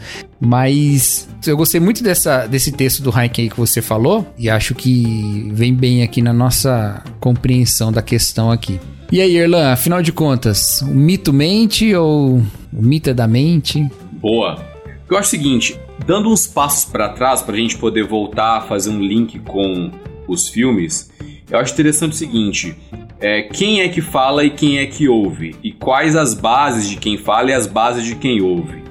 Mas 0.46 1.30
eu 1.48 1.56
gostei 1.56 1.80
muito 1.80 2.04
dessa, 2.04 2.46
desse 2.48 2.72
texto 2.72 3.02
do 3.02 3.10
Heineken 3.10 3.50
que 3.50 3.58
você 3.58 3.82
falou 3.82 4.28
e 4.38 4.50
acho 4.50 4.76
que 4.76 5.50
vem 5.54 5.74
bem 5.74 6.04
aqui 6.04 6.22
na 6.22 6.34
nossa 6.34 7.02
compreensão 7.20 7.92
da 7.94 8.02
questão 8.02 8.52
aqui. 8.52 8.80
E 9.10 9.22
aí, 9.22 9.38
Erlan, 9.38 9.72
afinal 9.72 10.02
de 10.02 10.12
contas, 10.12 10.82
o 10.82 10.88
mito 10.88 11.32
mente 11.32 11.96
ou 11.96 12.42
o 12.74 12.82
mito 12.82 13.10
é 13.10 13.14
da 13.14 13.28
mente? 13.28 13.90
Boa. 14.14 14.66
Eu 15.10 15.18
acho 15.18 15.28
o 15.28 15.32
seguinte, 15.32 15.80
dando 16.06 16.30
uns 16.30 16.46
passos 16.46 16.86
para 16.86 17.10
trás 17.10 17.42
para 17.42 17.56
a 17.56 17.58
gente 17.58 17.78
poder 17.78 18.06
voltar 18.06 18.58
a 18.58 18.62
fazer 18.62 18.90
um 18.90 19.00
link 19.00 19.40
com 19.40 19.92
os 20.28 20.50
filmes, 20.50 21.12
eu 21.50 21.60
acho 21.60 21.74
interessante 21.74 22.14
o 22.14 22.16
seguinte: 22.16 22.76
é, 23.20 23.44
quem 23.44 23.82
é 23.82 23.88
que 23.88 24.02
fala 24.02 24.44
e 24.44 24.50
quem 24.50 24.80
é 24.80 24.88
que 24.88 25.08
ouve, 25.08 25.56
e 25.64 25.72
quais 25.72 26.16
as 26.16 26.34
bases 26.34 26.90
de 26.90 26.98
quem 26.98 27.18
fala 27.18 27.52
e 27.52 27.54
as 27.54 27.68
bases 27.68 28.04
de 28.04 28.16
quem 28.16 28.42
ouve. 28.42 28.83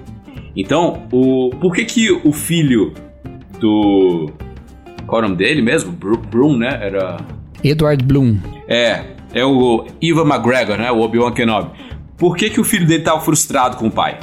Então, 0.56 1.06
o 1.12 1.50
por 1.60 1.74
que 1.74 1.84
que 1.84 2.10
o 2.10 2.32
filho 2.32 2.92
do 3.58 4.30
qual 5.06 5.22
é 5.22 5.24
o 5.24 5.28
nome 5.28 5.36
dele 5.36 5.62
mesmo? 5.62 5.92
Bloom, 5.92 6.56
né? 6.56 6.78
Era 6.80 7.16
Edward 7.62 8.04
Bloom. 8.04 8.36
É, 8.68 9.04
é 9.32 9.44
o 9.44 9.86
Ivan 10.00 10.26
McGregor, 10.26 10.76
né? 10.76 10.90
O 10.90 11.00
Obi-Wan 11.00 11.32
Kenobi. 11.32 11.70
Por 12.16 12.36
que 12.36 12.50
que 12.50 12.60
o 12.60 12.64
filho 12.64 12.86
dele 12.86 13.00
estava 13.00 13.20
frustrado 13.20 13.76
com 13.76 13.88
o 13.88 13.90
pai? 13.90 14.18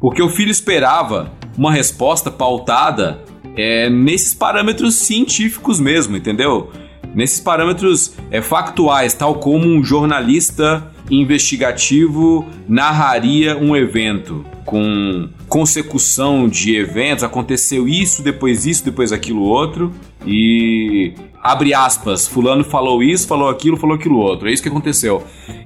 Porque 0.00 0.22
o 0.22 0.28
filho 0.28 0.50
esperava 0.50 1.32
uma 1.56 1.72
resposta 1.72 2.30
pautada 2.30 3.22
é, 3.56 3.88
nesses 3.88 4.34
parâmetros 4.34 4.96
científicos 4.96 5.78
mesmo, 5.78 6.16
entendeu? 6.16 6.70
Nesses 7.14 7.40
parâmetros 7.40 8.14
é, 8.30 8.42
factuais, 8.42 9.14
tal 9.14 9.36
como 9.36 9.66
um 9.66 9.82
jornalista 9.84 10.90
investigativo 11.10 12.46
narraria 12.68 13.56
um 13.56 13.76
evento 13.76 14.44
com 14.64 15.28
consecução 15.48 16.48
de 16.48 16.74
eventos, 16.74 17.22
aconteceu 17.22 17.86
isso, 17.86 18.22
depois 18.22 18.66
isso, 18.66 18.84
depois 18.84 19.12
aquilo 19.12 19.42
outro, 19.42 19.92
e 20.26 21.12
abre 21.42 21.74
aspas, 21.74 22.26
fulano 22.26 22.64
falou 22.64 23.02
isso, 23.02 23.28
falou 23.28 23.50
aquilo, 23.50 23.76
falou 23.76 23.94
aquilo 23.94 24.18
outro. 24.18 24.48
É 24.48 24.52
isso 24.52 24.62
que 24.62 24.68
aconteceu. 24.68 25.22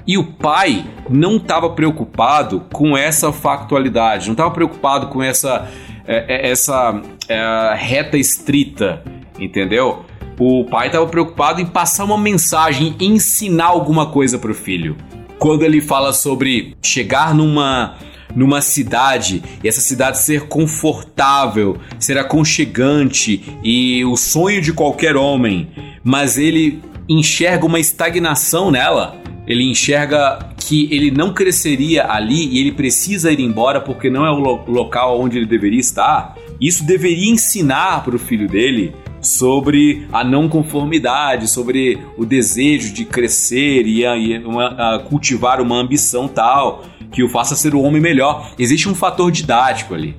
E 0.07 0.19
o 0.19 0.25
pai 0.25 0.85
não 1.09 1.37
estava 1.37 1.71
preocupado 1.71 2.61
com 2.73 2.97
essa 2.97 3.33
factualidade, 3.33 4.27
não 4.27 4.33
estava 4.33 4.51
preocupado 4.51 5.07
com 5.07 5.23
essa 5.23 5.69
é, 6.11 6.25
é, 6.27 6.51
essa 6.51 7.01
é, 7.29 7.75
reta 7.77 8.17
estrita, 8.17 9.05
entendeu? 9.39 10.07
O 10.39 10.65
pai 10.65 10.87
estava 10.87 11.07
preocupado 11.07 11.61
em 11.61 11.67
passar 11.67 12.05
uma 12.05 12.17
mensagem, 12.17 12.95
ensinar 13.01 13.67
alguma 13.67 14.07
coisa 14.07 14.39
para 14.39 14.53
o 14.53 14.55
filho. 14.55 14.97
Quando 15.37 15.65
ele 15.65 15.81
fala 15.81 16.13
sobre 16.13 16.77
chegar 16.83 17.35
numa 17.35 17.97
numa 18.37 18.61
cidade 18.61 19.43
e 19.65 19.67
essa 19.67 19.81
cidade 19.81 20.19
ser 20.19 20.43
confortável, 20.49 21.79
ser 21.99 22.19
aconchegante 22.19 23.43
e 23.65 24.05
o 24.05 24.17
sonho 24.17 24.61
de 24.61 24.73
qualquer 24.73 25.17
homem, 25.17 25.69
mas 26.05 26.37
ele 26.37 26.81
enxerga 27.09 27.65
uma 27.67 27.81
estagnação 27.81 28.71
nela. 28.71 29.17
Ele 29.47 29.65
enxerga 29.65 30.39
que 30.59 30.89
ele 30.93 31.11
não 31.11 31.33
cresceria 31.33 32.07
ali 32.13 32.49
e 32.49 32.61
ele 32.61 32.73
precisa 32.73 33.33
ir 33.33 33.41
embora 33.41 33.81
porque 33.81 34.11
não 34.11 34.27
é 34.27 34.31
o 34.31 34.39
lo 34.39 34.65
local 34.69 35.19
onde 35.21 35.39
ele 35.39 35.47
deveria 35.47 35.81
estar. 35.81 36.37
Isso 36.61 36.85
deveria 36.85 37.33
ensinar 37.33 38.05
para 38.05 38.15
o 38.15 38.19
filho 38.19 38.47
dele 38.47 38.95
sobre 39.21 40.07
a 40.13 40.23
não 40.23 40.49
conformidade, 40.49 41.49
sobre 41.49 41.99
o 42.17 42.25
desejo 42.25 42.93
de 42.93 43.05
crescer 43.05 43.87
e, 43.87 44.05
e 44.05 44.39
uma, 44.39 44.67
a 44.95 44.99
cultivar 45.01 45.61
uma 45.61 45.77
ambição 45.77 46.29
tal 46.29 46.85
que 47.11 47.23
o 47.23 47.29
faça 47.29 47.57
ser 47.57 47.75
o 47.75 47.83
homem 47.83 48.01
melhor. 48.01 48.53
Existe 48.59 48.89
um 48.89 48.95
fator 48.95 49.31
didático 49.31 49.95
ali. 49.95 50.15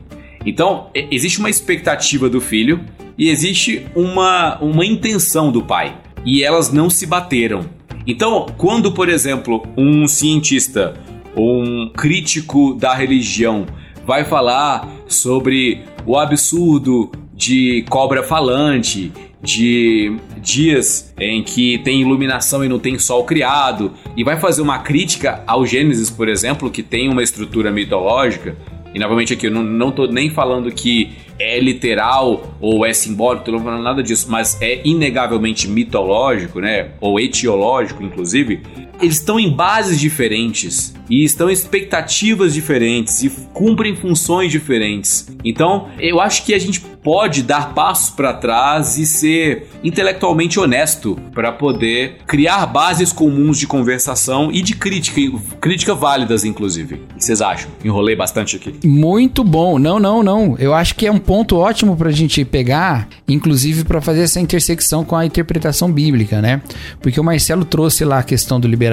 Então, 0.45 0.87
existe 0.93 1.39
uma 1.39 1.49
expectativa 1.49 2.29
do 2.29 2.39
filho 2.39 2.83
e 3.17 3.29
existe 3.29 3.85
uma, 3.95 4.57
uma 4.59 4.85
intenção 4.85 5.51
do 5.51 5.61
pai. 5.61 5.97
E 6.25 6.43
elas 6.43 6.71
não 6.71 6.89
se 6.89 7.05
bateram. 7.05 7.65
Então, 8.07 8.47
quando, 8.57 8.91
por 8.91 9.09
exemplo, 9.09 9.63
um 9.77 10.07
cientista 10.07 10.95
ou 11.35 11.61
um 11.61 11.89
crítico 11.89 12.73
da 12.73 12.93
religião 12.93 13.65
vai 14.05 14.25
falar 14.25 14.87
sobre 15.07 15.83
o 16.05 16.17
absurdo 16.17 17.11
de 17.39 17.85
cobra 17.89 18.21
falante, 18.21 19.13
de 19.41 20.13
dias 20.41 21.13
em 21.17 21.41
que 21.41 21.77
tem 21.77 22.01
iluminação 22.01 22.65
e 22.65 22.67
não 22.67 22.77
tem 22.77 22.99
sol 22.99 23.23
criado, 23.23 23.93
e 24.17 24.25
vai 24.25 24.37
fazer 24.37 24.61
uma 24.61 24.79
crítica 24.79 25.41
ao 25.47 25.65
Gênesis, 25.65 26.09
por 26.09 26.27
exemplo, 26.27 26.69
que 26.69 26.83
tem 26.83 27.07
uma 27.07 27.23
estrutura 27.23 27.71
mitológica. 27.71 28.57
E 28.93 28.99
novamente 28.99 29.31
aqui, 29.33 29.47
eu 29.47 29.51
não, 29.51 29.63
não 29.63 29.89
tô 29.89 30.05
nem 30.07 30.29
falando 30.29 30.69
que 30.69 31.11
é 31.39 31.57
literal 31.61 32.57
ou 32.59 32.85
é 32.85 32.91
simbólico, 32.91 33.49
não 33.49 33.63
falando 33.63 33.83
nada 33.83 34.03
disso, 34.03 34.27
mas 34.29 34.61
é 34.61 34.81
inegavelmente 34.83 35.65
mitológico, 35.69 36.59
né? 36.59 36.89
Ou 36.99 37.21
etiológico, 37.21 38.03
inclusive. 38.03 38.61
Eles 39.01 39.15
estão 39.15 39.39
em 39.39 39.49
bases 39.49 39.99
diferentes 39.99 40.93
e 41.09 41.23
estão 41.23 41.49
em 41.49 41.53
expectativas 41.53 42.53
diferentes 42.53 43.23
e 43.23 43.29
cumprem 43.53 43.95
funções 43.95 44.51
diferentes. 44.51 45.27
Então, 45.43 45.87
eu 45.99 46.19
acho 46.19 46.45
que 46.45 46.53
a 46.53 46.59
gente 46.59 46.81
pode 46.81 47.41
dar 47.43 47.73
passos 47.73 48.09
para 48.09 48.33
trás 48.33 48.97
e 48.97 49.05
ser 49.05 49.69
intelectualmente 49.81 50.59
honesto 50.59 51.17
para 51.33 51.49
poder 51.51 52.17
criar 52.27 52.65
bases 52.65 53.13
comuns 53.13 53.57
de 53.57 53.65
conversação 53.65 54.51
e 54.51 54.61
de 54.61 54.75
crítica, 54.75 55.19
crítica 55.61 55.95
válidas, 55.95 56.43
inclusive. 56.43 56.95
O 56.95 57.15
que 57.15 57.23
vocês 57.23 57.41
acham? 57.41 57.71
Enrolei 57.83 58.17
bastante 58.17 58.57
aqui. 58.57 58.85
Muito 58.85 59.45
bom. 59.45 59.79
Não, 59.79 59.97
não, 59.97 60.21
não. 60.21 60.57
Eu 60.59 60.73
acho 60.73 60.93
que 60.93 61.07
é 61.07 61.11
um 61.11 61.17
ponto 61.17 61.55
ótimo 61.55 61.95
para 61.95 62.09
a 62.09 62.13
gente 62.13 62.43
pegar, 62.43 63.07
inclusive 63.27 63.85
para 63.85 64.01
fazer 64.01 64.23
essa 64.23 64.41
intersecção 64.41 65.05
com 65.05 65.15
a 65.15 65.25
interpretação 65.25 65.89
bíblica, 65.89 66.41
né? 66.41 66.61
Porque 67.01 67.19
o 67.19 67.23
Marcelo 67.23 67.63
trouxe 67.63 68.03
lá 68.03 68.19
a 68.19 68.23
questão 68.23 68.59
do 68.59 68.67
liberalismo 68.67 68.88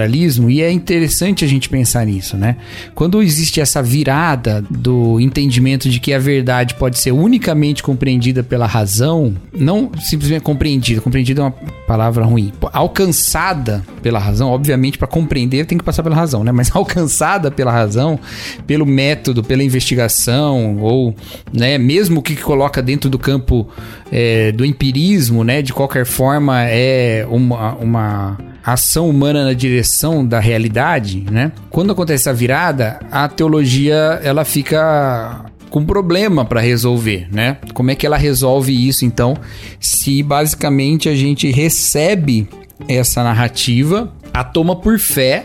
e 0.50 0.62
é 0.62 0.70
interessante 0.70 1.44
a 1.44 1.48
gente 1.48 1.68
pensar 1.68 2.04
nisso, 2.04 2.36
né? 2.36 2.56
Quando 2.94 3.22
existe 3.22 3.60
essa 3.60 3.82
virada 3.82 4.64
do 4.68 5.20
entendimento 5.20 5.88
de 5.88 6.00
que 6.00 6.12
a 6.12 6.18
verdade 6.18 6.74
pode 6.74 6.98
ser 6.98 7.12
unicamente 7.12 7.82
compreendida 7.82 8.42
pela 8.42 8.66
razão, 8.66 9.34
não 9.54 9.90
simplesmente 10.00 10.42
compreendida, 10.42 11.00
compreendida 11.00 11.40
é 11.40 11.44
uma 11.44 11.54
palavra 11.86 12.24
ruim, 12.24 12.52
alcançada 12.72 13.84
pela 14.02 14.18
razão, 14.18 14.50
obviamente 14.50 14.98
para 14.98 15.08
compreender 15.08 15.66
tem 15.66 15.78
que 15.78 15.84
passar 15.84 16.02
pela 16.02 16.16
razão, 16.16 16.42
né? 16.44 16.52
Mas 16.52 16.70
alcançada 16.76 17.50
pela 17.50 17.72
razão, 17.72 18.18
pelo 18.66 18.86
método, 18.86 19.42
pela 19.42 19.62
investigação 19.62 20.78
ou, 20.78 21.14
né, 21.52 21.78
mesmo 21.78 22.22
que 22.22 22.36
coloca 22.36 22.82
dentro 22.82 23.08
do 23.08 23.18
campo 23.18 23.68
é, 24.10 24.52
do 24.52 24.64
empirismo, 24.64 25.44
né? 25.44 25.62
De 25.62 25.72
qualquer 25.72 26.04
forma 26.06 26.62
é 26.62 27.26
uma, 27.28 27.74
uma 27.76 28.38
ação 28.64 29.08
humana 29.08 29.44
na 29.44 29.52
direção 29.52 29.85
da 30.24 30.40
realidade, 30.40 31.24
né? 31.30 31.52
Quando 31.70 31.92
acontece 31.92 32.28
a 32.28 32.32
virada, 32.32 32.98
a 33.10 33.28
teologia 33.28 34.20
ela 34.22 34.44
fica 34.44 35.44
com 35.70 35.84
problema 35.84 36.44
para 36.44 36.60
resolver, 36.60 37.28
né? 37.30 37.58
Como 37.74 37.90
é 37.90 37.94
que 37.94 38.06
ela 38.06 38.16
resolve 38.16 38.72
isso 38.88 39.04
então? 39.04 39.36
Se 39.80 40.22
basicamente 40.22 41.08
a 41.08 41.14
gente 41.14 41.50
recebe 41.50 42.48
essa 42.88 43.22
narrativa, 43.22 44.12
a 44.32 44.44
toma 44.44 44.76
por 44.76 44.98
fé, 44.98 45.44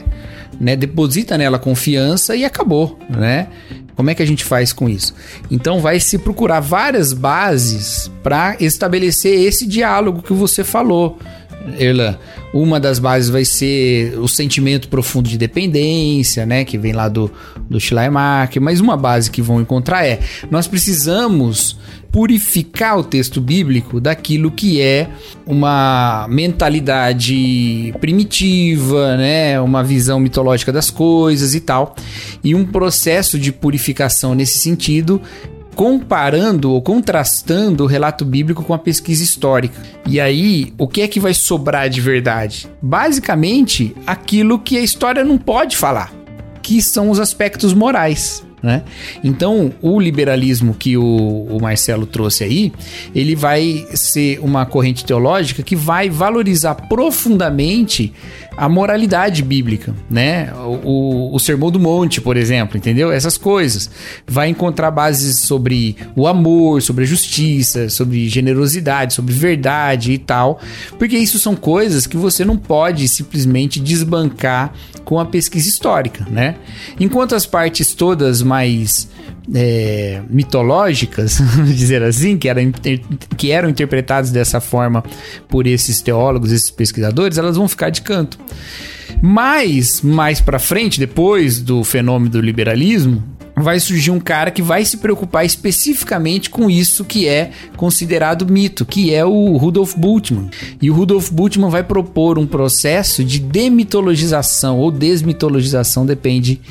né? 0.60 0.76
Deposita 0.76 1.38
nela 1.38 1.58
confiança 1.58 2.36
e 2.36 2.46
acabou, 2.46 3.00
né? 3.10 3.48
Como 3.96 4.10
é 4.10 4.16
que 4.16 4.24
a 4.24 4.26
gente 4.26 4.44
faz 4.44 4.74
com 4.74 4.90
isso? 4.90 5.14
Então 5.50 5.80
vai 5.80 6.00
se 6.00 6.18
procurar 6.18 6.60
várias 6.60 7.14
bases 7.14 8.10
para 8.24 8.56
estabelecer 8.60 9.40
esse 9.48 9.68
diálogo 9.68 10.22
que 10.22 10.34
você 10.34 10.64
falou. 10.64 11.20
Erlan, 11.78 12.18
uma 12.54 12.80
das 12.80 13.00
bases 13.00 13.30
vai 13.30 13.46
ser 13.46 14.18
o 14.20 14.28
sentimento 14.28 14.88
profundo 14.88 15.30
de 15.30 15.38
dependência, 15.38 16.46
né, 16.46 16.66
que 16.66 16.78
vem 16.78 16.94
lá 16.94 17.08
do, 17.08 17.32
do 17.70 17.80
Schleiermacher, 17.80 18.62
mas 18.62 18.80
uma 18.80 18.98
base 18.98 19.30
que 19.30 19.42
vão 19.42 19.62
encontrar 19.62 20.06
é, 20.06 20.20
nós 20.50 20.68
precisamos 20.68 21.78
purificar 22.12 23.00
o 23.00 23.04
texto 23.04 23.40
bíblico 23.40 24.02
daquilo 24.02 24.52
que 24.52 24.82
é 24.82 25.08
uma 25.46 26.28
mentalidade 26.30 27.94
primitiva, 28.02 29.16
né, 29.16 29.60
uma 29.62 29.82
visão 29.84 30.20
mitológica 30.20 30.74
das 30.74 30.90
coisas 30.90 31.56
e 31.56 31.62
tal. 31.62 31.96
E 32.44 32.54
um 32.54 32.66
processo 32.66 33.40
de 33.40 33.52
purificação 33.52 34.36
nesse 34.36 34.58
sentido 34.58 35.22
comparando 35.82 36.74
ou 36.74 36.80
contrastando 36.80 37.84
o 37.84 37.88
relato 37.88 38.24
bíblico 38.24 38.64
com 38.64 38.72
a 38.72 38.78
pesquisa 38.78 39.24
histórica. 39.24 39.82
E 40.06 40.20
aí, 40.20 40.72
o 40.78 40.88
que 40.88 41.02
é 41.02 41.08
que 41.08 41.20
vai 41.20 41.34
sobrar 41.34 41.90
de 41.90 42.00
verdade? 42.00 42.70
Basicamente, 42.80 43.96
aquilo 44.06 44.60
que 44.60 44.78
a 44.78 44.82
história 44.82 45.24
não 45.24 45.40
pode 45.40 45.76
falar, 45.76 46.14
que 46.62 46.84
são 46.84 47.10
os 47.10 47.20
aspectos 47.20 47.74
morais. 47.74 48.46
Né? 48.62 48.84
Então, 49.24 49.74
o 49.82 50.00
liberalismo 50.00 50.76
que 50.76 50.96
o, 50.96 51.48
o, 51.50 51.60
Marcelo 51.60 52.06
trouxe 52.06 52.44
aí, 52.44 52.72
ele 53.16 53.36
vai 53.36 53.88
ser 53.96 54.38
uma 54.40 54.68
corrente 54.68 55.04
teológica 55.04 55.64
que 55.64 55.76
vai 55.76 56.12
valorizar 56.12 56.76
profundamente 56.76 58.14
a 58.56 58.68
moralidade 58.68 59.42
bíblica, 59.42 59.96
né? 60.10 60.54
O, 60.54 61.32
o, 61.32 61.36
o 61.36 61.40
Sermão 61.40 61.72
do 61.72 61.80
Monte, 61.80 62.20
por 62.20 62.36
exemplo, 62.36 62.78
entendeu? 62.78 63.12
Essas 63.12 63.38
coisas. 63.38 63.90
Vai 64.28 64.50
encontrar 64.50 64.92
bases 64.92 65.40
sobre 65.40 65.96
o 66.16 66.28
amor, 66.28 66.82
sobre 66.82 67.04
a 67.04 67.08
justiça, 67.08 67.90
sobre 67.90 68.28
generosidade, 68.28 69.14
sobre 69.14 69.34
verdade 69.34 70.12
e 70.12 70.18
tal, 70.18 70.60
porque 71.00 71.18
isso 71.18 71.40
são 71.40 71.56
coisas 71.56 72.06
que 72.06 72.18
você 72.18 72.44
não 72.44 72.58
pode 72.58 73.08
simplesmente 73.08 73.80
desbancar 73.80 74.74
com 75.06 75.20
a 75.20 75.26
pesquisa 75.26 75.68
histórica, 75.68 76.26
né? 76.30 76.56
Enquanto 77.00 77.36
as 77.36 77.46
partes 77.46 77.94
todas 77.94 78.42
mais 78.42 79.10
é, 79.54 80.22
mitológicas, 80.30 81.40
vamos 81.56 81.76
dizer 81.76 82.04
assim, 82.04 82.38
que 82.38 82.48
eram, 82.48 82.72
que 83.38 83.52
eram 83.52 83.70
interpretadas 83.70 84.32
dessa 84.32 84.60
forma 84.60 85.04
por 85.48 85.68
esses 85.68 86.02
teólogos, 86.02 86.52
esses 86.52 86.72
pesquisadores, 86.72 87.38
elas 87.38 87.58
vão 87.58 87.68
ficar 87.68 87.90
de 87.90 88.02
canto. 88.02 88.38
Mas, 89.22 90.02
mais 90.02 90.42
para 90.42 90.58
frente, 90.58 91.00
depois 91.00 91.62
do 91.62 91.84
fenômeno 91.84 92.32
do 92.32 92.42
liberalismo, 92.42 93.24
vai 93.56 93.80
surgir 93.80 94.12
um 94.12 94.20
cara 94.20 94.52
que 94.52 94.62
vai 94.62 94.86
se 94.86 94.98
preocupar 94.98 95.46
especificamente 95.46 96.50
com 96.50 96.70
isso 96.70 97.06
que 97.06 97.28
é 97.28 97.52
considerado 97.76 98.46
mito, 98.52 98.86
que 98.86 99.14
é 99.14 99.26
o 99.26 99.58
Rudolf 99.58 99.96
Bultmann. 99.96 100.50
E 100.82 100.90
o 100.90 100.94
Rudolf 100.94 101.30
Bultmann 101.30 101.70
vai 101.70 101.84
propor 101.84 102.38
um 102.38 102.48
processo 102.48 103.24
de 103.24 103.40
demitologização 103.40 104.78
ou 104.78 104.92
desmitologização, 104.92 106.06
depende 106.06 106.62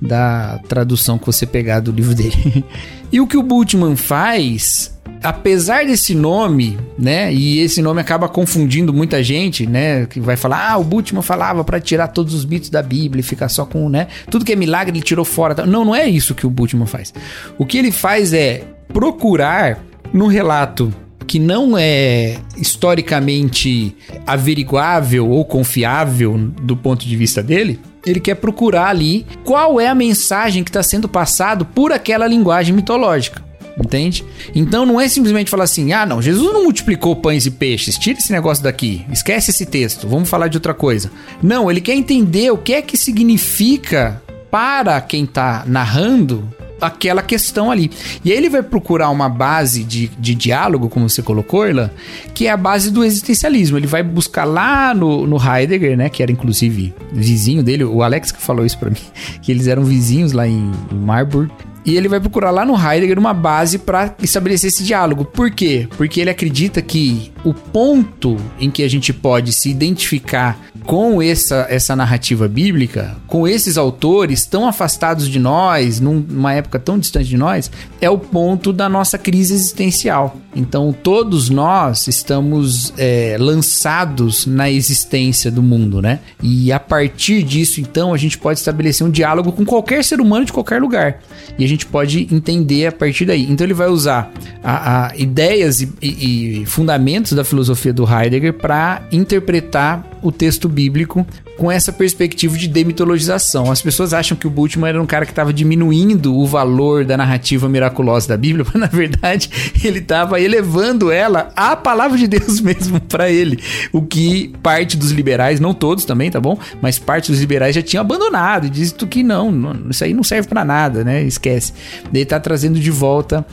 da 0.00 0.58
tradução 0.68 1.18
que 1.18 1.26
você 1.26 1.46
pegar 1.46 1.80
do 1.80 1.92
livro 1.92 2.14
dele. 2.14 2.64
e 3.12 3.20
o 3.20 3.26
que 3.26 3.36
o 3.36 3.42
Bultmann 3.42 3.96
faz 3.96 4.98
apesar 5.22 5.86
desse 5.86 6.14
nome, 6.14 6.78
né? 6.98 7.32
E 7.32 7.60
esse 7.60 7.82
nome 7.82 8.00
acaba 8.00 8.28
confundindo 8.28 8.92
muita 8.92 9.22
gente, 9.22 9.66
né? 9.66 10.06
Que 10.06 10.20
vai 10.20 10.36
falar, 10.36 10.72
ah, 10.72 10.78
o 10.78 10.84
Bultmann 10.84 11.22
falava 11.22 11.62
para 11.64 11.80
tirar 11.80 12.08
todos 12.08 12.34
os 12.34 12.44
mitos 12.44 12.70
da 12.70 12.82
Bíblia 12.82 13.20
e 13.20 13.24
ficar 13.24 13.48
só 13.48 13.64
com, 13.64 13.88
né? 13.88 14.08
Tudo 14.30 14.44
que 14.44 14.52
é 14.52 14.56
milagre 14.56 14.96
ele 14.96 15.04
tirou 15.04 15.24
fora. 15.24 15.66
Não, 15.66 15.84
não 15.84 15.94
é 15.94 16.08
isso 16.08 16.34
que 16.34 16.46
o 16.46 16.50
Bultmann 16.50 16.86
faz. 16.86 17.12
O 17.58 17.66
que 17.66 17.78
ele 17.78 17.92
faz 17.92 18.32
é 18.32 18.62
procurar 18.92 19.78
no 20.12 20.26
relato 20.26 20.92
que 21.26 21.38
não 21.38 21.78
é 21.78 22.38
historicamente 22.56 23.96
averiguável 24.26 25.28
ou 25.28 25.44
confiável 25.44 26.36
do 26.60 26.76
ponto 26.76 27.06
de 27.06 27.16
vista 27.16 27.40
dele, 27.40 27.78
ele 28.04 28.18
quer 28.18 28.34
procurar 28.34 28.88
ali 28.88 29.24
qual 29.44 29.80
é 29.80 29.86
a 29.86 29.94
mensagem 29.94 30.64
que 30.64 30.70
está 30.70 30.82
sendo 30.82 31.08
passado 31.08 31.64
por 31.64 31.92
aquela 31.92 32.26
linguagem 32.26 32.74
mitológica. 32.74 33.49
Entende? 33.78 34.24
Então 34.54 34.84
não 34.84 35.00
é 35.00 35.08
simplesmente 35.08 35.50
falar 35.50 35.64
assim: 35.64 35.92
ah, 35.92 36.04
não, 36.04 36.20
Jesus 36.20 36.52
não 36.52 36.64
multiplicou 36.64 37.16
pães 37.16 37.46
e 37.46 37.50
peixes, 37.50 37.96
tira 37.96 38.18
esse 38.18 38.32
negócio 38.32 38.62
daqui, 38.62 39.04
esquece 39.12 39.50
esse 39.50 39.66
texto, 39.66 40.08
vamos 40.08 40.28
falar 40.28 40.48
de 40.48 40.56
outra 40.56 40.74
coisa. 40.74 41.10
Não, 41.42 41.70
ele 41.70 41.80
quer 41.80 41.94
entender 41.94 42.50
o 42.50 42.58
que 42.58 42.74
é 42.74 42.82
que 42.82 42.96
significa 42.96 44.20
para 44.50 45.00
quem 45.00 45.24
tá 45.24 45.64
narrando 45.66 46.48
aquela 46.80 47.22
questão 47.22 47.70
ali. 47.70 47.90
E 48.24 48.32
aí 48.32 48.38
ele 48.38 48.48
vai 48.48 48.62
procurar 48.62 49.10
uma 49.10 49.28
base 49.28 49.84
de, 49.84 50.08
de 50.08 50.34
diálogo, 50.34 50.88
como 50.88 51.08
você 51.08 51.22
colocou, 51.22 51.66
Irlan, 51.66 51.90
que 52.34 52.46
é 52.46 52.50
a 52.50 52.56
base 52.56 52.90
do 52.90 53.04
existencialismo. 53.04 53.76
Ele 53.76 53.86
vai 53.86 54.02
buscar 54.02 54.44
lá 54.44 54.94
no, 54.94 55.26
no 55.26 55.36
Heidegger, 55.36 55.96
né, 55.96 56.08
que 56.08 56.22
era 56.22 56.32
inclusive 56.32 56.94
vizinho 57.12 57.62
dele, 57.62 57.84
o 57.84 58.02
Alex 58.02 58.32
que 58.32 58.40
falou 58.40 58.64
isso 58.64 58.78
para 58.78 58.90
mim, 58.90 58.96
que 59.42 59.52
eles 59.52 59.66
eram 59.66 59.84
vizinhos 59.84 60.32
lá 60.32 60.46
em, 60.46 60.72
em 60.90 60.96
Marburg. 60.96 61.52
E 61.84 61.96
ele 61.96 62.08
vai 62.08 62.20
procurar 62.20 62.50
lá 62.50 62.64
no 62.64 62.74
Heidegger 62.74 63.18
uma 63.18 63.32
base 63.32 63.78
para 63.78 64.14
estabelecer 64.22 64.68
esse 64.68 64.84
diálogo. 64.84 65.24
Por 65.24 65.50
quê? 65.50 65.88
Porque 65.96 66.20
ele 66.20 66.30
acredita 66.30 66.82
que 66.82 67.32
o 67.44 67.54
ponto 67.54 68.36
em 68.58 68.70
que 68.70 68.82
a 68.82 68.88
gente 68.88 69.12
pode 69.12 69.52
se 69.52 69.70
identificar 69.70 70.58
com 70.84 71.22
essa, 71.22 71.66
essa 71.68 71.94
narrativa 71.94 72.48
bíblica, 72.48 73.16
com 73.26 73.46
esses 73.46 73.78
autores 73.78 74.44
tão 74.46 74.66
afastados 74.66 75.28
de 75.28 75.38
nós, 75.38 76.00
numa 76.00 76.52
época 76.52 76.78
tão 76.78 76.98
distante 76.98 77.28
de 77.28 77.36
nós, 77.36 77.70
é 78.00 78.10
o 78.10 78.18
ponto 78.18 78.72
da 78.72 78.88
nossa 78.88 79.16
crise 79.18 79.54
existencial. 79.54 80.36
Então, 80.54 80.92
todos 80.92 81.48
nós 81.48 82.08
estamos 82.08 82.92
é, 82.98 83.36
lançados 83.38 84.46
na 84.46 84.68
existência 84.68 85.50
do 85.50 85.62
mundo, 85.62 86.02
né? 86.02 86.18
E 86.42 86.72
a 86.72 86.80
partir 86.80 87.42
disso, 87.44 87.80
então, 87.80 88.12
a 88.12 88.16
gente 88.16 88.36
pode 88.36 88.58
estabelecer 88.58 89.06
um 89.06 89.10
diálogo 89.10 89.52
com 89.52 89.64
qualquer 89.64 90.02
ser 90.02 90.20
humano 90.20 90.44
de 90.44 90.52
qualquer 90.52 90.80
lugar. 90.80 91.20
E 91.56 91.64
a 91.64 91.68
gente 91.70 91.86
pode 91.86 92.28
entender 92.32 92.86
a 92.86 92.92
partir 92.92 93.24
daí. 93.24 93.50
Então, 93.50 93.66
ele 93.66 93.74
vai 93.74 93.88
usar 93.88 94.32
a, 94.62 95.06
a 95.06 95.16
ideias 95.16 95.80
e, 95.80 95.92
e, 96.02 96.62
e 96.62 96.66
fundamentos 96.66 97.32
da 97.32 97.44
filosofia 97.44 97.92
do 97.92 98.04
Heidegger 98.04 98.54
para 98.54 99.02
interpretar 99.10 100.06
o 100.22 100.30
texto 100.30 100.68
bíblico 100.68 101.26
com 101.60 101.70
essa 101.70 101.92
perspectiva 101.92 102.56
de 102.56 102.66
demitologização. 102.66 103.70
As 103.70 103.82
pessoas 103.82 104.14
acham 104.14 104.34
que 104.34 104.46
o 104.46 104.50
Bultmann 104.50 104.88
era 104.88 105.02
um 105.02 105.04
cara 105.04 105.26
que 105.26 105.32
estava 105.32 105.52
diminuindo 105.52 106.34
o 106.34 106.46
valor 106.46 107.04
da 107.04 107.18
narrativa 107.18 107.68
miraculosa 107.68 108.28
da 108.28 108.36
Bíblia, 108.38 108.64
mas 108.72 108.80
na 108.80 108.86
verdade 108.86 109.50
ele 109.84 109.98
estava 109.98 110.40
elevando 110.40 111.12
ela 111.12 111.52
à 111.54 111.76
palavra 111.76 112.16
de 112.16 112.26
Deus 112.26 112.60
mesmo 112.64 112.98
para 112.98 113.30
ele. 113.30 113.62
O 113.92 114.00
que 114.00 114.54
parte 114.62 114.96
dos 114.96 115.10
liberais, 115.10 115.60
não 115.60 115.74
todos 115.74 116.06
também, 116.06 116.30
tá 116.30 116.40
bom? 116.40 116.58
Mas 116.80 116.98
parte 116.98 117.30
dos 117.30 117.40
liberais 117.40 117.74
já 117.74 117.82
tinham 117.82 118.00
abandonado 118.00 118.66
e 118.66 118.70
disse 118.70 118.94
que 118.94 119.22
não, 119.22 119.52
não 119.52 119.90
isso 119.90 120.02
aí 120.02 120.14
não 120.14 120.24
serve 120.24 120.48
para 120.48 120.64
nada, 120.64 121.04
né? 121.04 121.22
Esquece. 121.24 121.74
Ele 122.10 122.22
está 122.22 122.40
trazendo 122.40 122.80
de 122.80 122.90
volta 122.90 123.44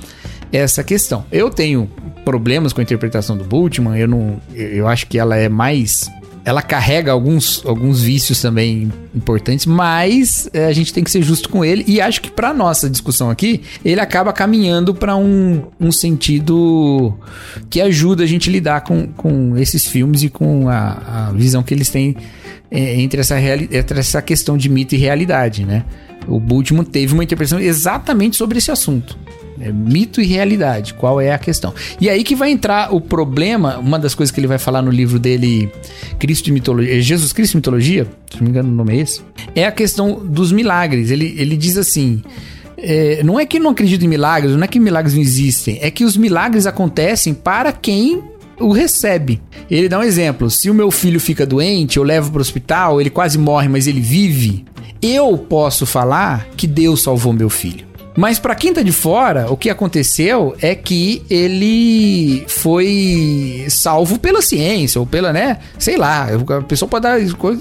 essa 0.49 0.81
questão. 0.81 1.25
Eu 1.29 1.49
tenho 1.49 1.91
problemas 2.23 2.71
com 2.71 2.79
a 2.79 2.83
interpretação 2.83 3.35
do 3.35 3.43
Bultmann, 3.43 3.97
eu 3.97 4.07
não 4.07 4.39
eu 4.53 4.87
acho 4.87 5.07
que 5.07 5.19
ela 5.19 5.35
é 5.35 5.49
mais 5.49 6.09
ela 6.47 6.61
carrega 6.61 7.11
alguns, 7.11 7.61
alguns 7.65 8.01
vícios 8.01 8.41
também 8.41 8.89
importantes, 9.13 9.65
mas 9.65 10.49
é, 10.53 10.67
a 10.67 10.71
gente 10.71 10.93
tem 10.93 11.03
que 11.03 11.11
ser 11.11 11.21
justo 11.21 11.49
com 11.49 11.65
ele. 11.65 11.83
E 11.85 11.99
acho 11.99 12.21
que 12.21 12.31
para 12.31 12.53
nossa 12.53 12.89
discussão 12.89 13.29
aqui, 13.29 13.63
ele 13.83 13.99
acaba 13.99 14.31
caminhando 14.31 14.95
para 14.95 15.13
um, 15.17 15.63
um 15.77 15.91
sentido 15.91 17.13
que 17.69 17.81
ajuda 17.81 18.23
a 18.23 18.25
gente 18.25 18.47
a 18.49 18.53
lidar 18.53 18.79
com, 18.79 19.07
com 19.07 19.57
esses 19.57 19.87
filmes 19.87 20.23
e 20.23 20.29
com 20.29 20.69
a, 20.69 21.27
a 21.27 21.33
visão 21.33 21.61
que 21.61 21.73
eles 21.73 21.89
têm 21.89 22.15
é, 22.71 23.01
entre, 23.01 23.19
essa 23.19 23.37
entre 23.41 23.99
essa 23.99 24.21
questão 24.21 24.57
de 24.57 24.69
mito 24.69 24.95
e 24.95 24.97
realidade, 24.97 25.65
né? 25.65 25.83
O 26.29 26.39
Bultmann 26.39 26.85
teve 26.85 27.13
uma 27.13 27.25
interpretação 27.25 27.59
exatamente 27.59 28.37
sobre 28.37 28.59
esse 28.59 28.71
assunto. 28.71 29.19
É 29.59 29.71
mito 29.71 30.21
e 30.21 30.25
realidade, 30.25 30.93
qual 30.93 31.19
é 31.19 31.31
a 31.31 31.37
questão? 31.37 31.73
E 31.99 32.09
aí 32.09 32.23
que 32.23 32.35
vai 32.35 32.51
entrar 32.51 32.93
o 32.93 33.01
problema, 33.01 33.77
uma 33.79 33.97
das 33.97 34.13
coisas 34.13 34.31
que 34.31 34.39
ele 34.39 34.47
vai 34.47 34.59
falar 34.59 34.81
no 34.81 34.91
livro 34.91 35.17
dele, 35.17 35.71
Cristo 36.19 36.47
e 36.47 36.51
Mitologia, 36.51 36.97
é 36.97 37.01
Jesus 37.01 37.33
Cristo 37.33 37.53
e 37.53 37.57
Mitologia, 37.57 38.07
se 38.29 38.37
não 38.37 38.43
me 38.43 38.49
engano 38.49 38.69
o 38.69 38.75
nome 38.75 38.97
é 38.97 39.01
esse, 39.01 39.21
é 39.55 39.65
a 39.65 39.71
questão 39.71 40.13
dos 40.23 40.51
milagres. 40.51 41.09
Ele, 41.09 41.33
ele 41.37 41.57
diz 41.57 41.77
assim, 41.77 42.21
é, 42.77 43.23
não 43.23 43.39
é 43.39 43.45
que 43.45 43.59
não 43.59 43.71
acredita 43.71 44.05
em 44.05 44.07
milagres, 44.07 44.55
não 44.55 44.63
é 44.63 44.67
que 44.67 44.79
milagres 44.79 45.15
não 45.15 45.21
existem, 45.21 45.79
é 45.81 45.89
que 45.89 46.05
os 46.05 46.15
milagres 46.15 46.67
acontecem 46.67 47.33
para 47.33 47.71
quem 47.71 48.21
o 48.59 48.71
recebe. 48.71 49.41
Ele 49.69 49.89
dá 49.89 49.99
um 49.99 50.03
exemplo: 50.03 50.49
se 50.49 50.69
o 50.69 50.73
meu 50.73 50.91
filho 50.91 51.19
fica 51.19 51.45
doente, 51.45 51.97
eu 51.97 52.03
levo 52.03 52.31
para 52.31 52.39
o 52.39 52.41
hospital, 52.41 53.01
ele 53.01 53.09
quase 53.09 53.37
morre, 53.37 53.67
mas 53.67 53.87
ele 53.87 54.01
vive, 54.01 54.65
eu 55.01 55.37
posso 55.37 55.85
falar 55.85 56.47
que 56.55 56.67
Deus 56.67 57.01
salvou 57.01 57.33
meu 57.33 57.49
filho. 57.49 57.85
Mas 58.17 58.39
para 58.39 58.55
quem 58.55 58.73
tá 58.73 58.81
de 58.81 58.91
fora, 58.91 59.51
o 59.51 59.55
que 59.55 59.69
aconteceu 59.69 60.55
é 60.59 60.73
que 60.73 61.21
ele 61.29 62.43
foi 62.47 63.67
salvo 63.69 64.17
pela 64.17 64.41
ciência 64.41 64.99
ou 64.99 65.05
pela, 65.05 65.31
né, 65.31 65.59
sei 65.77 65.97
lá, 65.97 66.27
a 66.57 66.61
pessoa 66.63 66.89
pode 66.89 67.03
dar 67.03 67.19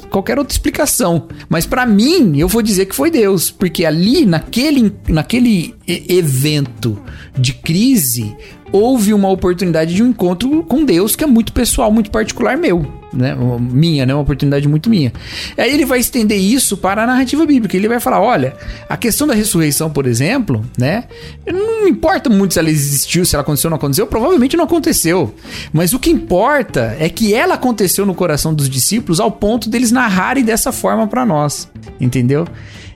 qualquer 0.09 0.38
outra 0.38 0.55
explicação. 0.55 1.29
Mas 1.47 1.66
para 1.66 1.85
mim, 1.85 2.38
eu 2.38 2.49
vou 2.49 2.62
dizer 2.62 2.87
que 2.87 2.97
foi 2.97 3.11
Deus, 3.11 3.51
porque 3.51 3.85
ali 3.85 4.25
naquele 4.25 4.90
naquele 5.07 5.75
evento 5.87 6.99
de 7.37 7.53
crise, 7.53 8.35
houve 8.77 9.15
uma 9.15 9.29
oportunidade 9.31 9.95
de 9.95 10.03
um 10.03 10.09
encontro 10.09 10.62
com 10.65 10.85
Deus 10.85 11.17
que 11.17 11.25
é 11.25 11.27
muito 11.27 11.53
pessoal, 11.53 11.91
muito 11.91 12.11
particular 12.11 12.57
meu, 12.57 12.85
né? 13.12 13.37
Minha, 13.59 14.05
né? 14.05 14.15
Uma 14.15 14.23
oportunidade 14.23 14.69
muito 14.69 14.91
minha. 14.91 15.12
Aí 15.57 15.73
ele 15.73 15.85
vai 15.85 15.99
estender 15.99 16.39
isso 16.39 16.77
para 16.77 17.03
a 17.03 17.07
narrativa 17.07 17.47
bíblica. 17.47 17.77
Ele 17.77 17.89
vai 17.89 17.99
falar: 17.99 18.21
olha, 18.21 18.55
a 18.89 18.97
questão 18.97 19.27
da 19.27 19.35
ressurreição, 19.35 19.91
por 19.91 20.07
exemplo, 20.07 20.65
né? 20.77 21.05
Não 21.47 21.89
importa 21.89 22.29
muito 22.29 22.55
se 22.55 22.59
ela 22.59 22.71
existiu, 22.71 23.25
se 23.25 23.35
ela 23.35 23.43
aconteceu 23.43 23.69
ou 23.69 23.71
não 23.71 23.77
aconteceu, 23.77 24.07
provavelmente 24.07 24.57
não 24.57 24.65
aconteceu. 24.65 25.35
Mas 25.73 25.93
o 25.93 25.99
que 25.99 26.11
importa 26.11 26.97
é 26.99 27.09
que 27.09 27.35
ela 27.35 27.55
aconteceu 27.55 28.05
no 28.05 28.15
coração 28.15 28.55
dos 28.55 28.69
discípulos 28.69 29.21
ao 29.21 29.31
ponto 29.31 29.71
deles 29.71 29.91
narrarem 29.91 30.45
dessa 30.45 30.71
forma 30.71 31.07
para 31.07 31.25
nós. 31.25 31.69
Entendeu? 32.01 32.47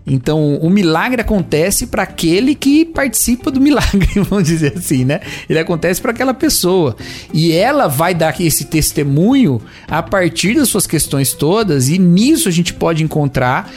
Então, 0.07 0.57
o 0.57 0.71
milagre 0.71 1.21
acontece 1.21 1.87
para 1.87 2.03
aquele 2.03 2.55
que 2.55 2.85
participa 2.85 3.51
do 3.51 3.61
milagre, 3.61 4.09
vamos 4.29 4.45
dizer 4.45 4.75
assim, 4.77 5.05
né? 5.05 5.21
Ele 5.49 5.59
acontece 5.59 6.01
para 6.01 6.11
aquela 6.11 6.35
pessoa. 6.35 6.97
E 7.33 7.53
ela 7.53 7.87
vai 7.87 8.15
dar 8.15 8.39
esse 8.41 8.65
testemunho 8.65 9.61
a 9.87 10.03
partir 10.03 10.55
das 10.55 10.69
suas 10.69 10.87
questões 10.87 11.33
todas, 11.33 11.89
e 11.89 11.99
nisso 11.99 12.49
a 12.49 12.53
gente 12.53 12.73
pode 12.73 13.05
encontrar, 13.05 13.71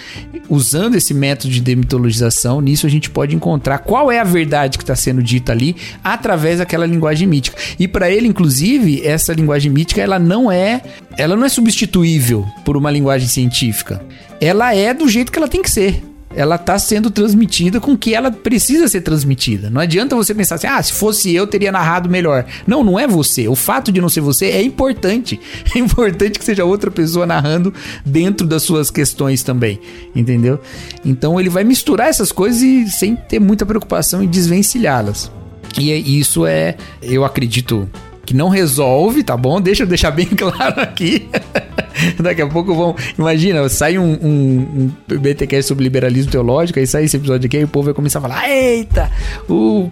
usando 0.49 0.95
esse 0.95 1.13
método 1.13 1.53
de 1.53 1.61
demitologização, 1.61 2.61
nisso 2.61 2.85
a 2.85 2.89
gente 2.89 3.09
pode 3.09 3.35
encontrar 3.35 3.79
qual 3.79 4.11
é 4.11 4.19
a 4.19 4.23
verdade 4.23 4.77
que 4.77 4.83
está 4.83 4.95
sendo 4.95 5.21
dita 5.21 5.51
ali 5.51 5.75
através 6.03 6.59
daquela 6.59 6.85
linguagem 6.85 7.27
mítica. 7.27 7.57
E 7.77 7.87
para 7.87 8.09
ele, 8.09 8.27
inclusive, 8.27 9.05
essa 9.05 9.33
linguagem 9.33 9.71
mítica 9.71 10.01
ela 10.01 10.17
não 10.17 10.51
é, 10.51 10.81
ela 11.17 11.35
não 11.35 11.45
é 11.45 11.49
substituível 11.49 12.45
por 12.63 12.77
uma 12.77 12.89
linguagem 12.89 13.27
científica. 13.27 14.01
Ela 14.43 14.75
é 14.75 14.93
do 14.93 15.07
jeito 15.07 15.31
que 15.31 15.37
ela 15.37 15.47
tem 15.47 15.61
que 15.61 15.71
ser 15.71 16.03
ela 16.35 16.55
está 16.55 16.77
sendo 16.79 17.09
transmitida 17.11 17.79
com 17.79 17.97
que 17.97 18.13
ela 18.13 18.31
precisa 18.31 18.87
ser 18.87 19.01
transmitida. 19.01 19.69
Não 19.69 19.79
adianta 19.79 20.15
você 20.15 20.33
pensar 20.33 20.55
assim, 20.55 20.67
ah, 20.67 20.81
se 20.81 20.93
fosse 20.93 21.33
eu, 21.33 21.45
teria 21.45 21.71
narrado 21.71 22.09
melhor. 22.09 22.45
Não, 22.65 22.83
não 22.83 22.99
é 22.99 23.07
você. 23.07 23.47
O 23.47 23.55
fato 23.55 23.91
de 23.91 24.01
não 24.01 24.09
ser 24.09 24.21
você 24.21 24.47
é 24.47 24.61
importante. 24.61 25.39
É 25.75 25.79
importante 25.79 26.37
que 26.37 26.45
seja 26.45 26.65
outra 26.65 26.91
pessoa 26.91 27.25
narrando 27.25 27.73
dentro 28.05 28.45
das 28.45 28.63
suas 28.63 28.91
questões 28.91 29.43
também. 29.43 29.79
Entendeu? 30.15 30.59
Então 31.03 31.39
ele 31.39 31.49
vai 31.49 31.63
misturar 31.63 32.07
essas 32.07 32.31
coisas 32.31 32.61
e 32.61 32.89
sem 32.89 33.15
ter 33.15 33.39
muita 33.39 33.65
preocupação 33.65 34.23
em 34.23 34.27
desvencilhá-las. 34.27 35.31
E 35.79 35.91
é, 35.91 35.97
isso 35.97 36.45
é, 36.45 36.75
eu 37.01 37.25
acredito, 37.25 37.89
que 38.25 38.33
não 38.33 38.49
resolve, 38.49 39.23
tá 39.23 39.35
bom? 39.35 39.59
Deixa 39.59 39.83
eu 39.83 39.87
deixar 39.87 40.11
bem 40.11 40.25
claro 40.35 40.79
aqui. 40.79 41.29
Daqui 42.19 42.41
a 42.41 42.47
pouco 42.47 42.73
vão. 42.73 42.95
Imagina, 43.17 43.67
sai 43.69 43.97
um, 43.97 44.17
um, 44.21 44.91
um 45.09 45.61
sobre 45.61 45.83
liberalismo 45.83 46.31
teológico, 46.31 46.79
aí 46.79 46.87
sai 46.87 47.03
esse 47.03 47.17
episódio 47.17 47.45
aqui, 47.45 47.57
e 47.57 47.63
o 47.63 47.67
povo 47.67 47.85
vai 47.85 47.93
começar 47.93 48.19
a 48.19 48.21
falar: 48.21 48.49
Eita, 48.49 49.11
o 49.47 49.89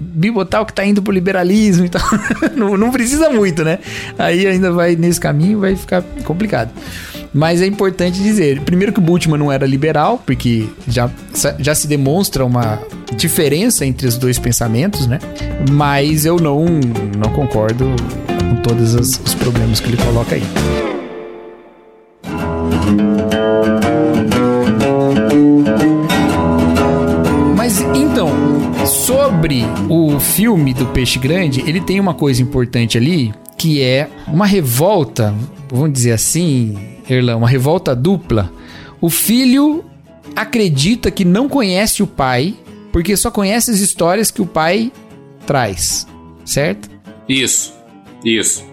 Bibotal 0.00 0.64
que 0.64 0.72
tá 0.72 0.84
indo 0.84 1.02
pro 1.02 1.12
liberalismo 1.12 1.84
e 1.86 1.88
tal. 1.88 2.02
não, 2.56 2.76
não 2.76 2.90
precisa 2.90 3.30
muito, 3.30 3.64
né? 3.64 3.78
Aí 4.18 4.46
ainda 4.46 4.72
vai 4.72 4.96
nesse 4.96 5.20
caminho, 5.20 5.60
vai 5.60 5.76
ficar 5.76 6.02
complicado. 6.24 6.70
Mas 7.34 7.62
é 7.62 7.66
importante 7.66 8.22
dizer, 8.22 8.60
primeiro 8.60 8.92
que 8.92 8.98
o 8.98 9.02
Bultmann 9.02 9.38
não 9.38 9.50
era 9.50 9.66
liberal, 9.66 10.22
porque 10.24 10.68
já, 10.86 11.10
já 11.58 11.74
se 11.74 11.86
demonstra 11.86 12.44
uma 12.44 12.78
diferença 13.16 13.86
entre 13.86 14.06
os 14.06 14.18
dois 14.18 14.38
pensamentos, 14.38 15.06
né? 15.06 15.18
Mas 15.70 16.26
eu 16.26 16.36
não, 16.36 16.66
não 17.16 17.32
concordo 17.32 17.86
com 18.26 18.56
todos 18.56 18.94
os, 18.94 19.18
os 19.24 19.34
problemas 19.34 19.80
que 19.80 19.88
ele 19.88 19.96
coloca 19.96 20.34
aí. 20.34 20.42
Mas 27.56 27.80
então, 27.94 28.28
sobre 28.84 29.64
o 29.88 30.01
filme 30.20 30.74
do 30.74 30.86
Peixe 30.86 31.18
Grande, 31.18 31.62
ele 31.66 31.80
tem 31.80 32.00
uma 32.00 32.14
coisa 32.14 32.42
importante 32.42 32.96
ali, 32.98 33.32
que 33.56 33.80
é 33.80 34.08
uma 34.26 34.46
revolta, 34.46 35.34
vamos 35.70 35.92
dizer 35.92 36.12
assim, 36.12 36.76
Erlan, 37.08 37.36
uma 37.36 37.48
revolta 37.48 37.94
dupla. 37.94 38.52
O 39.00 39.08
filho 39.08 39.84
acredita 40.34 41.10
que 41.10 41.24
não 41.24 41.48
conhece 41.48 42.02
o 42.02 42.06
pai, 42.06 42.54
porque 42.90 43.16
só 43.16 43.30
conhece 43.30 43.70
as 43.70 43.80
histórias 43.80 44.30
que 44.30 44.42
o 44.42 44.46
pai 44.46 44.92
traz, 45.46 46.06
certo? 46.44 46.90
Isso, 47.28 47.72
isso. 48.24 48.64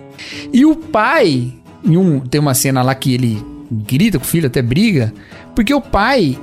E 0.51 0.65
o 0.65 0.75
pai, 0.75 1.53
em 1.83 1.97
um, 1.97 2.19
tem 2.19 2.39
uma 2.39 2.53
cena 2.53 2.81
lá 2.81 2.93
que 2.93 3.13
ele 3.13 3.43
grita 3.71 4.19
com 4.19 4.25
o 4.25 4.27
filho, 4.27 4.47
até 4.47 4.61
briga, 4.61 5.13
porque 5.55 5.73
o 5.73 5.81
pai 5.81 6.37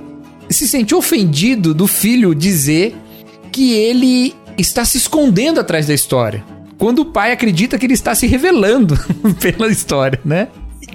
se 0.49 0.67
sente 0.69 0.95
ofendido 0.95 1.75
do 1.75 1.87
filho 1.87 2.35
dizer 2.35 2.95
que 3.51 3.73
ele 3.73 4.35
está 4.59 4.85
se 4.85 4.97
escondendo 4.99 5.61
atrás 5.61 5.87
da 5.87 5.95
história. 5.95 6.45
Quando 6.79 7.01
o 7.01 7.05
pai 7.07 7.33
acredita 7.33 7.79
que 7.79 7.87
ele 7.87 7.95
está 7.95 8.15
se 8.15 8.27
revelando 8.27 8.99
pela 9.41 9.69
história, 9.69 10.21
né? 10.25 10.49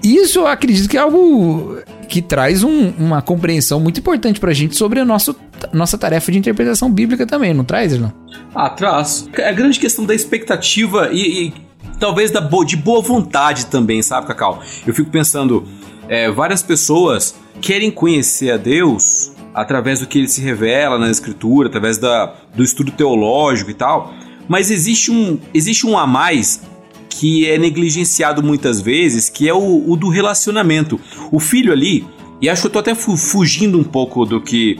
Isso 0.03 0.39
eu 0.39 0.47
acredito 0.47 0.89
que 0.89 0.97
é 0.97 0.99
algo 0.99 1.77
que 2.07 2.21
traz 2.21 2.63
um, 2.63 2.89
uma 2.97 3.21
compreensão 3.21 3.79
muito 3.79 3.99
importante 3.99 4.39
pra 4.39 4.53
gente 4.53 4.75
sobre 4.75 4.99
a 4.99 5.05
nosso, 5.05 5.35
nossa 5.71 5.97
tarefa 5.97 6.31
de 6.31 6.37
interpretação 6.37 6.91
bíblica 6.91 7.25
também, 7.25 7.53
não 7.53 7.63
traz, 7.63 7.93
Irlan? 7.93 8.11
Ah, 8.53 8.69
traz. 8.69 9.29
É 9.37 9.49
a 9.49 9.51
grande 9.51 9.79
questão 9.79 10.05
da 10.05 10.13
expectativa 10.13 11.09
e, 11.11 11.47
e 11.47 11.53
talvez 11.99 12.31
da 12.31 12.41
bo 12.41 12.63
de 12.63 12.75
boa 12.75 13.01
vontade 13.01 13.67
também, 13.67 14.01
sabe, 14.01 14.27
Cacau? 14.27 14.61
Eu 14.85 14.93
fico 14.93 15.09
pensando, 15.09 15.67
é, 16.07 16.29
várias 16.29 16.61
pessoas 16.61 17.35
querem 17.61 17.91
conhecer 17.91 18.51
a 18.51 18.57
Deus 18.57 19.30
através 19.53 19.99
do 19.99 20.07
que 20.07 20.19
ele 20.19 20.27
se 20.27 20.41
revela 20.41 20.97
na 20.97 21.09
escritura, 21.09 21.67
através 21.67 21.97
da, 21.97 22.33
do 22.55 22.63
estudo 22.63 22.91
teológico 22.91 23.71
e 23.71 23.73
tal, 23.73 24.13
mas 24.47 24.71
existe 24.71 25.11
um, 25.11 25.39
existe 25.53 25.85
um 25.85 25.97
a 25.97 26.05
mais 26.05 26.61
que 27.09 27.47
é 27.49 27.57
negligenciado 27.57 28.41
muitas 28.41 28.79
vezes, 28.81 29.29
que 29.29 29.47
é 29.47 29.53
o, 29.53 29.89
o 29.89 29.95
do 29.95 30.09
relacionamento. 30.09 30.99
O 31.31 31.39
filho 31.39 31.71
ali, 31.71 32.05
e 32.41 32.49
acho 32.49 32.61
que 32.61 32.67
eu 32.67 32.71
tô 32.71 32.79
até 32.79 32.95
fugindo 32.95 33.77
um 33.77 33.83
pouco 33.83 34.25
do 34.25 34.41
que 34.41 34.79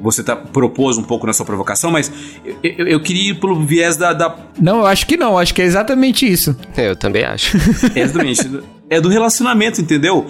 você 0.00 0.22
tá, 0.22 0.34
propôs 0.34 0.96
um 0.96 1.02
pouco 1.02 1.26
na 1.26 1.32
sua 1.32 1.44
provocação, 1.44 1.90
mas 1.90 2.10
eu, 2.44 2.56
eu, 2.62 2.86
eu 2.86 3.00
queria 3.00 3.32
ir 3.32 3.40
pelo 3.40 3.60
viés 3.64 3.96
da, 3.96 4.12
da, 4.12 4.34
Não, 4.60 4.78
eu 4.78 4.86
acho 4.86 5.06
que 5.06 5.16
não, 5.16 5.38
acho 5.38 5.54
que 5.54 5.60
é 5.60 5.64
exatamente 5.64 6.30
isso. 6.30 6.56
Eu 6.76 6.96
também 6.96 7.24
acho. 7.24 7.56
É 7.94 8.00
exatamente. 8.00 8.62
é 8.88 9.00
do 9.00 9.08
relacionamento, 9.08 9.80
entendeu? 9.80 10.26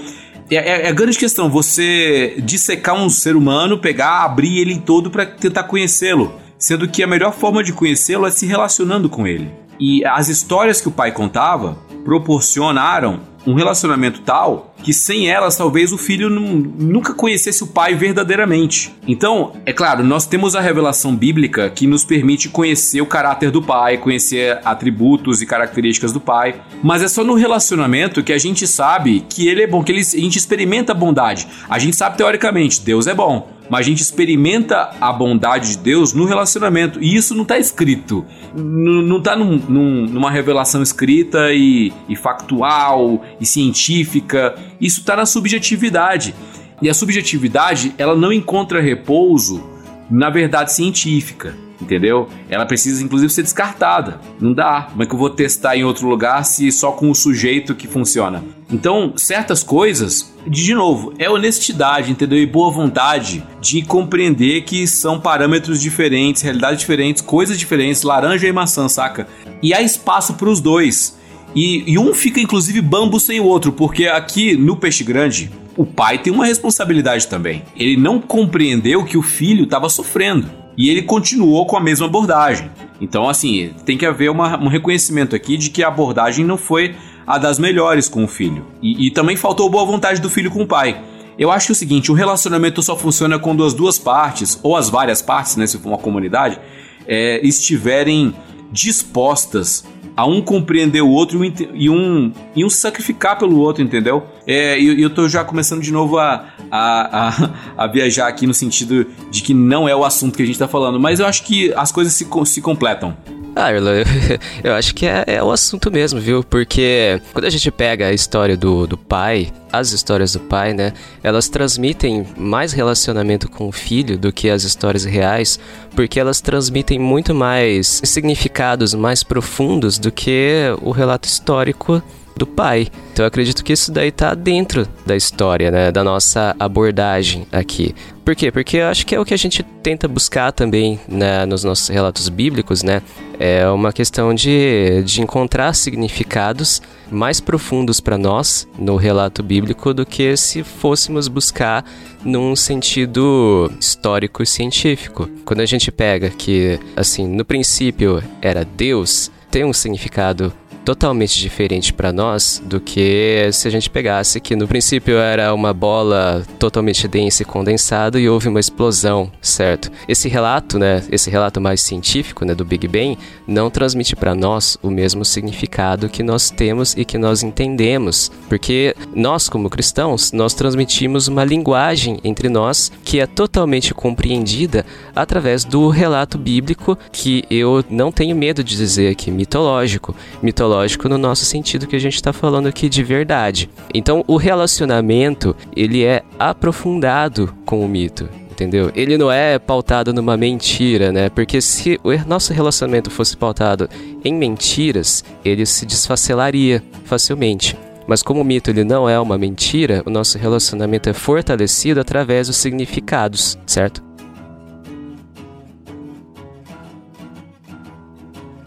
É, 0.50 0.56
é, 0.56 0.86
é, 0.86 0.88
a 0.88 0.92
grande 0.92 1.16
questão, 1.16 1.48
você 1.48 2.34
dissecar 2.42 2.96
um 2.96 3.08
ser 3.08 3.36
humano, 3.36 3.78
pegar, 3.78 4.24
abrir 4.24 4.58
ele 4.58 4.78
todo 4.78 5.10
para 5.10 5.24
tentar 5.24 5.64
conhecê-lo. 5.64 6.34
Sendo 6.58 6.88
que 6.88 7.02
a 7.02 7.06
melhor 7.06 7.32
forma 7.32 7.62
de 7.62 7.72
conhecê-lo 7.72 8.26
é 8.26 8.30
se 8.30 8.44
relacionando 8.46 9.08
com 9.08 9.26
ele. 9.26 9.50
E 9.78 10.04
as 10.04 10.28
histórias 10.28 10.80
que 10.80 10.88
o 10.88 10.92
pai 10.92 11.12
contava 11.12 11.78
proporcionaram 12.04 13.20
um 13.46 13.54
relacionamento 13.54 14.20
tal 14.20 14.69
que 14.82 14.92
sem 14.92 15.28
elas 15.28 15.56
talvez 15.56 15.92
o 15.92 15.98
filho 15.98 16.28
nunca 16.30 17.14
conhecesse 17.14 17.62
o 17.62 17.66
pai 17.66 17.94
verdadeiramente. 17.94 18.94
Então, 19.06 19.52
é 19.66 19.72
claro, 19.72 20.04
nós 20.04 20.26
temos 20.26 20.54
a 20.54 20.60
revelação 20.60 21.14
bíblica 21.14 21.70
que 21.70 21.86
nos 21.86 22.04
permite 22.04 22.48
conhecer 22.48 23.00
o 23.00 23.06
caráter 23.06 23.50
do 23.50 23.62
pai, 23.62 23.98
conhecer 23.98 24.60
atributos 24.64 25.42
e 25.42 25.46
características 25.46 26.12
do 26.12 26.20
pai, 26.20 26.60
mas 26.82 27.02
é 27.02 27.08
só 27.08 27.24
no 27.24 27.34
relacionamento 27.34 28.22
que 28.22 28.32
a 28.32 28.38
gente 28.38 28.66
sabe 28.66 29.24
que 29.28 29.48
ele 29.48 29.62
é 29.62 29.66
bom, 29.66 29.82
que 29.82 29.92
ele, 29.92 30.00
a 30.00 30.02
gente 30.02 30.38
experimenta 30.38 30.92
a 30.92 30.94
bondade. 30.94 31.46
A 31.68 31.78
gente 31.78 31.96
sabe 31.96 32.16
teoricamente, 32.16 32.80
Deus 32.80 33.06
é 33.06 33.14
bom 33.14 33.60
mas 33.70 33.80
a 33.80 33.82
gente 33.88 34.02
experimenta 34.02 34.90
a 35.00 35.12
bondade 35.12 35.70
de 35.70 35.78
Deus 35.78 36.12
no 36.12 36.24
relacionamento. 36.24 37.00
E 37.00 37.14
isso 37.14 37.36
não 37.36 37.44
está 37.44 37.56
escrito. 37.56 38.26
Não 38.52 39.18
está 39.18 39.36
num, 39.36 39.56
num, 39.56 40.06
numa 40.06 40.28
revelação 40.28 40.82
escrita 40.82 41.52
e, 41.52 41.92
e 42.08 42.16
factual 42.16 43.24
e 43.40 43.46
científica. 43.46 44.56
Isso 44.80 45.00
está 45.00 45.16
na 45.16 45.26
subjetividade. 45.26 46.34
E 46.80 46.88
a 46.88 46.94
subjetividade, 46.94 47.94
ela 47.98 48.16
não 48.16 48.32
encontra 48.32 48.80
repouso 48.80 49.62
na 50.10 50.30
verdade 50.30 50.72
científica 50.72 51.54
entendeu? 51.80 52.28
Ela 52.48 52.66
precisa 52.66 53.02
inclusive 53.02 53.32
ser 53.32 53.42
descartada. 53.42 54.20
Não 54.40 54.52
dá. 54.52 54.88
Como 54.90 55.02
é 55.02 55.06
que 55.06 55.14
eu 55.14 55.18
vou 55.18 55.30
testar 55.30 55.76
em 55.76 55.84
outro 55.84 56.06
lugar 56.08 56.44
se 56.44 56.70
só 56.70 56.92
com 56.92 57.10
o 57.10 57.14
sujeito 57.14 57.74
que 57.74 57.88
funciona? 57.88 58.44
Então, 58.70 59.14
certas 59.16 59.62
coisas, 59.62 60.32
de 60.46 60.74
novo, 60.74 61.12
é 61.18 61.28
honestidade, 61.28 62.10
entendeu? 62.10 62.38
E 62.38 62.46
boa 62.46 62.70
vontade 62.70 63.42
de 63.60 63.82
compreender 63.82 64.62
que 64.62 64.86
são 64.86 65.18
parâmetros 65.18 65.80
diferentes, 65.80 66.42
realidades 66.42 66.80
diferentes, 66.80 67.22
coisas 67.22 67.58
diferentes, 67.58 68.02
laranja 68.02 68.46
e 68.46 68.52
maçã, 68.52 68.88
saca? 68.88 69.26
E 69.62 69.74
há 69.74 69.82
espaço 69.82 70.34
para 70.34 70.48
os 70.48 70.60
dois. 70.60 71.18
E, 71.54 71.92
e, 71.92 71.98
um 71.98 72.14
fica 72.14 72.40
inclusive 72.40 72.80
bambu 72.80 73.18
sem 73.18 73.40
o 73.40 73.44
outro, 73.44 73.72
porque 73.72 74.06
aqui 74.06 74.56
no 74.56 74.76
Peixe 74.76 75.02
Grande, 75.02 75.50
o 75.76 75.84
pai 75.84 76.18
tem 76.18 76.32
uma 76.32 76.46
responsabilidade 76.46 77.26
também. 77.26 77.64
Ele 77.76 77.96
não 77.96 78.20
compreendeu 78.20 79.04
que 79.04 79.16
o 79.16 79.22
filho 79.22 79.64
estava 79.64 79.88
sofrendo 79.88 80.48
e 80.76 80.88
ele 80.88 81.02
continuou 81.02 81.66
com 81.66 81.76
a 81.76 81.80
mesma 81.80 82.06
abordagem. 82.06 82.70
Então, 83.00 83.28
assim, 83.28 83.72
tem 83.84 83.98
que 83.98 84.06
haver 84.06 84.30
uma, 84.30 84.58
um 84.62 84.68
reconhecimento 84.68 85.34
aqui 85.34 85.56
de 85.56 85.70
que 85.70 85.82
a 85.82 85.88
abordagem 85.88 86.44
não 86.44 86.56
foi 86.56 86.94
a 87.26 87.38
das 87.38 87.58
melhores 87.58 88.08
com 88.08 88.24
o 88.24 88.28
filho. 88.28 88.66
E, 88.82 89.06
e 89.06 89.10
também 89.10 89.36
faltou 89.36 89.68
boa 89.68 89.84
vontade 89.84 90.20
do 90.20 90.30
filho 90.30 90.50
com 90.50 90.62
o 90.62 90.66
pai. 90.66 91.02
Eu 91.38 91.50
acho 91.50 91.70
é 91.70 91.72
o 91.72 91.76
seguinte: 91.76 92.10
o 92.10 92.14
relacionamento 92.14 92.82
só 92.82 92.96
funciona 92.96 93.38
quando 93.38 93.64
as 93.64 93.72
duas 93.72 93.98
partes, 93.98 94.58
ou 94.62 94.76
as 94.76 94.90
várias 94.90 95.22
partes, 95.22 95.56
né, 95.56 95.66
se 95.66 95.78
for 95.78 95.88
uma 95.88 95.98
comunidade, 95.98 96.58
é, 97.06 97.40
estiverem 97.46 98.34
dispostas 98.70 99.84
a 100.16 100.26
um 100.26 100.40
compreender 100.40 101.02
o 101.02 101.08
outro 101.08 101.40
e 101.74 101.88
um, 101.88 102.32
e 102.54 102.64
um 102.64 102.68
sacrificar 102.68 103.38
pelo 103.38 103.58
outro, 103.58 103.82
entendeu? 103.82 104.24
É, 104.46 104.78
e 104.78 104.88
eu, 104.88 104.98
eu 104.98 105.10
tô 105.10 105.28
já 105.28 105.44
começando 105.44 105.82
de 105.82 105.92
novo 105.92 106.18
a, 106.18 106.46
a, 106.70 107.28
a, 107.28 107.50
a, 107.84 107.86
viajar 107.86 108.28
aqui 108.28 108.46
no 108.46 108.54
sentido 108.54 109.06
de 109.30 109.42
que 109.42 109.54
não 109.54 109.88
é 109.88 109.94
o 109.94 110.04
assunto 110.04 110.36
que 110.36 110.42
a 110.42 110.46
gente 110.46 110.58
tá 110.58 110.68
falando, 110.68 110.98
mas 110.98 111.20
eu 111.20 111.26
acho 111.26 111.44
que 111.44 111.72
as 111.74 111.90
coisas 111.92 112.12
se, 112.12 112.26
se 112.44 112.60
completam. 112.60 113.16
Ah, 113.54 113.72
Irlan, 113.72 114.04
eu 114.62 114.74
acho 114.74 114.94
que 114.94 115.06
é, 115.06 115.24
é, 115.26 115.42
o 115.42 115.50
assunto 115.50 115.90
mesmo, 115.90 116.20
viu? 116.20 116.42
Porque 116.44 117.20
quando 117.32 117.44
a 117.44 117.50
gente 117.50 117.70
pega 117.70 118.06
a 118.06 118.12
história 118.12 118.56
do, 118.56 118.86
do 118.86 118.96
pai, 118.96 119.52
as 119.72 119.92
histórias 119.92 120.32
do 120.32 120.40
pai, 120.40 120.72
né? 120.72 120.92
Elas 121.22 121.48
transmitem 121.48 122.26
mais 122.36 122.72
relacionamento 122.72 123.48
com 123.48 123.68
o 123.68 123.72
filho 123.72 124.16
do 124.16 124.32
que 124.32 124.48
as 124.48 124.62
histórias 124.62 125.04
reais, 125.04 125.58
porque 125.94 126.20
elas 126.20 126.40
transmitem 126.40 126.98
muito 126.98 127.34
mais 127.34 128.00
significados 128.04 128.94
mais 128.94 129.22
profundos 129.22 129.98
do 129.98 130.10
que 130.12 130.74
o 130.80 130.90
relato 130.90 131.26
histórico 131.26 132.02
do 132.36 132.46
pai. 132.46 132.88
Então 133.12 133.24
eu 133.24 133.28
acredito 133.28 133.62
que 133.62 133.72
isso 133.72 133.92
daí 133.92 134.10
tá 134.10 134.34
dentro 134.34 134.88
da 135.04 135.16
história, 135.16 135.70
né, 135.70 135.92
da 135.92 136.02
nossa 136.02 136.54
abordagem 136.58 137.46
aqui. 137.52 137.94
Por 138.24 138.36
quê? 138.36 138.50
Porque 138.50 138.76
eu 138.76 138.86
acho 138.86 139.04
que 139.04 139.14
é 139.14 139.20
o 139.20 139.24
que 139.24 139.34
a 139.34 139.36
gente 139.36 139.62
tenta 139.82 140.06
buscar 140.06 140.52
também 140.52 141.00
né, 141.08 141.44
nos 141.46 141.64
nossos 141.64 141.88
relatos 141.88 142.28
bíblicos, 142.28 142.82
né? 142.82 143.02
É 143.38 143.68
uma 143.68 143.92
questão 143.92 144.34
de, 144.34 145.02
de 145.04 145.20
encontrar 145.20 145.72
significados 145.72 146.80
mais 147.10 147.40
profundos 147.40 147.98
para 147.98 148.16
nós 148.16 148.68
no 148.78 148.96
relato 148.96 149.42
bíblico 149.42 149.92
do 149.92 150.06
que 150.06 150.36
se 150.36 150.62
fôssemos 150.62 151.26
buscar 151.26 151.84
num 152.24 152.54
sentido 152.54 153.72
histórico 153.80 154.42
e 154.42 154.46
científico. 154.46 155.28
Quando 155.44 155.60
a 155.60 155.66
gente 155.66 155.90
pega 155.90 156.30
que, 156.30 156.78
assim, 156.94 157.26
no 157.26 157.44
princípio 157.44 158.22
era 158.40 158.64
Deus, 158.64 159.30
tem 159.50 159.64
um 159.64 159.72
significado 159.72 160.52
totalmente 160.84 161.38
diferente 161.38 161.92
para 161.92 162.12
nós 162.12 162.62
do 162.64 162.80
que 162.80 163.48
se 163.52 163.68
a 163.68 163.70
gente 163.70 163.90
pegasse 163.90 164.40
que 164.40 164.56
no 164.56 164.66
princípio 164.66 165.18
era 165.18 165.52
uma 165.54 165.72
bola 165.72 166.44
totalmente 166.58 167.06
densa 167.06 167.42
e 167.42 167.46
condensada 167.46 168.18
e 168.18 168.28
houve 168.28 168.48
uma 168.48 168.60
explosão, 168.60 169.30
certo? 169.40 169.90
Esse 170.08 170.28
relato, 170.28 170.78
né, 170.78 171.02
esse 171.10 171.30
relato 171.30 171.60
mais 171.60 171.80
científico, 171.80 172.44
né, 172.44 172.54
do 172.54 172.64
Big 172.64 172.86
Bang, 172.88 173.18
não 173.46 173.70
transmite 173.70 174.16
para 174.16 174.34
nós 174.34 174.78
o 174.82 174.90
mesmo 174.90 175.24
significado 175.24 176.08
que 176.08 176.22
nós 176.22 176.50
temos 176.50 176.96
e 176.96 177.04
que 177.04 177.18
nós 177.18 177.42
entendemos, 177.42 178.30
porque 178.48 178.94
nós 179.14 179.48
como 179.48 179.70
cristãos, 179.70 180.32
nós 180.32 180.54
transmitimos 180.54 181.28
uma 181.28 181.44
linguagem 181.44 182.18
entre 182.24 182.48
nós 182.48 182.90
que 183.04 183.20
é 183.20 183.26
totalmente 183.26 183.92
compreendida 183.94 184.84
através 185.14 185.64
do 185.64 185.88
relato 185.88 186.38
bíblico 186.38 186.96
que 187.12 187.44
eu 187.50 187.84
não 187.90 188.10
tenho 188.10 188.34
medo 188.34 188.64
de 188.64 188.76
dizer 188.76 189.10
aqui 189.10 189.30
mitológico. 189.30 190.14
Mitológico 190.42 190.69
psicológico 190.70 191.08
no 191.08 191.18
nosso 191.18 191.44
sentido 191.44 191.86
que 191.86 191.96
a 191.96 192.00
gente 192.00 192.14
está 192.14 192.32
falando 192.32 192.68
aqui 192.68 192.88
de 192.88 193.02
verdade. 193.02 193.68
Então, 193.92 194.24
o 194.26 194.36
relacionamento 194.36 195.56
ele 195.74 196.04
é 196.04 196.22
aprofundado 196.38 197.52
com 197.66 197.84
o 197.84 197.88
mito 197.88 198.28
entendeu? 198.50 198.92
Ele 198.94 199.16
não 199.16 199.32
é 199.32 199.58
pautado 199.58 200.12
numa 200.12 200.36
mentira, 200.36 201.10
né? 201.10 201.30
Porque 201.30 201.62
se 201.62 201.98
o 202.04 202.12
nosso 202.28 202.52
relacionamento 202.52 203.10
fosse 203.10 203.34
pautado 203.34 203.88
em 204.22 204.34
mentiras, 204.34 205.24
ele 205.42 205.64
se 205.64 205.86
desfacelaria 205.86 206.82
facilmente. 207.06 207.74
Mas 208.06 208.22
como 208.22 208.42
o 208.42 208.44
mito 208.44 208.68
ele 208.68 208.84
não 208.84 209.08
é 209.08 209.18
uma 209.18 209.38
mentira, 209.38 210.02
o 210.04 210.10
nosso 210.10 210.36
relacionamento 210.36 211.08
é 211.08 211.14
fortalecido 211.14 212.00
através 212.00 212.48
dos 212.48 212.58
significados, 212.58 213.58
certo? 213.64 214.02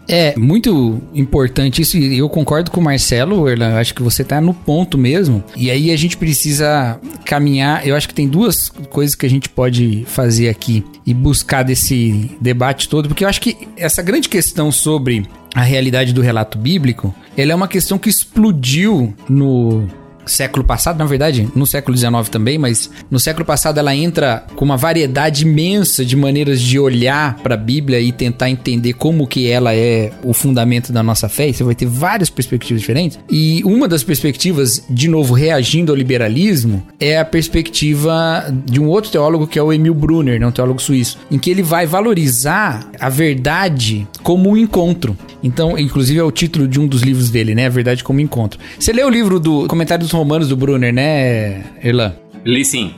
É 0.08 0.36
muito 0.36 1.00
importante 1.14 1.82
isso 1.82 1.96
e 1.96 2.18
eu 2.18 2.28
concordo 2.28 2.70
com 2.70 2.80
o 2.80 2.84
Marcelo, 2.84 3.48
Erlan, 3.48 3.76
acho 3.76 3.94
que 3.94 4.02
você 4.02 4.22
tá 4.22 4.40
no 4.40 4.52
ponto 4.52 4.98
mesmo. 4.98 5.42
E 5.56 5.70
aí 5.70 5.90
a 5.90 5.96
gente 5.96 6.16
precisa 6.16 7.00
caminhar, 7.24 7.86
eu 7.86 7.96
acho 7.96 8.08
que 8.08 8.14
tem 8.14 8.28
duas 8.28 8.68
coisas 8.68 9.14
que 9.14 9.24
a 9.24 9.30
gente 9.30 9.48
pode 9.48 10.04
fazer 10.06 10.48
aqui 10.48 10.84
e 11.06 11.14
buscar 11.14 11.62
desse 11.62 12.30
debate 12.40 12.88
todo, 12.88 13.08
porque 13.08 13.24
eu 13.24 13.28
acho 13.28 13.40
que 13.40 13.56
essa 13.76 14.02
grande 14.02 14.28
questão 14.28 14.70
sobre 14.70 15.26
a 15.54 15.62
realidade 15.62 16.12
do 16.12 16.20
relato 16.20 16.58
bíblico, 16.58 17.14
ela 17.36 17.52
é 17.52 17.54
uma 17.54 17.68
questão 17.68 17.98
que 17.98 18.08
explodiu 18.08 19.14
no 19.28 19.86
século 20.26 20.64
passado, 20.64 20.98
na 20.98 21.04
verdade, 21.04 21.48
no 21.54 21.66
século 21.66 21.96
XIX 21.96 22.28
também, 22.30 22.58
mas 22.58 22.90
no 23.10 23.18
século 23.18 23.44
passado 23.44 23.78
ela 23.78 23.94
entra 23.94 24.44
com 24.54 24.64
uma 24.64 24.76
variedade 24.76 25.42
imensa 25.44 26.04
de 26.04 26.16
maneiras 26.16 26.60
de 26.60 26.78
olhar 26.78 27.36
para 27.36 27.54
a 27.54 27.58
Bíblia 27.58 28.00
e 28.00 28.12
tentar 28.12 28.50
entender 28.50 28.94
como 28.94 29.26
que 29.26 29.48
ela 29.48 29.74
é 29.74 30.12
o 30.22 30.32
fundamento 30.32 30.92
da 30.92 31.02
nossa 31.02 31.28
fé. 31.28 31.48
E 31.48 31.54
você 31.54 31.64
vai 31.64 31.74
ter 31.74 31.86
várias 31.86 32.30
perspectivas 32.30 32.80
diferentes. 32.80 33.18
E 33.30 33.62
uma 33.64 33.88
das 33.88 34.02
perspectivas, 34.02 34.84
de 34.88 35.08
novo, 35.08 35.34
reagindo 35.34 35.92
ao 35.92 35.96
liberalismo, 35.96 36.86
é 36.98 37.18
a 37.18 37.24
perspectiva 37.24 38.52
de 38.64 38.80
um 38.80 38.88
outro 38.88 39.10
teólogo 39.10 39.46
que 39.46 39.58
é 39.58 39.62
o 39.62 39.72
Emil 39.72 39.94
Brunner, 39.94 40.40
né, 40.40 40.46
um 40.46 40.52
teólogo 40.52 40.80
suíço, 40.80 41.18
em 41.30 41.38
que 41.38 41.50
ele 41.50 41.62
vai 41.62 41.86
valorizar 41.86 42.88
a 42.98 43.08
verdade 43.08 44.06
como 44.22 44.50
um 44.50 44.56
encontro. 44.56 45.16
Então, 45.42 45.78
inclusive 45.78 46.18
é 46.18 46.22
o 46.22 46.30
título 46.30 46.66
de 46.66 46.80
um 46.80 46.86
dos 46.86 47.02
livros 47.02 47.30
dele, 47.30 47.54
né? 47.54 47.66
A 47.66 47.70
verdade 47.70 48.02
como 48.02 48.18
encontro. 48.18 48.58
Você 48.78 48.92
leu 48.92 49.06
o 49.06 49.10
livro 49.10 49.38
do 49.38 49.66
Comentário 49.66 50.02
dos 50.02 50.13
Romanos 50.16 50.48
do 50.48 50.56
Brunner, 50.56 50.92
né, 50.92 51.64
Erlan? 51.82 52.14
Li 52.44 52.64
sim. 52.64 52.94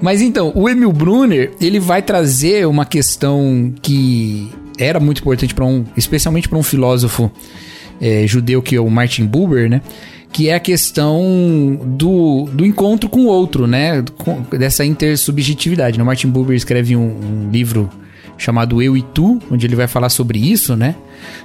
Mas 0.00 0.20
então, 0.20 0.52
o 0.54 0.68
Emil 0.68 0.92
Brunner, 0.92 1.52
ele 1.60 1.80
vai 1.80 2.02
trazer 2.02 2.66
uma 2.66 2.84
questão 2.84 3.72
que 3.82 4.48
era 4.78 5.00
muito 5.00 5.20
importante 5.20 5.54
para 5.54 5.64
um, 5.64 5.84
especialmente 5.96 6.48
para 6.48 6.58
um 6.58 6.62
filósofo 6.62 7.30
é, 8.00 8.26
judeu 8.26 8.62
que 8.62 8.76
é 8.76 8.80
o 8.80 8.88
Martin 8.88 9.26
Buber, 9.26 9.68
né? 9.68 9.82
Que 10.32 10.50
é 10.50 10.54
a 10.54 10.60
questão 10.60 11.80
do, 11.84 12.44
do 12.52 12.64
encontro 12.64 13.08
com 13.08 13.22
o 13.22 13.26
outro, 13.26 13.66
né? 13.66 14.04
Com, 14.18 14.42
dessa 14.56 14.84
intersubjetividade. 14.84 15.98
Né? 15.98 16.02
O 16.02 16.06
Martin 16.06 16.28
Buber 16.28 16.56
escreve 16.56 16.94
um, 16.94 17.00
um 17.00 17.50
livro 17.50 17.90
chamado 18.38 18.80
Eu 18.80 18.96
e 18.96 19.02
Tu, 19.02 19.38
onde 19.50 19.66
ele 19.66 19.76
vai 19.76 19.88
falar 19.88 20.08
sobre 20.08 20.38
isso, 20.38 20.76
né? 20.76 20.94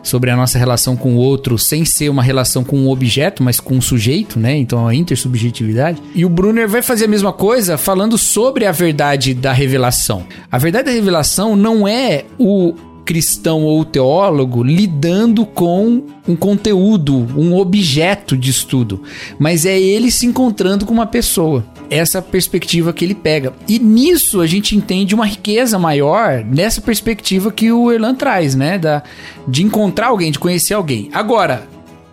Sobre 0.03 0.29
a 0.29 0.35
nossa 0.35 0.57
relação 0.57 0.95
com 0.95 1.15
o 1.15 1.17
outro 1.17 1.57
sem 1.57 1.83
ser 1.83 2.09
uma 2.09 2.23
relação 2.23 2.63
com 2.63 2.77
um 2.77 2.89
objeto, 2.89 3.43
mas 3.43 3.59
com 3.59 3.75
um 3.75 3.81
sujeito, 3.81 4.39
né? 4.39 4.55
Então 4.55 4.87
a 4.87 4.95
intersubjetividade. 4.95 6.01
E 6.13 6.23
o 6.23 6.29
Brunner 6.29 6.69
vai 6.69 6.81
fazer 6.81 7.05
a 7.05 7.09
mesma 7.09 7.33
coisa 7.33 7.77
falando 7.77 8.17
sobre 8.17 8.65
a 8.65 8.71
verdade 8.71 9.33
da 9.33 9.51
revelação. 9.51 10.25
A 10.51 10.57
verdade 10.57 10.85
da 10.85 10.91
revelação 10.91 11.55
não 11.55 11.87
é 11.87 12.25
o 12.37 12.75
cristão 13.03 13.63
ou 13.63 13.83
teólogo 13.83 14.63
lidando 14.63 15.45
com 15.45 16.03
um 16.27 16.35
conteúdo, 16.35 17.27
um 17.35 17.55
objeto 17.55 18.37
de 18.37 18.49
estudo, 18.49 19.01
mas 19.37 19.65
é 19.65 19.77
ele 19.77 20.09
se 20.09 20.25
encontrando 20.25 20.85
com 20.85 20.93
uma 20.93 21.05
pessoa. 21.05 21.65
Essa 21.93 22.21
perspectiva 22.21 22.91
que 22.91 23.05
ele 23.05 23.15
pega. 23.15 23.53
E 23.67 23.77
nisso 23.79 24.41
a 24.41 24.47
gente 24.47 24.75
entende 24.75 25.13
uma 25.13 25.25
riqueza 25.25 25.77
maior 25.77 26.43
nessa 26.43 26.81
perspectiva 26.81 27.51
que 27.51 27.71
o 27.71 27.91
Erlan 27.91 28.15
traz, 28.15 28.55
né? 28.55 28.77
Da, 28.77 29.03
de 29.47 29.63
encontrar 29.63 30.07
alguém, 30.07 30.31
de 30.31 30.39
conhecer 30.39 30.73
alguém. 30.73 31.09
Agora, 31.13 31.67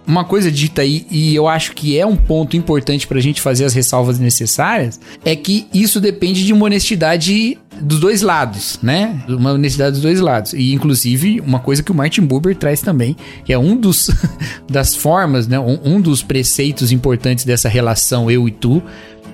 uma 0.07 0.25
coisa 0.25 0.51
dita 0.51 0.83
aí, 0.83 1.07
e 1.11 1.35
eu 1.35 1.47
acho 1.47 1.73
que 1.73 1.97
é 1.97 2.05
um 2.05 2.17
ponto 2.17 2.57
importante 2.57 3.07
para 3.07 3.19
a 3.19 3.23
gente 3.23 3.41
fazer 3.41 3.65
as 3.65 3.73
ressalvas 3.73 4.19
necessárias, 4.19 5.01
é 5.25 5.37
que 5.37 5.69
isso 5.73 6.01
depende 6.01 6.45
de 6.45 6.53
uma 6.53 6.67
honestidade 6.67 7.57
dos 7.81 8.01
dois 8.01 8.21
lados, 8.21 8.79
né? 8.83 9.23
Uma 9.29 9.53
honestidade 9.53 9.93
dos 9.93 10.03
dois 10.03 10.21
lados. 10.21 10.53
E, 10.53 10.73
inclusive, 10.73 11.41
uma 11.41 11.61
coisa 11.61 11.83
que 11.83 11.93
o 11.93 11.95
Martin 11.95 12.23
Buber 12.23 12.57
traz 12.57 12.81
também, 12.81 13.17
que 13.45 13.53
é 13.53 13.59
um 13.59 13.77
dos 13.77 14.11
das 14.69 14.95
formas, 14.95 15.47
né? 15.47 15.59
Um, 15.59 15.79
um 15.85 16.01
dos 16.01 16.23
preceitos 16.23 16.91
importantes 16.93 17.45
dessa 17.45 17.69
relação 17.69 18.31
eu 18.31 18.49
e 18.49 18.51
tu, 18.51 18.83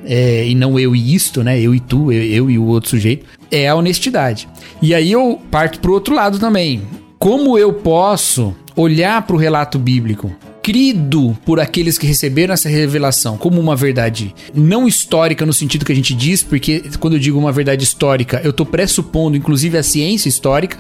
é, 0.07 0.47
e 0.47 0.55
não 0.55 0.79
eu 0.79 0.95
e 0.95 1.15
isto, 1.15 1.43
né? 1.43 1.61
Eu 1.61 1.75
e 1.75 1.81
tu, 1.81 2.11
eu, 2.13 2.23
eu 2.23 2.51
e 2.51 2.59
o 2.59 2.67
outro 2.67 2.91
sujeito, 2.91 3.27
é 3.51 3.69
a 3.69 3.75
honestidade. 3.75 4.49
E 4.81 4.95
aí 4.95 5.13
eu 5.13 5.41
parto 5.51 5.81
pro 5.81 5.93
outro 5.93 6.15
lado 6.15 6.39
também. 6.39 6.83
Como 7.19 7.59
eu 7.59 7.73
posso 7.73 8.55
olhar 8.77 9.23
para 9.23 9.35
o 9.35 9.39
relato 9.39 9.79
bíblico 9.79 10.31
crido 10.67 11.39
por 11.45 11.61
aqueles 11.61 11.97
que 11.97 12.09
receberam 12.09 12.53
essa 12.53 12.69
revelação 12.69 13.39
como 13.39 13.61
uma 13.61 13.77
verdade 13.77 14.35
não 14.53 14.89
histórica 14.89 15.47
no 15.47 15.53
sentido 15.53 15.85
que 15.85 15.93
a 15.93 15.95
gente 15.95 16.13
diz, 16.13 16.43
porque 16.43 16.83
quando 16.99 17.13
eu 17.13 17.21
digo 17.21 17.39
uma 17.39 17.53
verdade 17.53 17.85
histórica, 17.85 18.41
eu 18.43 18.51
estou 18.51 18.67
pressupondo 18.67 19.37
inclusive 19.37 19.79
a 19.79 19.83
ciência 19.85 20.29
histórica 20.29 20.77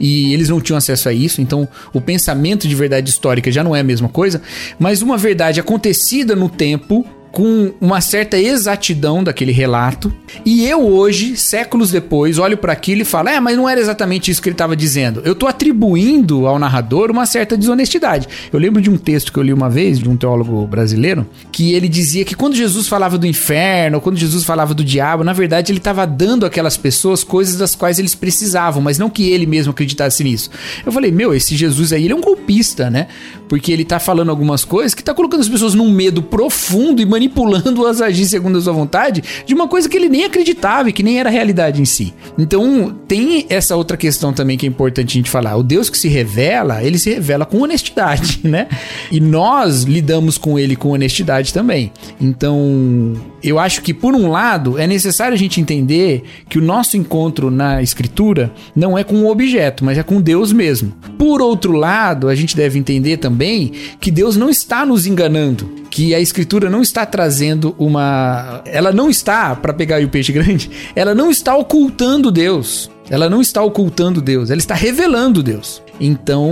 e 0.00 0.32
eles 0.32 0.48
não 0.48 0.58
tinham 0.58 0.78
acesso 0.78 1.10
a 1.10 1.12
isso, 1.12 1.42
então 1.42 1.68
o 1.92 2.00
pensamento 2.00 2.66
de 2.66 2.74
verdade 2.74 3.10
histórica 3.10 3.52
já 3.52 3.62
não 3.62 3.76
é 3.76 3.80
a 3.80 3.84
mesma 3.84 4.08
coisa, 4.08 4.40
mas 4.78 5.02
uma 5.02 5.18
verdade 5.18 5.60
acontecida 5.60 6.34
no 6.34 6.48
tempo 6.48 7.04
com 7.32 7.72
uma 7.80 8.00
certa 8.00 8.38
exatidão 8.38 9.22
daquele 9.22 9.52
relato. 9.52 10.12
E 10.44 10.66
eu 10.66 10.86
hoje, 10.86 11.36
séculos 11.36 11.90
depois, 11.90 12.38
olho 12.38 12.56
para 12.56 12.72
aquilo 12.72 13.02
e 13.02 13.04
falo: 13.04 13.28
"É, 13.28 13.40
mas 13.40 13.56
não 13.56 13.68
era 13.68 13.80
exatamente 13.80 14.30
isso 14.30 14.40
que 14.40 14.48
ele 14.48 14.54
estava 14.54 14.74
dizendo". 14.76 15.20
Eu 15.24 15.34
tô 15.34 15.46
atribuindo 15.46 16.46
ao 16.46 16.58
narrador 16.58 17.10
uma 17.10 17.26
certa 17.26 17.56
desonestidade. 17.56 18.28
Eu 18.52 18.58
lembro 18.58 18.80
de 18.80 18.90
um 18.90 18.96
texto 18.96 19.32
que 19.32 19.38
eu 19.38 19.42
li 19.42 19.52
uma 19.52 19.68
vez 19.68 19.98
de 19.98 20.08
um 20.08 20.16
teólogo 20.16 20.66
brasileiro, 20.66 21.26
que 21.52 21.72
ele 21.72 21.88
dizia 21.88 22.24
que 22.24 22.34
quando 22.34 22.54
Jesus 22.54 22.88
falava 22.88 23.18
do 23.18 23.26
inferno, 23.26 24.00
quando 24.00 24.16
Jesus 24.16 24.44
falava 24.44 24.74
do 24.74 24.84
diabo, 24.84 25.24
na 25.24 25.32
verdade 25.32 25.72
ele 25.72 25.78
estava 25.78 26.06
dando 26.06 26.46
àquelas 26.46 26.76
pessoas 26.76 27.22
coisas 27.22 27.56
das 27.56 27.74
quais 27.74 27.98
eles 27.98 28.14
precisavam, 28.14 28.80
mas 28.82 28.98
não 28.98 29.10
que 29.10 29.28
ele 29.28 29.46
mesmo 29.46 29.72
acreditasse 29.72 30.24
nisso. 30.24 30.50
Eu 30.84 30.92
falei: 30.92 31.10
"Meu, 31.10 31.34
esse 31.34 31.56
Jesus 31.56 31.92
aí, 31.92 32.04
ele 32.04 32.12
é 32.12 32.16
um 32.16 32.20
golpista, 32.20 32.90
né? 32.90 33.08
Porque 33.48 33.72
ele 33.72 33.84
tá 33.84 33.98
falando 33.98 34.30
algumas 34.30 34.64
coisas 34.64 34.94
que 34.94 35.02
tá 35.02 35.14
colocando 35.14 35.40
as 35.40 35.48
pessoas 35.48 35.74
num 35.74 35.90
medo 35.90 36.22
profundo 36.22 37.00
e 37.00 37.06
manipulando 37.06 37.36
manipulando-as 37.36 38.00
a 38.00 38.06
agir 38.06 38.26
segundo 38.26 38.58
a 38.58 38.60
sua 38.60 38.72
vontade 38.72 39.22
de 39.44 39.54
uma 39.54 39.68
coisa 39.68 39.88
que 39.88 39.96
ele 39.96 40.08
nem 40.08 40.24
acreditava 40.24 40.88
e 40.88 40.92
que 40.92 41.02
nem 41.02 41.18
era 41.18 41.30
realidade 41.30 41.80
em 41.80 41.84
si. 41.84 42.14
Então, 42.38 42.94
tem 43.06 43.46
essa 43.48 43.76
outra 43.76 43.96
questão 43.96 44.32
também 44.32 44.56
que 44.56 44.66
é 44.66 44.68
importante 44.68 45.10
a 45.10 45.18
gente 45.18 45.30
falar. 45.30 45.56
O 45.56 45.62
Deus 45.62 45.90
que 45.90 45.98
se 45.98 46.08
revela, 46.08 46.82
ele 46.82 46.98
se 46.98 47.10
revela 47.10 47.44
com 47.44 47.60
honestidade, 47.60 48.40
né? 48.44 48.68
E 49.10 49.20
nós 49.20 49.82
lidamos 49.82 50.38
com 50.38 50.58
ele 50.58 50.76
com 50.76 50.90
honestidade 50.90 51.52
também. 51.52 51.92
Então, 52.20 53.14
eu 53.46 53.58
acho 53.58 53.82
que, 53.82 53.94
por 53.94 54.14
um 54.14 54.28
lado, 54.28 54.78
é 54.78 54.86
necessário 54.86 55.34
a 55.34 55.38
gente 55.38 55.60
entender 55.60 56.24
que 56.48 56.58
o 56.58 56.62
nosso 56.62 56.96
encontro 56.96 57.50
na 57.50 57.82
Escritura 57.82 58.52
não 58.74 58.98
é 58.98 59.04
com 59.04 59.14
um 59.14 59.28
objeto, 59.28 59.84
mas 59.84 59.96
é 59.98 60.02
com 60.02 60.20
Deus 60.20 60.52
mesmo. 60.52 60.92
Por 61.18 61.40
outro 61.40 61.72
lado, 61.72 62.28
a 62.28 62.34
gente 62.34 62.56
deve 62.56 62.78
entender 62.78 63.18
também 63.18 63.72
que 64.00 64.10
Deus 64.10 64.36
não 64.36 64.50
está 64.50 64.84
nos 64.84 65.06
enganando, 65.06 65.70
que 65.90 66.14
a 66.14 66.20
Escritura 66.20 66.68
não 66.68 66.82
está 66.82 67.06
trazendo 67.06 67.74
uma. 67.78 68.62
Ela 68.66 68.92
não 68.92 69.08
está, 69.08 69.54
para 69.54 69.72
pegar 69.72 70.02
o 70.02 70.08
peixe 70.08 70.32
grande, 70.32 70.70
ela 70.94 71.14
não 71.14 71.30
está 71.30 71.56
ocultando 71.56 72.30
Deus. 72.30 72.90
Ela 73.08 73.30
não 73.30 73.40
está 73.40 73.62
ocultando 73.62 74.20
Deus, 74.20 74.50
ela 74.50 74.58
está 74.58 74.74
revelando 74.74 75.40
Deus. 75.40 75.80
Então, 76.00 76.50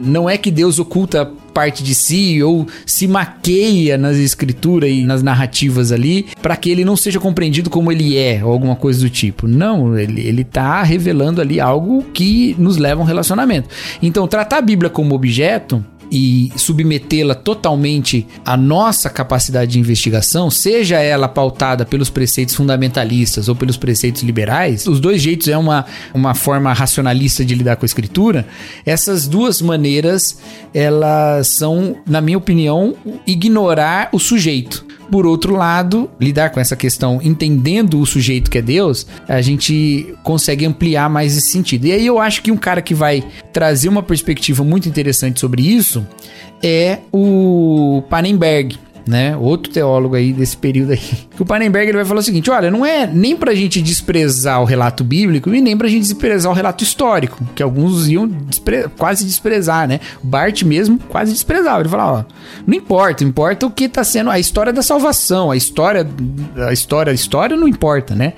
não 0.00 0.28
é 0.28 0.36
que 0.36 0.50
Deus 0.50 0.78
oculta 0.78 1.30
parte 1.52 1.82
de 1.82 1.92
si 1.92 2.40
ou 2.40 2.68
se 2.86 3.08
maqueia 3.08 3.98
nas 3.98 4.16
escrituras 4.16 4.90
e 4.90 5.02
nas 5.02 5.24
narrativas 5.24 5.90
ali 5.90 6.26
para 6.40 6.56
que 6.56 6.70
ele 6.70 6.84
não 6.84 6.96
seja 6.96 7.18
compreendido 7.18 7.68
como 7.68 7.90
ele 7.90 8.16
é 8.16 8.44
ou 8.44 8.52
alguma 8.52 8.76
coisa 8.76 9.00
do 9.00 9.10
tipo. 9.10 9.48
Não, 9.48 9.98
ele, 9.98 10.20
ele 10.20 10.44
tá 10.44 10.82
revelando 10.84 11.40
ali 11.40 11.58
algo 11.58 12.04
que 12.14 12.54
nos 12.58 12.76
leva 12.76 13.00
a 13.00 13.04
um 13.04 13.06
relacionamento. 13.06 13.68
Então, 14.00 14.28
tratar 14.28 14.58
a 14.58 14.62
Bíblia 14.62 14.88
como 14.88 15.16
objeto 15.16 15.84
e 16.10 16.50
submetê-la 16.56 17.34
totalmente 17.34 18.26
à 18.44 18.56
nossa 18.56 19.10
capacidade 19.10 19.72
de 19.72 19.78
investigação, 19.78 20.50
seja 20.50 20.98
ela 20.98 21.28
pautada 21.28 21.84
pelos 21.84 22.10
preceitos 22.10 22.54
fundamentalistas 22.54 23.48
ou 23.48 23.54
pelos 23.54 23.76
preceitos 23.76 24.22
liberais, 24.22 24.86
os 24.86 25.00
dois 25.00 25.20
jeitos 25.20 25.48
é 25.48 25.56
uma, 25.56 25.84
uma 26.14 26.34
forma 26.34 26.72
racionalista 26.72 27.44
de 27.44 27.54
lidar 27.54 27.76
com 27.76 27.84
a 27.84 27.86
escritura. 27.86 28.46
Essas 28.84 29.26
duas 29.26 29.60
maneiras, 29.60 30.38
elas 30.72 31.48
são, 31.48 31.96
na 32.06 32.20
minha 32.20 32.38
opinião, 32.38 32.94
ignorar 33.26 34.08
o 34.12 34.18
sujeito. 34.18 34.87
Por 35.10 35.26
outro 35.26 35.54
lado, 35.54 36.10
lidar 36.20 36.50
com 36.50 36.60
essa 36.60 36.76
questão 36.76 37.20
entendendo 37.22 38.00
o 38.00 38.06
sujeito 38.06 38.50
que 38.50 38.58
é 38.58 38.62
Deus, 38.62 39.06
a 39.26 39.40
gente 39.40 40.14
consegue 40.22 40.66
ampliar 40.66 41.08
mais 41.08 41.36
esse 41.36 41.50
sentido. 41.50 41.86
E 41.86 41.92
aí 41.92 42.06
eu 42.06 42.18
acho 42.18 42.42
que 42.42 42.52
um 42.52 42.56
cara 42.56 42.82
que 42.82 42.94
vai 42.94 43.24
trazer 43.52 43.88
uma 43.88 44.02
perspectiva 44.02 44.62
muito 44.62 44.88
interessante 44.88 45.40
sobre 45.40 45.62
isso 45.62 46.06
é 46.62 46.98
o 47.12 48.02
Panenberg 48.10 48.78
né? 49.08 49.34
Outro 49.36 49.72
teólogo 49.72 50.14
aí 50.14 50.34
desse 50.34 50.56
período 50.56 50.92
aí. 50.92 50.98
Que 51.38 51.42
o 51.42 51.46
Panenberg 51.46 51.88
ele 51.88 51.98
vai 51.98 52.04
falar 52.04 52.18
o 52.18 52.22
seguinte: 52.22 52.50
olha, 52.50 52.68
não 52.68 52.84
é 52.84 53.06
nem 53.06 53.36
pra 53.36 53.54
gente 53.54 53.80
desprezar 53.80 54.60
o 54.60 54.64
relato 54.64 55.04
bíblico 55.04 55.54
e 55.54 55.60
nem 55.60 55.76
pra 55.76 55.86
gente 55.86 56.02
desprezar 56.02 56.50
o 56.50 56.54
relato 56.54 56.82
histórico, 56.82 57.38
que 57.54 57.62
alguns 57.62 58.08
iam 58.08 58.26
despre 58.26 58.88
quase 58.98 59.24
desprezar, 59.24 59.86
né? 59.86 60.00
Bart 60.20 60.64
mesmo 60.64 60.98
quase 61.08 61.32
desprezava. 61.32 61.80
Ele 61.80 61.88
falava, 61.88 62.26
ó, 62.28 62.34
não 62.66 62.74
importa, 62.74 63.22
importa 63.22 63.66
o 63.66 63.70
que 63.70 63.88
tá 63.88 64.02
sendo 64.02 64.30
a 64.30 64.38
história 64.38 64.72
da 64.72 64.82
salvação, 64.82 65.52
a 65.52 65.56
história, 65.56 66.04
a 66.66 66.72
história, 66.72 67.12
a 67.12 67.14
história 67.14 67.56
não 67.56 67.68
importa, 67.68 68.16
né? 68.16 68.32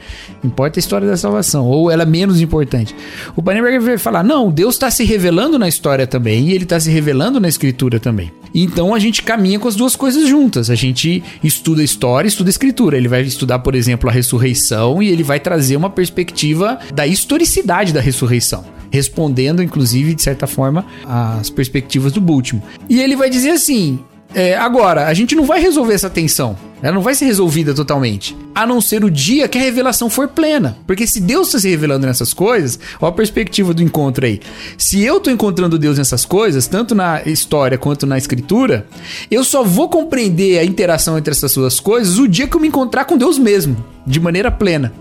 Importa 0.45 0.79
a 0.79 0.81
história 0.81 1.09
da 1.09 1.16
salvação, 1.16 1.66
ou 1.66 1.91
ela 1.91 2.03
é 2.03 2.07
menos 2.07 2.39
importante. 2.41 2.95
O 3.35 3.43
Panenberg 3.43 3.79
vai 3.79 3.97
falar: 3.97 4.23
não, 4.23 4.51
Deus 4.51 4.75
está 4.75 4.91
se 4.91 5.05
revelando 5.05 5.59
na 5.59 5.68
história 5.68 6.07
também, 6.07 6.49
e 6.49 6.53
ele 6.53 6.64
está 6.64 6.79
se 6.79 6.91
revelando 6.91 7.41
na 7.41 7.49
escritura 7.49 7.99
também. 7.99 8.31
Então 8.55 8.94
a 8.94 8.98
gente 8.98 9.22
caminha 9.22 9.59
com 9.59 9.68
as 9.68 9.76
duas 9.76 9.96
coisas 9.96 10.28
juntas. 10.28 10.70
A 10.70 10.74
gente 10.74 11.22
estuda 11.42 11.82
história, 11.82 12.28
estuda 12.28 12.51
escritura. 12.51 12.96
Ele 12.96 13.09
vai 13.09 13.22
estudar, 13.22 13.61
por 13.61 13.74
exemplo, 13.74 14.09
a 14.09 14.12
ressurreição 14.12 15.03
e 15.03 15.09
ele 15.09 15.22
vai 15.22 15.40
trazer 15.40 15.76
uma 15.76 15.90
perspectiva 15.90 16.78
da 16.94 17.07
historicidade 17.07 17.92
da 17.92 18.01
ressurreição 18.01 18.64
respondendo, 18.90 19.62
inclusive, 19.62 20.14
de 20.14 20.22
certa 20.22 20.46
forma, 20.46 20.84
as 21.07 21.48
perspectivas 21.48 22.12
do 22.12 22.20
Bultmann. 22.20 22.62
E 22.88 23.01
ele 23.01 23.16
vai 23.16 23.30
dizer 23.30 23.51
assim: 23.51 24.01
É, 24.34 24.57
agora, 24.57 25.07
a 25.07 25.14
gente 25.14 25.34
não 25.34 25.44
vai 25.44 25.61
resolver 25.61 25.94
essa 25.94 26.11
tensão. 26.11 26.57
Ela 26.83 26.95
não 26.95 27.03
vai 27.03 27.14
ser 27.14 27.26
resolvida 27.26 27.74
totalmente. 27.74 28.37
A 28.55 28.66
não 28.66 28.81
ser 28.81 29.05
o 29.05 29.11
dia 29.11 29.49
que 29.49 29.59
a 29.59 29.61
revelação 29.61 30.09
for 30.09 30.28
plena. 30.28 30.76
Porque 30.87 31.07
se 31.07 31.20
Deus 31.20 31.49
está 31.49 31.59
se 31.59 31.68
revelando 31.68 32.07
nessas 32.07 32.33
coisas, 32.33 32.78
olha 33.01 33.11
a 33.11 33.14
perspectiva 33.14 33.74
do 33.74 33.83
encontro 33.83 34.24
aí. 34.24 34.41
Se 34.78 35.03
eu 35.03 35.18
estou 35.18 35.33
encontrando 35.33 35.78
Deus 35.78 35.99
nessas 35.99 36.24
coisas, 36.24 36.66
tanto 36.66 36.95
na 36.95 37.22
história 37.26 37.78
quanto 37.78 38.07
na 38.07 38.18
escritura, 38.18 38.87
eu 39.31 39.45
só 39.45 39.62
vou 39.62 39.89
compreender 39.89 40.59
a 40.59 40.64
interação 40.64 41.18
entre 41.18 41.33
essas 41.33 41.55
duas 41.55 41.81
coisas 41.81 42.18
o 42.18 42.26
dia 42.26 42.47
que 42.47 42.57
eu 42.57 42.61
me 42.61 42.68
encontrar 42.68 43.05
com 43.05 43.16
Deus 43.16 43.39
mesmo, 43.39 43.76
de 44.07 44.18
maneira 44.18 44.51
plena. 44.51 44.93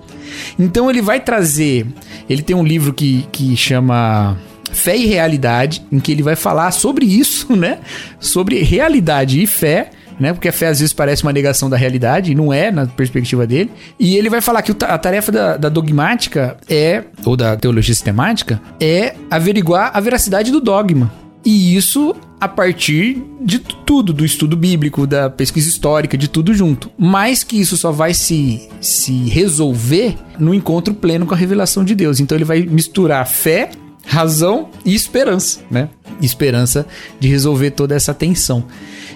Então 0.58 0.90
ele 0.90 1.02
vai 1.02 1.20
trazer. 1.20 1.86
Ele 2.30 2.42
tem 2.42 2.56
um 2.56 2.64
livro 2.64 2.94
que, 2.94 3.28
que 3.32 3.56
chama 3.56 4.38
Fé 4.72 4.98
e 4.98 5.06
Realidade, 5.06 5.84
em 5.92 6.00
que 6.00 6.12
ele 6.12 6.24
vai 6.24 6.36
falar 6.36 6.72
sobre 6.72 7.06
isso, 7.06 7.54
né? 7.56 7.80
Sobre 8.20 8.62
realidade 8.62 9.42
e 9.42 9.48
fé 9.48 9.92
né? 10.20 10.34
Porque 10.34 10.50
a 10.50 10.54
fé 10.54 10.68
às 10.68 10.80
vezes 10.80 10.94
parece 10.94 11.24
uma 11.24 11.34
negação 11.34 11.70
da 11.70 11.78
realidade, 11.78 12.32
e 12.32 12.36
não 12.36 12.52
é 12.52 12.72
na 12.72 12.86
perspectiva 12.86 13.48
dele. 13.48 13.72
E 14.00 14.18
ele 14.18 14.30
vai 14.30 14.42
falar 14.42 14.62
que 14.62 14.72
a 14.84 14.98
tarefa 14.98 15.32
da, 15.32 15.58
da 15.58 15.70
dogmática 15.70 16.58
é, 16.70 17.04
ou 17.26 17.36
da 17.36 17.56
teologia 17.56 17.94
sistemática, 17.94 18.62
é 18.80 19.16
averiguar 19.30 19.92
a 19.94 20.00
veracidade 20.00 20.52
do 20.52 20.60
dogma. 20.60 21.12
E 21.46 21.76
isso 21.76 22.16
a 22.40 22.48
partir 22.48 23.22
de 23.42 23.60
tudo, 23.60 24.14
do 24.14 24.24
estudo 24.24 24.56
bíblico, 24.56 25.06
da 25.06 25.30
pesquisa 25.30 25.68
histórica, 25.68 26.18
de 26.18 26.28
tudo 26.28 26.54
junto. 26.54 26.90
Mas 26.98 27.44
que 27.44 27.60
isso 27.60 27.76
só 27.76 27.92
vai 27.92 28.14
se, 28.14 28.70
se 28.80 29.28
resolver 29.30 30.16
no 30.38 30.54
encontro 30.54 30.94
pleno 30.94 31.26
com 31.26 31.34
a 31.34 31.38
revelação 31.38 31.84
de 31.84 31.94
Deus. 31.94 32.20
Então 32.20 32.38
ele 32.38 32.46
vai 32.46 32.62
misturar 32.62 33.28
fé, 33.28 33.72
razão 34.06 34.70
e 34.86 34.96
esperança, 34.96 35.60
né? 35.70 35.90
Esperança 36.22 36.86
de 37.20 37.28
resolver 37.28 37.72
toda 37.72 37.95
essa 37.95 38.14
tensão. 38.14 38.66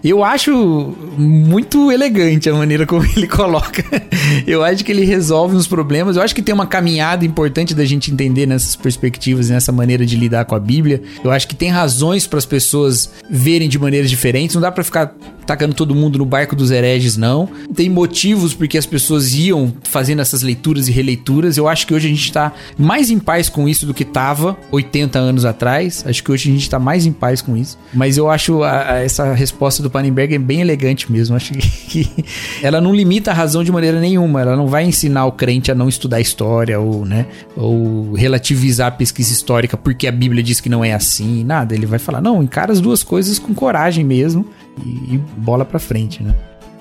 Eu 0.04 0.22
acho 0.22 0.94
muito 1.18 1.90
elegante 1.90 2.50
a 2.50 2.54
maneira 2.54 2.86
como 2.86 3.06
ele 3.16 3.26
coloca. 3.28 3.84
Eu 4.46 4.62
acho 4.62 4.84
que 4.84 4.92
ele 4.92 5.06
resolve 5.06 5.56
uns 5.56 5.66
problemas. 5.66 6.18
Eu 6.18 6.22
acho 6.22 6.36
que 6.36 6.42
tem 6.42 6.54
uma 6.54 6.68
caminhada 6.68 7.26
importante 7.26 7.74
da 7.74 7.86
gente 7.86 8.12
entender 8.12 8.46
nessas 8.46 8.76
perspectivas 8.76 9.50
nessa 9.50 9.72
maneira 9.72 10.06
de 10.06 10.18
lidar 10.18 10.44
com 10.44 10.56
a 10.56 10.60
Bíblia. 10.60 11.02
Eu 11.24 11.32
acho 11.32 11.48
que 11.48 11.56
tem 11.56 11.70
razões 11.70 12.28
para 12.28 12.38
as 12.38 12.46
pessoas 12.46 13.12
verem 13.30 13.70
de 13.70 13.80
maneiras 13.80 14.10
diferentes. 14.10 14.56
Não 14.56 14.62
dá 14.62 14.72
para 14.72 14.84
ficar 14.84 15.16
tacando 15.46 15.74
todo 15.74 15.96
mundo 15.96 16.18
no 16.18 16.26
barco 16.26 16.56
dos 16.56 16.72
hereges, 16.72 17.16
não. 17.18 17.50
Tem 17.74 17.90
motivos 17.90 18.54
porque 18.54 18.78
as 18.78 18.86
pessoas 18.86 19.34
iam 19.34 19.74
fazendo 19.84 20.22
essas 20.22 20.42
leituras 20.42 20.88
e 20.88 20.92
releituras. 20.92 21.58
Eu 21.58 21.68
acho 21.68 21.88
que 21.88 21.94
hoje 21.94 22.08
a 22.08 22.10
gente 22.10 22.32
tá 22.32 22.52
mais 22.78 23.10
em 23.10 23.20
paz 23.20 23.50
com 23.50 23.68
isso 23.70 23.86
do 23.86 23.94
que 23.94 24.04
tava 24.04 24.58
80 24.72 25.20
anos 25.20 25.46
atrás. 25.46 26.04
Acho 26.06 26.24
que 26.24 26.32
hoje 26.32 26.50
a 26.50 26.54
gente 26.54 26.70
tá 26.70 26.80
mais 26.84 27.06
em 27.06 27.12
paz 27.12 27.42
com 27.42 27.58
isso. 27.58 27.78
Mas 27.94 28.18
eu 28.18 28.30
acho 28.30 28.62
a, 28.62 28.94
a, 28.94 28.98
essa 29.00 29.34
resposta 29.34 29.82
do 29.82 29.90
Pannenberg 29.90 30.36
é 30.36 30.40
bem 30.40 30.62
elegante 30.62 31.12
mesmo. 31.12 31.36
Acho 31.36 31.54
que, 31.54 31.60
que 31.88 32.26
ela 32.62 32.80
não 32.80 32.94
limita 32.94 33.32
a 33.32 33.34
razão 33.34 33.64
de 33.64 33.72
maneira 33.72 34.00
nenhuma. 34.00 34.42
Ela 34.42 34.56
não 34.56 34.68
vai 34.68 34.84
ensinar 34.84 35.26
o 35.26 35.32
crente 35.32 35.72
a 35.72 35.76
não 35.76 35.90
estudar 35.90 36.20
história 36.20 36.80
ou, 36.80 37.06
né, 37.06 37.26
ou 37.56 38.14
relativizar 38.14 38.88
a 38.88 38.92
pesquisa 38.92 39.32
histórica 39.32 39.78
porque 39.78 40.08
a 40.08 40.12
Bíblia 40.12 40.44
diz 40.44 40.60
que 40.60 40.70
não 40.70 40.84
é 40.84 40.94
assim. 40.94 41.44
Nada. 41.44 41.74
Ele 41.74 41.86
vai 41.86 42.00
falar, 42.00 42.22
não, 42.22 42.44
encara 42.44 42.72
as 42.72 42.82
duas 42.82 43.04
coisas 43.04 43.40
com 43.40 43.54
coragem 43.54 44.04
mesmo 44.04 44.46
e, 44.86 45.16
e 45.16 45.22
bola 45.38 45.66
pra 45.66 45.80
frente, 45.80 46.22
né? 46.22 46.36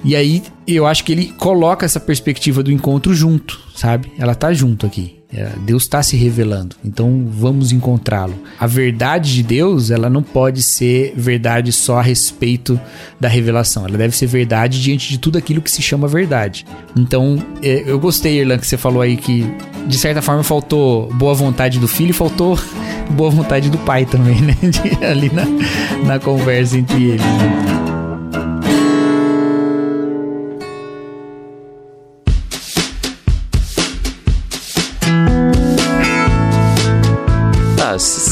E 0.04 0.16
aí 0.16 0.42
eu 0.66 0.86
acho 0.86 1.04
que 1.04 1.12
ele 1.12 1.26
coloca 1.38 1.86
essa 1.86 2.00
perspectiva 2.00 2.62
do 2.62 2.72
encontro 2.72 3.14
junto, 3.14 3.60
sabe? 3.74 4.12
Ela 4.18 4.34
tá 4.34 4.52
junto 4.52 4.84
aqui. 4.84 5.21
É, 5.34 5.50
Deus 5.60 5.84
está 5.84 6.02
se 6.02 6.14
revelando, 6.14 6.76
então 6.84 7.26
vamos 7.30 7.72
encontrá-lo. 7.72 8.34
A 8.60 8.66
verdade 8.66 9.34
de 9.34 9.42
Deus, 9.42 9.90
ela 9.90 10.10
não 10.10 10.22
pode 10.22 10.62
ser 10.62 11.14
verdade 11.16 11.72
só 11.72 11.98
a 11.98 12.02
respeito 12.02 12.78
da 13.18 13.28
revelação, 13.28 13.86
ela 13.86 13.96
deve 13.96 14.14
ser 14.14 14.26
verdade 14.26 14.82
diante 14.82 15.08
de 15.08 15.18
tudo 15.18 15.38
aquilo 15.38 15.62
que 15.62 15.70
se 15.70 15.80
chama 15.80 16.06
verdade. 16.06 16.66
Então, 16.94 17.42
é, 17.62 17.84
eu 17.86 17.98
gostei, 17.98 18.40
Irlan, 18.40 18.58
que 18.58 18.66
você 18.66 18.76
falou 18.76 19.00
aí 19.00 19.16
que 19.16 19.46
de 19.86 19.96
certa 19.96 20.20
forma 20.20 20.42
faltou 20.42 21.12
boa 21.14 21.34
vontade 21.34 21.78
do 21.78 21.88
filho 21.88 22.10
e 22.10 22.14
faltou 22.14 22.58
boa 23.10 23.30
vontade 23.30 23.70
do 23.70 23.78
pai 23.78 24.04
também, 24.04 24.40
né? 24.40 24.56
Ali 25.10 25.30
na, 25.32 25.46
na 26.06 26.18
conversa 26.18 26.76
entre 26.76 27.02
eles. 27.04 27.81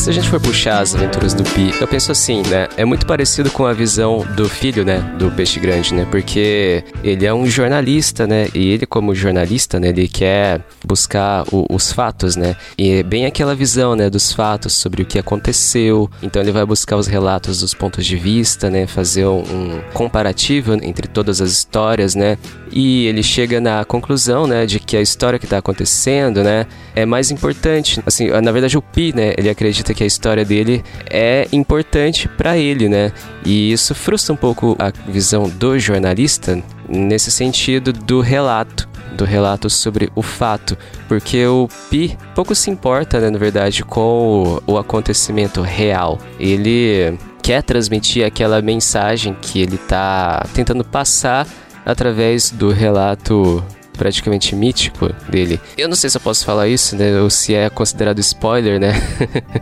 Se 0.01 0.09
a 0.09 0.13
gente 0.15 0.31
for 0.31 0.41
puxar 0.41 0.81
as 0.81 0.95
aventuras 0.95 1.35
do 1.35 1.45
Pi, 1.45 1.75
eu 1.79 1.87
penso 1.87 2.11
assim, 2.11 2.43
né? 2.49 2.69
É 2.75 2.87
muito 2.87 3.05
parecido 3.05 3.51
com 3.51 3.67
a 3.67 3.75
visão 3.75 4.27
do 4.35 4.49
filho, 4.49 4.83
né? 4.83 4.99
Do 5.19 5.31
peixe 5.31 5.61
grande, 5.61 5.93
né? 5.93 6.07
Porque 6.11 6.83
ele 7.05 7.27
é 7.27 7.35
um 7.35 7.47
jornalista, 7.47 8.27
né? 8.27 8.49
E 8.55 8.71
ele, 8.71 8.87
como 8.87 9.15
jornalista, 9.15 9.79
né? 9.79 9.89
Ele 9.89 10.09
quer 10.09 10.63
buscar 10.87 11.45
o, 11.53 11.67
os 11.71 11.93
fatos, 11.93 12.35
né? 12.35 12.57
E 12.79 12.93
é 12.93 13.03
bem 13.03 13.27
aquela 13.27 13.55
visão, 13.55 13.95
né? 13.95 14.09
Dos 14.09 14.33
fatos 14.33 14.73
sobre 14.73 15.03
o 15.03 15.05
que 15.05 15.19
aconteceu. 15.19 16.11
Então 16.23 16.41
ele 16.41 16.51
vai 16.51 16.65
buscar 16.65 16.97
os 16.97 17.07
relatos 17.07 17.61
dos 17.61 17.75
pontos 17.75 18.07
de 18.07 18.17
vista, 18.17 18.71
né? 18.71 18.87
Fazer 18.87 19.27
um, 19.27 19.41
um 19.41 19.81
comparativo 19.93 20.73
entre 20.83 21.09
todas 21.09 21.43
as 21.43 21.51
histórias, 21.51 22.15
né? 22.15 22.39
E 22.73 23.07
ele 23.07 23.23
chega 23.23 23.61
na 23.61 23.85
conclusão, 23.85 24.47
né? 24.47 24.65
De 24.65 24.81
que 24.81 24.97
a 24.97 25.03
história 25.03 25.39
que 25.39 25.45
está 25.45 25.59
acontecendo, 25.59 26.43
né? 26.43 26.67
É 26.97 27.05
mais 27.05 27.31
importante. 27.31 28.01
Assim, 28.07 28.29
na 28.29 28.51
verdade 28.51 28.79
o 28.79 28.83
Pi, 28.83 29.13
né? 29.15 29.35
Ele 29.37 29.51
acredita 29.51 29.90
acredita 29.91 29.95
que 29.95 30.05
a 30.05 30.07
história 30.07 30.45
dele 30.45 30.83
é 31.09 31.47
importante 31.53 32.29
para 32.29 32.57
ele, 32.57 32.89
né? 32.89 33.13
E 33.45 33.73
isso 33.73 33.95
frustra 33.95 34.33
um 34.33 34.37
pouco 34.37 34.77
a 34.79 34.91
visão 35.11 35.49
do 35.49 35.79
jornalista 35.79 36.63
nesse 36.89 37.31
sentido 37.31 37.93
do 37.93 38.21
relato 38.21 38.89
do 39.17 39.25
relato 39.25 39.69
sobre 39.69 40.09
o 40.15 40.23
fato, 40.23 40.79
porque 41.09 41.45
o 41.45 41.69
Pi 41.91 42.17
pouco 42.33 42.55
se 42.55 42.71
importa, 42.71 43.19
né, 43.19 43.29
na 43.29 43.39
verdade, 43.39 43.85
com 43.85 44.61
o, 44.67 44.75
o 44.75 44.79
acontecimento 44.79 45.61
real. 45.63 46.17
Ele 46.39 47.19
quer 47.43 47.63
transmitir 47.63 48.25
aquela 48.25 48.63
mensagem 48.63 49.37
que 49.43 49.61
ele 49.61 49.75
está 49.75 50.47
tentando 50.55 50.85
passar 50.85 51.47
através 51.85 52.51
do 52.51 52.71
relato 52.71 53.63
praticamente 54.01 54.57
mítico 54.57 55.13
dele. 55.29 55.61
Eu 55.77 55.87
não 55.87 55.95
sei 55.95 56.09
se 56.09 56.17
eu 56.17 56.23
posso 56.23 56.43
falar 56.43 56.67
isso, 56.69 56.97
né? 56.97 57.21
Ou 57.21 57.29
se 57.29 57.55
é 57.55 57.69
considerado 57.69 58.19
spoiler, 58.21 58.81
né? 58.81 58.95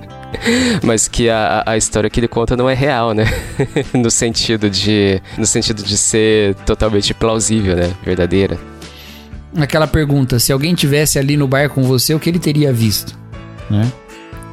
Mas 0.80 1.08
que 1.08 1.28
a, 1.28 1.64
a 1.66 1.76
história 1.76 2.08
que 2.08 2.20
ele 2.20 2.28
conta 2.28 2.56
não 2.56 2.70
é 2.70 2.74
real, 2.74 3.12
né? 3.14 3.24
no 3.92 4.08
sentido 4.12 4.70
de 4.70 5.20
no 5.36 5.44
sentido 5.44 5.82
de 5.82 5.98
ser 5.98 6.54
totalmente 6.64 7.12
plausível, 7.12 7.74
né? 7.74 7.92
Verdadeira. 8.04 8.56
Aquela 9.56 9.88
pergunta, 9.88 10.38
se 10.38 10.52
alguém 10.52 10.72
tivesse 10.72 11.18
ali 11.18 11.36
no 11.36 11.48
bar 11.48 11.68
com 11.68 11.82
você, 11.82 12.14
o 12.14 12.20
que 12.20 12.30
ele 12.30 12.38
teria 12.38 12.72
visto, 12.72 13.18
né? 13.68 13.90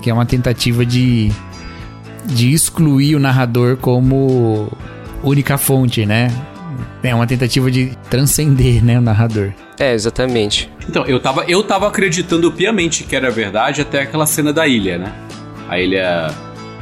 Que 0.02 0.10
é 0.10 0.14
uma 0.14 0.26
tentativa 0.26 0.84
de 0.84 1.32
de 2.26 2.52
excluir 2.52 3.16
o 3.16 3.20
narrador 3.20 3.78
como 3.78 4.68
única 5.22 5.60
fonte, 5.60 6.08
né? 6.08 6.32
É 7.04 7.14
uma 7.14 7.28
tentativa 7.28 7.70
de 7.70 7.98
transcender, 8.10 8.84
né, 8.84 8.98
o 8.98 9.02
narrador. 9.02 9.52
É, 9.80 9.94
exatamente. 9.94 10.70
Então, 10.88 11.06
eu 11.06 11.20
tava, 11.20 11.44
eu 11.48 11.64
tava 11.64 11.88
acreditando 11.88 12.52
piamente 12.52 13.04
que 13.04 13.16
era 13.16 13.30
verdade 13.30 13.82
até 13.82 14.02
aquela 14.02 14.26
cena 14.26 14.54
da 14.54 14.68
ilha, 14.68 14.98
né? 14.98 15.14
A 15.68 15.80
ilha 15.80 16.30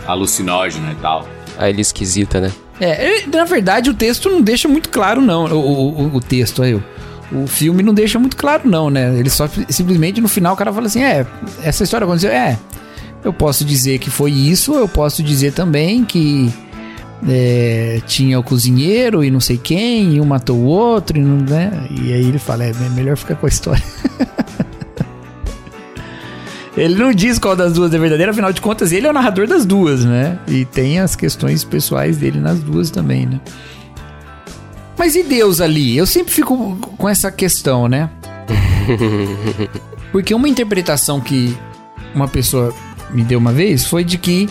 alucinógena 0.05 0.91
e 0.91 0.95
tal. 0.95 1.27
A 1.57 1.69
ilha 1.69 1.81
esquisita, 1.81 2.39
né? 2.39 2.51
É, 2.79 3.25
na 3.27 3.45
verdade 3.45 3.89
o 3.89 3.93
texto 3.93 4.29
não 4.29 4.41
deixa 4.41 4.67
muito 4.67 4.89
claro, 4.89 5.21
não. 5.21 5.45
O, 5.45 6.01
o, 6.01 6.15
o 6.15 6.19
texto 6.19 6.63
aí, 6.63 6.73
o, 6.73 6.83
o 7.31 7.47
filme 7.47 7.83
não 7.83 7.93
deixa 7.93 8.19
muito 8.19 8.35
claro, 8.35 8.67
não, 8.67 8.89
né? 8.89 9.17
Ele 9.17 9.29
só 9.29 9.47
simplesmente 9.69 10.19
no 10.19 10.27
final 10.27 10.53
o 10.53 10.57
cara 10.57 10.73
fala 10.73 10.87
assim: 10.87 11.03
é, 11.03 11.25
essa 11.63 11.83
história 11.83 12.05
aconteceu, 12.05 12.31
é. 12.31 12.57
Eu 13.23 13.31
posso 13.31 13.63
dizer 13.63 13.99
que 13.99 14.09
foi 14.09 14.31
isso, 14.31 14.73
eu 14.73 14.87
posso 14.87 15.23
dizer 15.23 15.53
também 15.53 16.03
que 16.03 16.51
é, 17.27 18.01
tinha 18.05 18.39
o 18.39 18.43
cozinheiro 18.43 19.23
e 19.23 19.31
não 19.31 19.39
sei 19.39 19.57
quem, 19.57 20.15
e 20.15 20.21
um 20.21 20.25
matou 20.25 20.57
o 20.57 20.65
outro, 20.65 21.17
e, 21.17 21.21
não, 21.21 21.37
né? 21.37 21.87
e 21.89 22.13
aí 22.13 22.25
ele 22.25 22.39
fala: 22.39 22.63
é 22.65 22.73
melhor 22.89 23.15
ficar 23.17 23.35
com 23.35 23.45
a 23.45 23.49
história. 23.49 23.83
ele 26.75 26.95
não 26.95 27.13
diz 27.13 27.39
qual 27.39 27.55
das 27.55 27.73
duas 27.73 27.93
é 27.93 27.99
verdadeira, 27.99 28.31
afinal 28.31 28.51
de 28.51 28.61
contas, 28.61 28.91
ele 28.91 29.07
é 29.07 29.09
o 29.09 29.13
narrador 29.13 29.47
das 29.47 29.65
duas, 29.65 30.03
né? 30.03 30.39
E 30.47 30.65
tem 30.65 30.99
as 30.99 31.15
questões 31.15 31.63
pessoais 31.63 32.17
dele 32.17 32.39
nas 32.39 32.59
duas 32.59 32.89
também, 32.89 33.25
né? 33.25 33.39
Mas 34.97 35.15
e 35.15 35.23
Deus 35.23 35.59
ali? 35.59 35.97
Eu 35.97 36.05
sempre 36.05 36.33
fico 36.33 36.77
com 36.97 37.09
essa 37.09 37.31
questão, 37.31 37.87
né? 37.87 38.09
Porque 40.11 40.33
uma 40.33 40.47
interpretação 40.47 41.19
que 41.19 41.57
uma 42.13 42.27
pessoa 42.27 42.73
me 43.09 43.23
deu 43.23 43.39
uma 43.39 43.51
vez 43.51 43.85
foi 43.85 44.03
de 44.03 44.17
que 44.17 44.47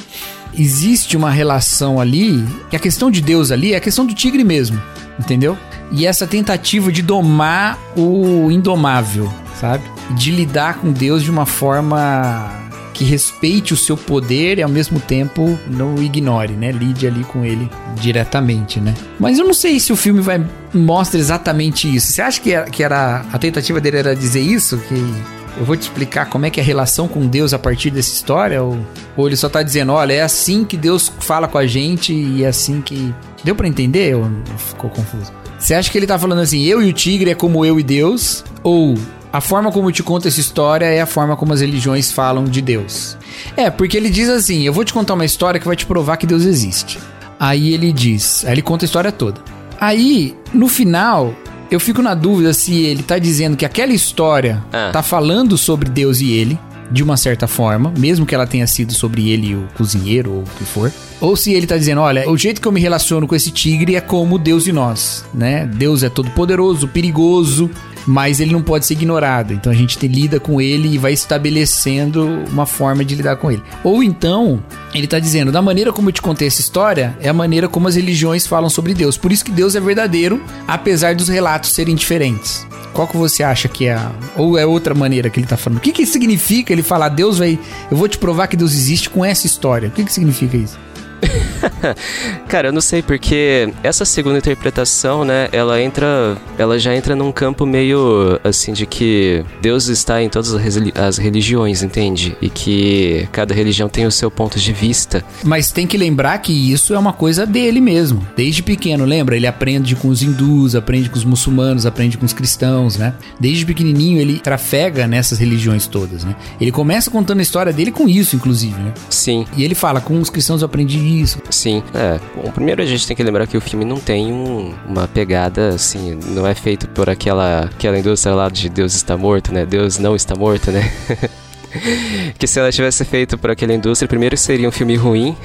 existe 0.56 1.16
uma 1.16 1.30
relação 1.30 2.00
ali, 2.00 2.44
que 2.70 2.76
a 2.76 2.78
questão 2.78 3.10
de 3.10 3.20
Deus 3.20 3.50
ali 3.50 3.72
é 3.72 3.76
a 3.76 3.80
questão 3.80 4.06
do 4.06 4.14
tigre 4.14 4.44
mesmo, 4.44 4.80
entendeu? 5.18 5.56
E 5.90 6.06
essa 6.06 6.26
tentativa 6.26 6.90
de 6.90 7.02
domar 7.02 7.78
o 7.96 8.50
indomável, 8.50 9.32
sabe? 9.60 9.84
De 10.12 10.30
lidar 10.30 10.78
com 10.78 10.92
Deus 10.92 11.22
de 11.22 11.30
uma 11.30 11.46
forma 11.46 12.50
que 12.92 13.04
respeite 13.04 13.72
o 13.72 13.76
seu 13.76 13.96
poder 13.96 14.58
e 14.58 14.62
ao 14.62 14.68
mesmo 14.68 15.00
tempo 15.00 15.58
não 15.66 15.94
o 15.94 16.02
ignore, 16.02 16.52
né? 16.52 16.70
Lide 16.70 17.06
ali 17.06 17.24
com 17.24 17.44
ele 17.44 17.68
diretamente, 17.96 18.80
né? 18.80 18.94
Mas 19.18 19.38
eu 19.38 19.46
não 19.46 19.54
sei 19.54 19.80
se 19.80 19.92
o 19.92 19.96
filme 19.96 20.20
vai 20.20 20.44
mostra 20.72 21.18
exatamente 21.18 21.92
isso. 21.94 22.12
Você 22.12 22.22
acha 22.22 22.40
que 22.40 22.52
era, 22.52 22.70
que 22.70 22.82
era 22.82 23.24
a 23.32 23.38
tentativa 23.38 23.80
dele 23.80 23.98
era 23.98 24.16
dizer 24.16 24.40
isso? 24.40 24.78
Que 24.88 25.14
eu 25.56 25.64
vou 25.64 25.76
te 25.76 25.82
explicar 25.82 26.26
como 26.26 26.46
é 26.46 26.50
que 26.50 26.60
é 26.60 26.62
a 26.62 26.66
relação 26.66 27.06
com 27.06 27.26
Deus 27.26 27.52
a 27.52 27.58
partir 27.58 27.90
dessa 27.90 28.12
história? 28.12 28.62
Ou, 28.62 28.78
ou 29.16 29.26
ele 29.26 29.36
só 29.36 29.48
tá 29.48 29.62
dizendo, 29.62 29.92
olha, 29.92 30.12
é 30.12 30.22
assim 30.22 30.64
que 30.64 30.76
Deus 30.76 31.12
fala 31.20 31.46
com 31.46 31.58
a 31.58 31.66
gente 31.66 32.12
e 32.12 32.44
é 32.44 32.48
assim 32.48 32.80
que. 32.80 33.14
Deu 33.44 33.56
para 33.56 33.66
entender 33.66 34.14
ou 34.14 34.30
ficou 34.56 34.88
confuso? 34.88 35.32
Você 35.58 35.74
acha 35.74 35.90
que 35.90 35.98
ele 35.98 36.06
tá 36.06 36.18
falando 36.18 36.40
assim, 36.40 36.62
eu 36.62 36.80
e 36.80 36.88
o 36.88 36.92
tigre 36.92 37.30
é 37.30 37.34
como 37.34 37.64
eu 37.64 37.78
e 37.78 37.82
Deus? 37.82 38.44
Ou 38.62 38.94
a 39.32 39.40
forma 39.40 39.72
como 39.72 39.88
eu 39.88 39.92
te 39.92 40.02
conto 40.02 40.28
essa 40.28 40.38
história 40.38 40.84
é 40.86 41.00
a 41.00 41.06
forma 41.06 41.36
como 41.36 41.52
as 41.52 41.60
religiões 41.60 42.12
falam 42.12 42.44
de 42.44 42.60
Deus? 42.60 43.16
É, 43.56 43.70
porque 43.70 43.96
ele 43.96 44.10
diz 44.10 44.28
assim: 44.28 44.62
eu 44.62 44.72
vou 44.72 44.84
te 44.84 44.92
contar 44.92 45.14
uma 45.14 45.24
história 45.24 45.58
que 45.58 45.66
vai 45.66 45.74
te 45.76 45.86
provar 45.86 46.16
que 46.16 46.26
Deus 46.26 46.44
existe. 46.44 46.98
Aí 47.38 47.74
ele 47.74 47.92
diz, 47.92 48.44
aí 48.44 48.52
ele 48.52 48.62
conta 48.62 48.84
a 48.84 48.86
história 48.86 49.10
toda. 49.10 49.40
Aí, 49.80 50.36
no 50.54 50.68
final, 50.68 51.34
eu 51.74 51.80
fico 51.80 52.02
na 52.02 52.14
dúvida 52.14 52.52
se 52.52 52.82
ele 52.82 53.02
tá 53.02 53.18
dizendo 53.18 53.56
que 53.56 53.64
aquela 53.64 53.92
história 53.92 54.62
ah. 54.72 54.90
tá 54.92 55.02
falando 55.02 55.56
sobre 55.56 55.88
Deus 55.88 56.20
e 56.20 56.30
ele, 56.30 56.58
de 56.90 57.02
uma 57.02 57.16
certa 57.16 57.46
forma, 57.46 57.92
mesmo 57.96 58.26
que 58.26 58.34
ela 58.34 58.46
tenha 58.46 58.66
sido 58.66 58.92
sobre 58.92 59.30
ele 59.30 59.54
o 59.54 59.66
cozinheiro 59.74 60.30
ou 60.30 60.40
o 60.42 60.46
que 60.58 60.64
for. 60.64 60.92
Ou 61.20 61.36
se 61.36 61.52
ele 61.52 61.66
tá 61.66 61.76
dizendo, 61.78 62.00
olha, 62.00 62.28
o 62.28 62.36
jeito 62.36 62.60
que 62.60 62.68
eu 62.68 62.72
me 62.72 62.80
relaciono 62.80 63.26
com 63.26 63.34
esse 63.34 63.50
tigre 63.50 63.96
é 63.96 64.00
como 64.00 64.38
Deus 64.38 64.66
e 64.66 64.72
nós, 64.72 65.24
né? 65.32 65.64
Deus 65.66 66.02
é 66.02 66.08
todo 66.08 66.30
poderoso, 66.30 66.88
perigoso, 66.88 67.70
mas 68.06 68.40
ele 68.40 68.52
não 68.52 68.62
pode 68.62 68.86
ser 68.86 68.94
ignorado. 68.94 69.52
Então 69.52 69.72
a 69.72 69.74
gente 69.74 69.98
te 69.98 70.08
lida 70.08 70.40
com 70.40 70.60
ele 70.60 70.94
e 70.94 70.98
vai 70.98 71.12
estabelecendo 71.12 72.44
uma 72.50 72.66
forma 72.66 73.04
de 73.04 73.14
lidar 73.14 73.36
com 73.36 73.50
ele. 73.50 73.62
Ou 73.84 74.02
então, 74.02 74.62
ele 74.94 75.04
está 75.04 75.18
dizendo, 75.18 75.52
da 75.52 75.62
maneira 75.62 75.92
como 75.92 76.08
eu 76.08 76.12
te 76.12 76.22
contei 76.22 76.48
essa 76.48 76.60
história, 76.60 77.16
é 77.20 77.28
a 77.28 77.34
maneira 77.34 77.68
como 77.68 77.88
as 77.88 77.96
religiões 77.96 78.46
falam 78.46 78.70
sobre 78.70 78.94
Deus. 78.94 79.16
Por 79.16 79.32
isso 79.32 79.44
que 79.44 79.52
Deus 79.52 79.74
é 79.74 79.80
verdadeiro, 79.80 80.42
apesar 80.66 81.14
dos 81.14 81.28
relatos 81.28 81.72
serem 81.72 81.94
diferentes. 81.94 82.66
Qual 82.92 83.08
que 83.08 83.16
você 83.16 83.42
acha 83.42 83.68
que 83.68 83.86
é? 83.86 83.98
Ou 84.36 84.58
é 84.58 84.66
outra 84.66 84.94
maneira 84.94 85.30
que 85.30 85.38
ele 85.38 85.46
está 85.46 85.56
falando? 85.56 85.78
O 85.78 85.80
que 85.80 85.92
que 85.92 86.04
significa 86.04 86.72
ele 86.72 86.82
falar, 86.82 87.08
Deus 87.08 87.38
vai. 87.38 87.58
Eu 87.90 87.96
vou 87.96 88.06
te 88.06 88.18
provar 88.18 88.48
que 88.48 88.56
Deus 88.56 88.72
existe 88.72 89.08
com 89.08 89.24
essa 89.24 89.46
história? 89.46 89.88
O 89.88 89.92
que 89.92 90.04
que 90.04 90.12
significa 90.12 90.56
isso? 90.56 90.78
Cara, 92.48 92.68
eu 92.68 92.72
não 92.72 92.80
sei 92.80 93.02
porque 93.02 93.72
essa 93.82 94.04
segunda 94.04 94.38
interpretação, 94.38 95.24
né, 95.24 95.48
ela 95.52 95.80
entra, 95.80 96.36
ela 96.58 96.78
já 96.78 96.94
entra 96.94 97.14
num 97.14 97.32
campo 97.32 97.64
meio 97.64 98.38
assim 98.44 98.72
de 98.72 98.86
que 98.86 99.44
Deus 99.60 99.88
está 99.88 100.22
em 100.22 100.28
todas 100.28 100.54
as 100.96 101.18
religiões, 101.18 101.82
entende? 101.82 102.36
E 102.40 102.48
que 102.48 103.28
cada 103.32 103.54
religião 103.54 103.88
tem 103.88 104.06
o 104.06 104.10
seu 104.10 104.30
ponto 104.30 104.58
de 104.58 104.72
vista. 104.72 105.24
Mas 105.44 105.70
tem 105.70 105.86
que 105.86 105.96
lembrar 105.96 106.38
que 106.38 106.52
isso 106.72 106.94
é 106.94 106.98
uma 106.98 107.12
coisa 107.12 107.46
dele 107.46 107.80
mesmo. 107.80 108.26
Desde 108.36 108.62
pequeno, 108.62 109.04
lembra? 109.04 109.36
Ele 109.36 109.46
aprende 109.46 109.96
com 109.96 110.08
os 110.08 110.22
hindus, 110.22 110.74
aprende 110.74 111.08
com 111.08 111.16
os 111.16 111.24
muçulmanos, 111.24 111.86
aprende 111.86 112.18
com 112.18 112.26
os 112.26 112.32
cristãos, 112.32 112.96
né? 112.96 113.14
Desde 113.38 113.64
pequenininho 113.64 114.20
ele 114.20 114.38
trafega 114.38 115.06
nessas 115.06 115.38
religiões 115.38 115.86
todas, 115.86 116.24
né? 116.24 116.34
Ele 116.60 116.72
começa 116.72 117.10
contando 117.10 117.40
a 117.40 117.42
história 117.42 117.72
dele 117.72 117.90
com 117.90 118.08
isso, 118.08 118.36
inclusive, 118.36 118.80
né? 118.80 118.92
Sim. 119.08 119.44
E 119.56 119.64
ele 119.64 119.74
fala, 119.74 120.00
com 120.00 120.20
os 120.20 120.30
cristãos 120.30 120.62
eu 120.62 120.66
aprendi 120.66 120.98
isso. 121.20 121.38
Sim, 121.50 121.82
é. 121.94 122.18
Bom, 122.34 122.50
primeiro 122.50 122.82
a 122.82 122.86
gente 122.86 123.06
tem 123.06 123.16
que 123.16 123.22
lembrar 123.22 123.46
que 123.46 123.56
o 123.56 123.60
filme 123.60 123.84
não 123.84 123.98
tem 123.98 124.32
um, 124.32 124.74
uma 124.86 125.06
pegada 125.06 125.70
assim, 125.70 126.18
não 126.28 126.46
é 126.46 126.54
feito 126.54 126.88
por 126.88 127.08
aquela, 127.10 127.64
aquela 127.64 127.98
indústria 127.98 128.34
lá 128.34 128.48
de 128.48 128.68
Deus 128.68 128.94
está 128.94 129.16
morto, 129.16 129.52
né? 129.52 129.66
Deus 129.66 129.98
não 129.98 130.14
está 130.16 130.34
morto, 130.34 130.70
né? 130.70 130.90
que 132.38 132.46
se 132.46 132.58
ela 132.58 132.70
tivesse 132.70 133.04
feito 133.04 133.38
por 133.38 133.50
aquela 133.50 133.72
indústria, 133.72 134.08
primeiro 134.08 134.36
seria 134.36 134.68
um 134.68 134.72
filme 134.72 134.94
ruim 134.96 135.36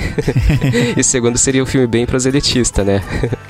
e 0.95 1.03
segundo 1.03 1.37
seria 1.37 1.63
um 1.63 1.65
filme 1.65 1.87
bem 1.87 2.05
proselitista, 2.05 2.83
né? 2.83 3.01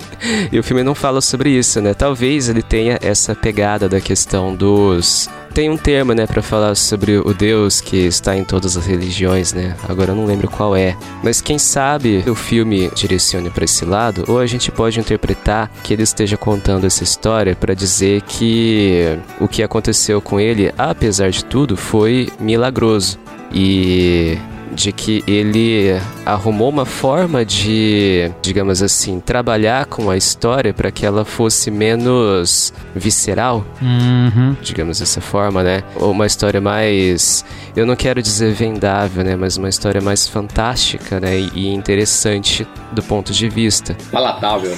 e 0.51 0.59
o 0.59 0.63
filme 0.63 0.83
não 0.83 0.95
fala 0.95 1.21
sobre 1.21 1.49
isso, 1.49 1.81
né? 1.81 1.93
Talvez 1.93 2.49
ele 2.49 2.61
tenha 2.61 2.99
essa 3.01 3.35
pegada 3.35 3.89
da 3.89 3.99
questão 3.99 4.55
dos 4.55 5.29
tem 5.53 5.69
um 5.69 5.77
termo, 5.77 6.13
né, 6.13 6.25
para 6.25 6.41
falar 6.41 6.75
sobre 6.75 7.17
o 7.17 7.33
Deus 7.33 7.81
que 7.81 7.97
está 7.97 8.35
em 8.35 8.43
todas 8.43 8.77
as 8.77 8.85
religiões, 8.85 9.53
né? 9.53 9.75
Agora 9.87 10.11
eu 10.11 10.15
não 10.15 10.25
lembro 10.25 10.49
qual 10.49 10.75
é. 10.75 10.95
Mas 11.23 11.41
quem 11.41 11.57
sabe 11.57 12.23
o 12.27 12.35
filme 12.35 12.89
direcione 12.95 13.49
para 13.49 13.65
esse 13.65 13.85
lado, 13.85 14.23
ou 14.27 14.39
a 14.39 14.45
gente 14.45 14.71
pode 14.71 14.99
interpretar 14.99 15.71
que 15.83 15.93
ele 15.93 16.03
esteja 16.03 16.37
contando 16.37 16.85
essa 16.85 17.03
história 17.03 17.55
para 17.55 17.73
dizer 17.73 18.21
que 18.21 19.17
o 19.39 19.47
que 19.47 19.63
aconteceu 19.63 20.21
com 20.21 20.39
ele, 20.39 20.73
apesar 20.77 21.29
de 21.29 21.43
tudo, 21.43 21.75
foi 21.75 22.29
milagroso. 22.39 23.19
E 23.51 24.37
de 24.77 24.91
que 24.91 25.23
ele 25.25 25.99
arrumou 26.23 26.69
uma 26.69 26.85
forma 26.85 27.43
de, 27.43 28.31
digamos 28.43 28.83
assim, 28.83 29.19
trabalhar 29.19 29.87
com 29.87 30.11
a 30.11 30.15
história 30.15 30.71
para 30.71 30.91
que 30.91 31.03
ela 31.03 31.25
fosse 31.25 31.71
menos 31.71 32.71
visceral, 32.95 33.65
uhum. 33.81 34.55
digamos 34.61 34.99
dessa 34.99 35.19
forma, 35.19 35.63
né? 35.63 35.83
Ou 35.95 36.11
uma 36.11 36.27
história 36.27 36.61
mais, 36.61 37.43
eu 37.75 37.87
não 37.87 37.95
quero 37.95 38.21
dizer 38.21 38.53
vendável, 38.53 39.23
né? 39.23 39.35
Mas 39.35 39.57
uma 39.57 39.67
história 39.67 39.99
mais 39.99 40.27
fantástica, 40.27 41.19
né? 41.19 41.39
E 41.39 41.73
interessante 41.73 42.67
do 42.91 43.01
ponto 43.01 43.33
de 43.33 43.49
vista. 43.49 43.97
Palatável. 44.11 44.77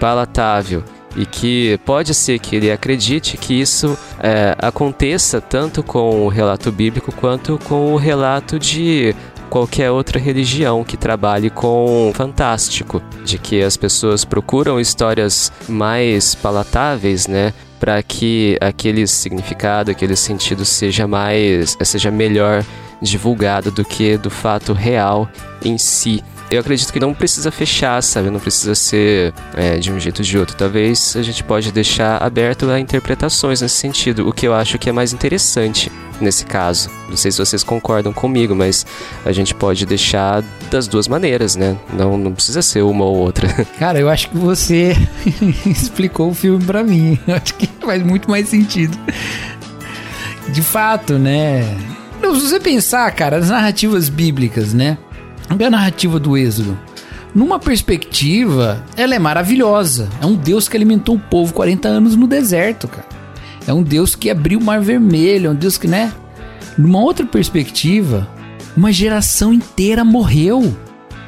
Palatável 0.00 0.97
e 1.16 1.26
que 1.26 1.78
pode 1.84 2.14
ser 2.14 2.38
que 2.38 2.56
ele 2.56 2.70
acredite 2.70 3.36
que 3.36 3.54
isso 3.60 3.96
é, 4.20 4.54
aconteça 4.58 5.40
tanto 5.40 5.82
com 5.82 6.24
o 6.24 6.28
relato 6.28 6.70
bíblico 6.70 7.12
quanto 7.12 7.58
com 7.64 7.92
o 7.92 7.96
relato 7.96 8.58
de 8.58 9.14
qualquer 9.48 9.90
outra 9.90 10.18
religião 10.18 10.84
que 10.84 10.96
trabalhe 10.96 11.50
com 11.50 12.12
fantástico, 12.14 13.02
de 13.24 13.38
que 13.38 13.62
as 13.62 13.76
pessoas 13.76 14.24
procuram 14.24 14.78
histórias 14.78 15.50
mais 15.68 16.34
palatáveis, 16.34 17.26
né, 17.26 17.52
para 17.80 18.02
que 18.02 18.58
aquele 18.60 19.06
significado, 19.06 19.90
aquele 19.90 20.16
sentido 20.16 20.64
seja 20.64 21.06
mais, 21.06 21.76
seja 21.82 22.10
melhor 22.10 22.64
divulgado 23.00 23.70
do 23.70 23.84
que 23.84 24.16
do 24.18 24.30
fato 24.30 24.72
real 24.72 25.28
em 25.64 25.78
si 25.78 26.22
eu 26.50 26.60
acredito 26.60 26.92
que 26.92 27.00
não 27.00 27.12
precisa 27.12 27.50
fechar, 27.50 28.02
sabe? 28.02 28.30
Não 28.30 28.40
precisa 28.40 28.74
ser 28.74 29.34
é, 29.54 29.76
de 29.76 29.92
um 29.92 30.00
jeito 30.00 30.20
ou 30.20 30.24
de 30.24 30.38
outro. 30.38 30.56
Talvez 30.56 31.14
a 31.16 31.22
gente 31.22 31.44
pode 31.44 31.70
deixar 31.70 32.22
aberto 32.22 32.70
a 32.70 32.80
interpretações 32.80 33.60
nesse 33.60 33.76
sentido, 33.76 34.28
o 34.28 34.32
que 34.32 34.46
eu 34.46 34.54
acho 34.54 34.78
que 34.78 34.88
é 34.88 34.92
mais 34.92 35.12
interessante 35.12 35.92
nesse 36.20 36.44
caso. 36.44 36.90
Não 37.08 37.16
sei 37.16 37.30
se 37.30 37.38
vocês 37.38 37.62
concordam 37.62 38.12
comigo, 38.12 38.54
mas 38.54 38.86
a 39.24 39.32
gente 39.32 39.54
pode 39.54 39.84
deixar 39.86 40.42
das 40.70 40.88
duas 40.88 41.06
maneiras, 41.06 41.54
né? 41.54 41.76
Não, 41.92 42.16
não 42.16 42.32
precisa 42.32 42.62
ser 42.62 42.82
uma 42.82 43.04
ou 43.04 43.16
outra. 43.16 43.48
Cara, 43.78 43.98
eu 43.98 44.08
acho 44.08 44.30
que 44.30 44.36
você 44.36 44.96
explicou 45.66 46.30
o 46.30 46.34
filme 46.34 46.64
para 46.64 46.82
mim. 46.82 47.18
Eu 47.26 47.34
acho 47.36 47.54
que 47.54 47.68
faz 47.80 48.02
muito 48.02 48.30
mais 48.30 48.48
sentido. 48.48 48.98
De 50.48 50.62
fato, 50.62 51.18
né? 51.18 51.76
Se 52.20 52.40
você 52.40 52.60
pensar, 52.60 53.10
cara, 53.12 53.36
as 53.36 53.48
narrativas 53.48 54.08
bíblicas, 54.08 54.74
né? 54.74 54.98
A 55.48 55.70
narrativa 55.70 56.18
do 56.18 56.36
Êxodo. 56.36 56.78
Numa 57.34 57.58
perspectiva, 57.58 58.82
ela 58.96 59.14
é 59.14 59.18
maravilhosa. 59.18 60.08
É 60.20 60.26
um 60.26 60.34
Deus 60.34 60.68
que 60.68 60.76
alimentou 60.76 61.16
o 61.16 61.20
povo 61.20 61.52
40 61.54 61.88
anos 61.88 62.16
no 62.16 62.26
deserto, 62.26 62.88
cara. 62.88 63.06
É 63.66 63.72
um 63.72 63.82
Deus 63.82 64.14
que 64.14 64.30
abriu 64.30 64.58
o 64.58 64.64
mar 64.64 64.80
vermelho, 64.80 65.48
é 65.48 65.50
um 65.50 65.54
Deus 65.54 65.76
que, 65.76 65.86
né? 65.86 66.12
Numa 66.76 67.00
outra 67.00 67.26
perspectiva, 67.26 68.26
uma 68.76 68.90
geração 68.90 69.52
inteira 69.52 70.04
morreu. 70.04 70.74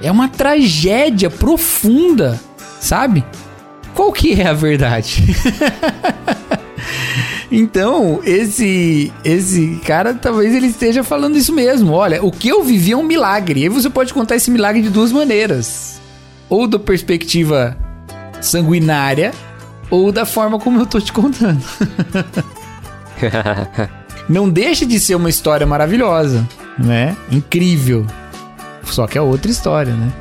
É 0.03 0.11
uma 0.11 0.29
tragédia 0.29 1.29
profunda, 1.29 2.41
sabe? 2.81 3.25
Qual 3.95 4.13
que 4.13 4.41
é 4.41 4.47
a 4.47 4.55
verdade? 4.55 5.25
Então, 7.51 8.21
esse 8.25 9.13
esse 9.25 9.81
cara 9.85 10.15
talvez 10.15 10.55
ele 10.55 10.69
esteja 10.69 11.03
falando 11.03 11.37
isso 11.37 11.53
mesmo. 11.53 11.93
Olha, 11.93 12.25
o 12.25 12.31
que 12.31 12.49
eu 12.49 12.63
vivi 12.63 12.93
é 12.93 12.97
um 12.97 13.03
milagre. 13.03 13.65
E 13.65 13.69
você 13.69 13.91
pode 13.91 14.15
contar 14.15 14.37
esse 14.37 14.51
milagre 14.51 14.83
de 14.83 14.89
duas 14.89 15.11
maneiras. 15.11 16.01
Ou 16.49 16.67
da 16.67 16.79
perspectiva 16.79 17.77
sanguinária, 18.41 19.33
ou 19.91 20.13
da 20.13 20.25
forma 20.25 20.59
como 20.59 20.81
eu 20.81 20.87
tô 20.87 21.01
te 21.01 21.13
contando. 21.13 21.63
Não 24.29 24.49
deixa 24.49 24.87
de 24.87 25.01
ser 25.01 25.17
uma 25.17 25.29
história 25.29 25.67
maravilhosa, 25.67 26.47
né? 26.79 27.17
Incrível. 27.31 28.07
Só 28.85 29.07
que 29.07 29.19
é 29.19 29.21
outra 29.21 29.51
história, 29.51 29.93
né? 29.93 30.13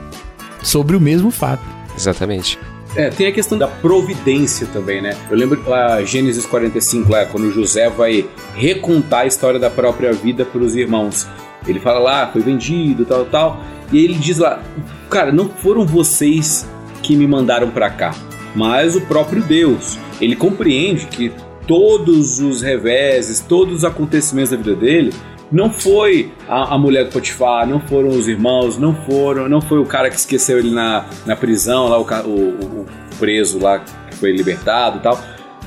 Sobre 0.63 0.95
o 0.95 1.01
mesmo 1.01 1.31
fato. 1.31 1.63
Exatamente. 1.95 2.57
É, 2.95 3.09
tem 3.09 3.27
a 3.27 3.31
questão 3.31 3.57
da 3.57 3.67
providência 3.67 4.67
também, 4.67 5.01
né? 5.01 5.15
Eu 5.29 5.37
lembro 5.37 5.61
lá, 5.67 6.03
Gênesis 6.03 6.45
45, 6.45 7.11
lá, 7.11 7.25
quando 7.25 7.51
José 7.51 7.89
vai 7.89 8.27
recontar 8.55 9.21
a 9.21 9.25
história 9.27 9.59
da 9.59 9.69
própria 9.69 10.11
vida 10.11 10.43
para 10.43 10.61
os 10.61 10.75
irmãos. 10.75 11.27
Ele 11.67 11.79
fala 11.79 11.99
lá, 11.99 12.27
foi 12.31 12.41
vendido, 12.41 13.05
tal, 13.05 13.25
tal. 13.25 13.63
E 13.91 14.03
ele 14.03 14.15
diz 14.15 14.39
lá, 14.39 14.61
cara, 15.09 15.31
não 15.31 15.49
foram 15.49 15.85
vocês 15.85 16.67
que 17.03 17.15
me 17.15 17.27
mandaram 17.27 17.69
para 17.69 17.89
cá, 17.89 18.13
mas 18.55 18.95
o 18.95 19.01
próprio 19.01 19.41
Deus. 19.41 19.97
Ele 20.19 20.35
compreende 20.35 21.05
que 21.05 21.31
todos 21.67 22.39
os 22.39 22.61
reveses, 22.63 23.39
todos 23.39 23.75
os 23.75 23.85
acontecimentos 23.85 24.49
da 24.49 24.57
vida 24.57 24.75
dele 24.75 25.13
não 25.51 25.71
foi 25.71 26.31
a, 26.47 26.75
a, 26.75 26.77
mulher 26.77 27.05
do 27.05 27.11
Potifar, 27.11 27.67
não 27.67 27.79
foram 27.79 28.09
os 28.09 28.27
irmãos, 28.27 28.77
não 28.77 28.93
foram, 28.93 29.49
não 29.49 29.61
foi 29.61 29.79
o 29.79 29.85
cara 29.85 30.09
que 30.09 30.15
esqueceu 30.15 30.59
ele 30.59 30.71
na, 30.71 31.05
na 31.25 31.35
prisão, 31.35 31.87
lá 31.87 31.99
o, 31.99 32.03
o, 32.27 32.81
o 32.81 32.85
preso 33.17 33.59
lá 33.59 33.79
que 33.79 34.15
foi 34.15 34.31
libertado 34.31 34.97
e 34.97 35.01
tal. 35.01 35.19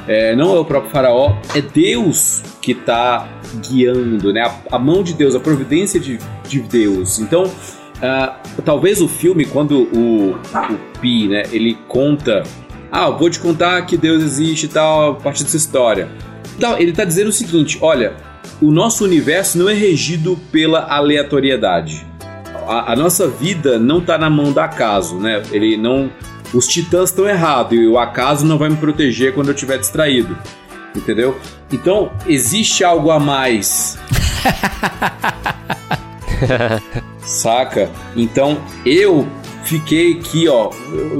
É, 0.06 0.34
não 0.34 0.54
é 0.56 0.58
o 0.58 0.64
próprio 0.64 0.90
faraó, 0.90 1.36
é 1.54 1.60
Deus 1.60 2.42
que 2.60 2.72
está 2.72 3.28
guiando, 3.68 4.32
né? 4.32 4.42
A, 4.42 4.76
a, 4.76 4.78
mão 4.78 5.02
de 5.02 5.14
Deus, 5.14 5.34
a 5.34 5.40
providência 5.40 6.00
de, 6.00 6.18
de 6.48 6.60
Deus. 6.60 7.20
Então, 7.20 7.44
uh, 7.44 8.62
talvez 8.64 9.00
o 9.00 9.08
filme, 9.08 9.44
quando 9.44 9.82
o, 9.94 10.32
o 10.32 10.98
Pi, 11.00 11.28
né, 11.28 11.44
ele 11.52 11.78
conta, 11.86 12.42
ah, 12.90 13.10
vou 13.10 13.30
te 13.30 13.38
contar 13.38 13.80
que 13.86 13.96
Deus 13.96 14.22
existe 14.24 14.66
e 14.66 14.68
tal, 14.68 15.12
a 15.12 15.14
partir 15.14 15.44
dessa 15.44 15.56
história. 15.56 16.08
Então, 16.56 16.76
ele 16.78 16.90
está 16.90 17.04
dizendo 17.04 17.28
o 17.28 17.32
seguinte, 17.32 17.78
olha, 17.80 18.14
o 18.60 18.70
nosso 18.70 19.04
universo 19.04 19.58
não 19.58 19.68
é 19.68 19.74
regido 19.74 20.38
pela 20.50 20.92
aleatoriedade. 20.92 22.06
A, 22.66 22.92
a 22.92 22.96
nossa 22.96 23.28
vida 23.28 23.78
não 23.78 23.98
está 23.98 24.16
na 24.16 24.30
mão 24.30 24.52
do 24.52 24.60
acaso, 24.60 25.16
né? 25.16 25.42
Ele 25.50 25.76
não, 25.76 26.10
os 26.54 26.66
titãs 26.66 27.10
estão 27.10 27.26
errados 27.26 27.76
e 27.76 27.86
o 27.86 27.98
acaso 27.98 28.46
não 28.46 28.58
vai 28.58 28.68
me 28.68 28.76
proteger 28.76 29.34
quando 29.34 29.48
eu 29.48 29.54
estiver 29.54 29.78
distraído, 29.78 30.36
entendeu? 30.94 31.36
Então 31.72 32.12
existe 32.26 32.84
algo 32.84 33.10
a 33.10 33.18
mais. 33.18 33.98
Saca? 37.24 37.90
Então 38.16 38.60
eu 38.84 39.26
fiquei 39.64 40.18
aqui, 40.18 40.48
ó, 40.48 40.70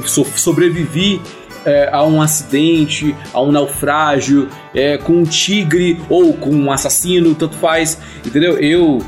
sobrevivi 0.05 1.21
é, 1.65 1.89
a 1.93 2.03
um 2.05 2.21
acidente, 2.21 3.15
a 3.33 3.41
um 3.41 3.53
naufrágio, 3.53 4.49
é, 4.75 4.97
com 4.99 5.15
um 5.15 5.25
tigre 5.25 6.01
ou 6.09 6.33
com 6.33 6.51
um 6.51 6.71
assassino, 6.71 7.35
tanto 7.35 7.57
faz, 7.57 7.99
entendeu? 8.25 8.59
Eu 8.59 9.01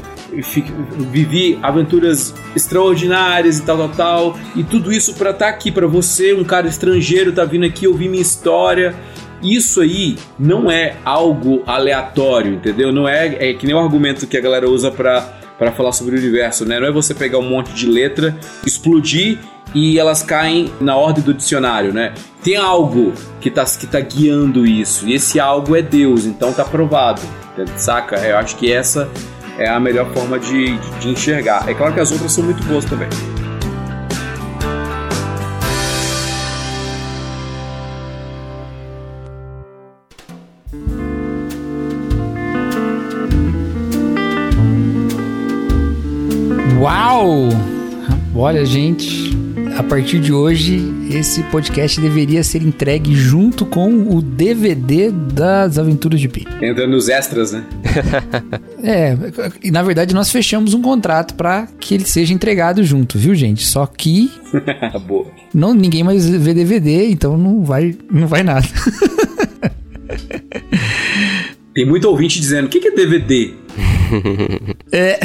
vivi 1.11 1.59
aventuras 1.63 2.35
extraordinárias 2.57 3.59
e 3.59 3.63
tal, 3.63 3.77
tal, 3.77 3.89
tal, 3.89 4.39
e 4.57 4.65
tudo 4.65 4.93
isso 4.93 5.15
para 5.15 5.31
estar 5.31 5.47
tá 5.47 5.51
aqui 5.51 5.71
para 5.71 5.87
você, 5.87 6.35
um 6.35 6.45
cara 6.45 6.67
estrangeiro, 6.67 7.33
tá 7.33 7.45
vindo 7.45 7.65
aqui 7.65 7.87
ouvir 7.87 8.09
minha 8.09 8.23
história. 8.23 8.95
Isso 9.43 9.83
aí 9.83 10.17
não 10.39 10.71
é 10.71 10.97
algo 11.05 11.63
aleatório, 11.67 12.55
entendeu? 12.55 12.91
Não 12.91 13.07
é, 13.07 13.51
é 13.51 13.55
que 13.55 13.67
nem 13.67 13.75
o 13.75 13.79
argumento 13.79 14.27
que 14.27 14.37
a 14.37 14.41
galera 14.41 14.69
usa 14.69 14.91
para 14.91 15.43
para 15.59 15.71
falar 15.71 15.93
sobre 15.93 16.17
o 16.17 16.19
universo, 16.19 16.65
né? 16.65 16.81
Não 16.81 16.87
é 16.89 16.91
você 16.91 17.15
pegar 17.15 17.39
um 17.39 17.49
monte 17.49 17.73
de 17.73 17.87
letra, 17.87 18.37
explodir 18.67 19.39
e 19.75 19.99
elas 19.99 20.23
caem 20.23 20.73
na 20.81 20.97
ordem 20.97 21.23
do 21.23 21.35
dicionário, 21.35 21.93
né? 21.93 22.15
Tem 22.43 22.57
algo 22.57 23.13
que 23.41 23.51
tá, 23.51 23.65
que 23.65 23.87
tá 23.87 24.01
guiando 24.01 24.65
isso, 24.65 25.09
e 25.09 25.15
esse 25.15 25.41
algo 25.41 25.75
é 25.75 25.83
Deus, 25.83 26.25
então 26.25 26.53
tá 26.53 26.65
provado, 26.65 27.21
saca? 27.77 28.17
Eu 28.17 28.39
acho 28.39 28.57
que 28.57 28.73
essa 28.73 29.11
é 29.59 29.69
a 29.69 29.81
melhor 29.81 30.07
forma 30.13 30.39
de, 30.39 30.79
de, 30.79 30.91
de 31.01 31.09
enxergar. 31.09 31.69
É 31.69 31.75
claro 31.75 31.93
que 31.93 32.01
as 32.01 32.13
outras 32.13 32.33
são 32.33 32.45
muito 32.45 32.63
boas 32.65 32.85
também. 32.85 33.09
Uau! 46.81 47.49
Olha, 48.37 48.65
gente, 48.67 49.34
a 49.77 49.83
partir 49.83 50.21
de 50.21 50.33
hoje, 50.33 50.81
esse 51.11 51.43
podcast 51.45 52.01
deveria 52.01 52.45
ser 52.45 52.63
entregue 52.63 53.15
junto 53.15 53.67
com 53.67 54.15
o 54.15 54.23
DVD 54.23 55.11
das 55.11 55.79
Aventuras 55.79 56.21
de 56.21 56.29
Pi. 56.29 56.47
Entrando 56.63 56.93
nos 56.93 57.09
extras, 57.09 57.53
né? 57.53 57.65
é, 58.83 59.17
e 59.63 59.71
na 59.71 59.83
verdade 59.83 60.15
nós 60.15 60.31
fechamos 60.31 60.75
um 60.75 60.83
contrato 60.83 61.35
para 61.35 61.67
que 61.81 61.95
ele 61.95 62.05
seja 62.05 62.33
entregado 62.33 62.85
junto, 62.85 63.19
viu, 63.19 63.35
gente? 63.35 63.65
Só 63.67 63.85
que 63.87 64.31
Boa. 65.07 65.27
não 65.53 65.75
ninguém 65.75 66.05
mais 66.05 66.29
vê 66.29 66.55
DVD, 66.55 67.09
então 67.09 67.37
não 67.37 67.65
vai, 67.65 67.97
não 68.11 68.29
vai 68.29 68.43
nada. 68.43 68.67
Tem 71.75 71.85
muito 71.85 72.09
ouvinte 72.09 72.39
dizendo: 72.41 72.67
"O 72.67 72.69
que 72.69 72.87
é 72.87 72.91
DVD?" 72.93 73.55
é 74.93 75.19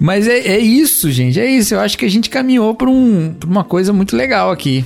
Mas 0.00 0.26
é, 0.28 0.38
é, 0.38 0.58
isso, 0.58 1.10
gente. 1.10 1.40
É 1.40 1.46
isso. 1.46 1.74
Eu 1.74 1.80
acho 1.80 1.98
que 1.98 2.04
a 2.04 2.10
gente 2.10 2.30
caminhou 2.30 2.74
para 2.74 2.88
um, 2.88 3.34
uma 3.46 3.64
coisa 3.64 3.92
muito 3.92 4.16
legal 4.16 4.50
aqui. 4.50 4.84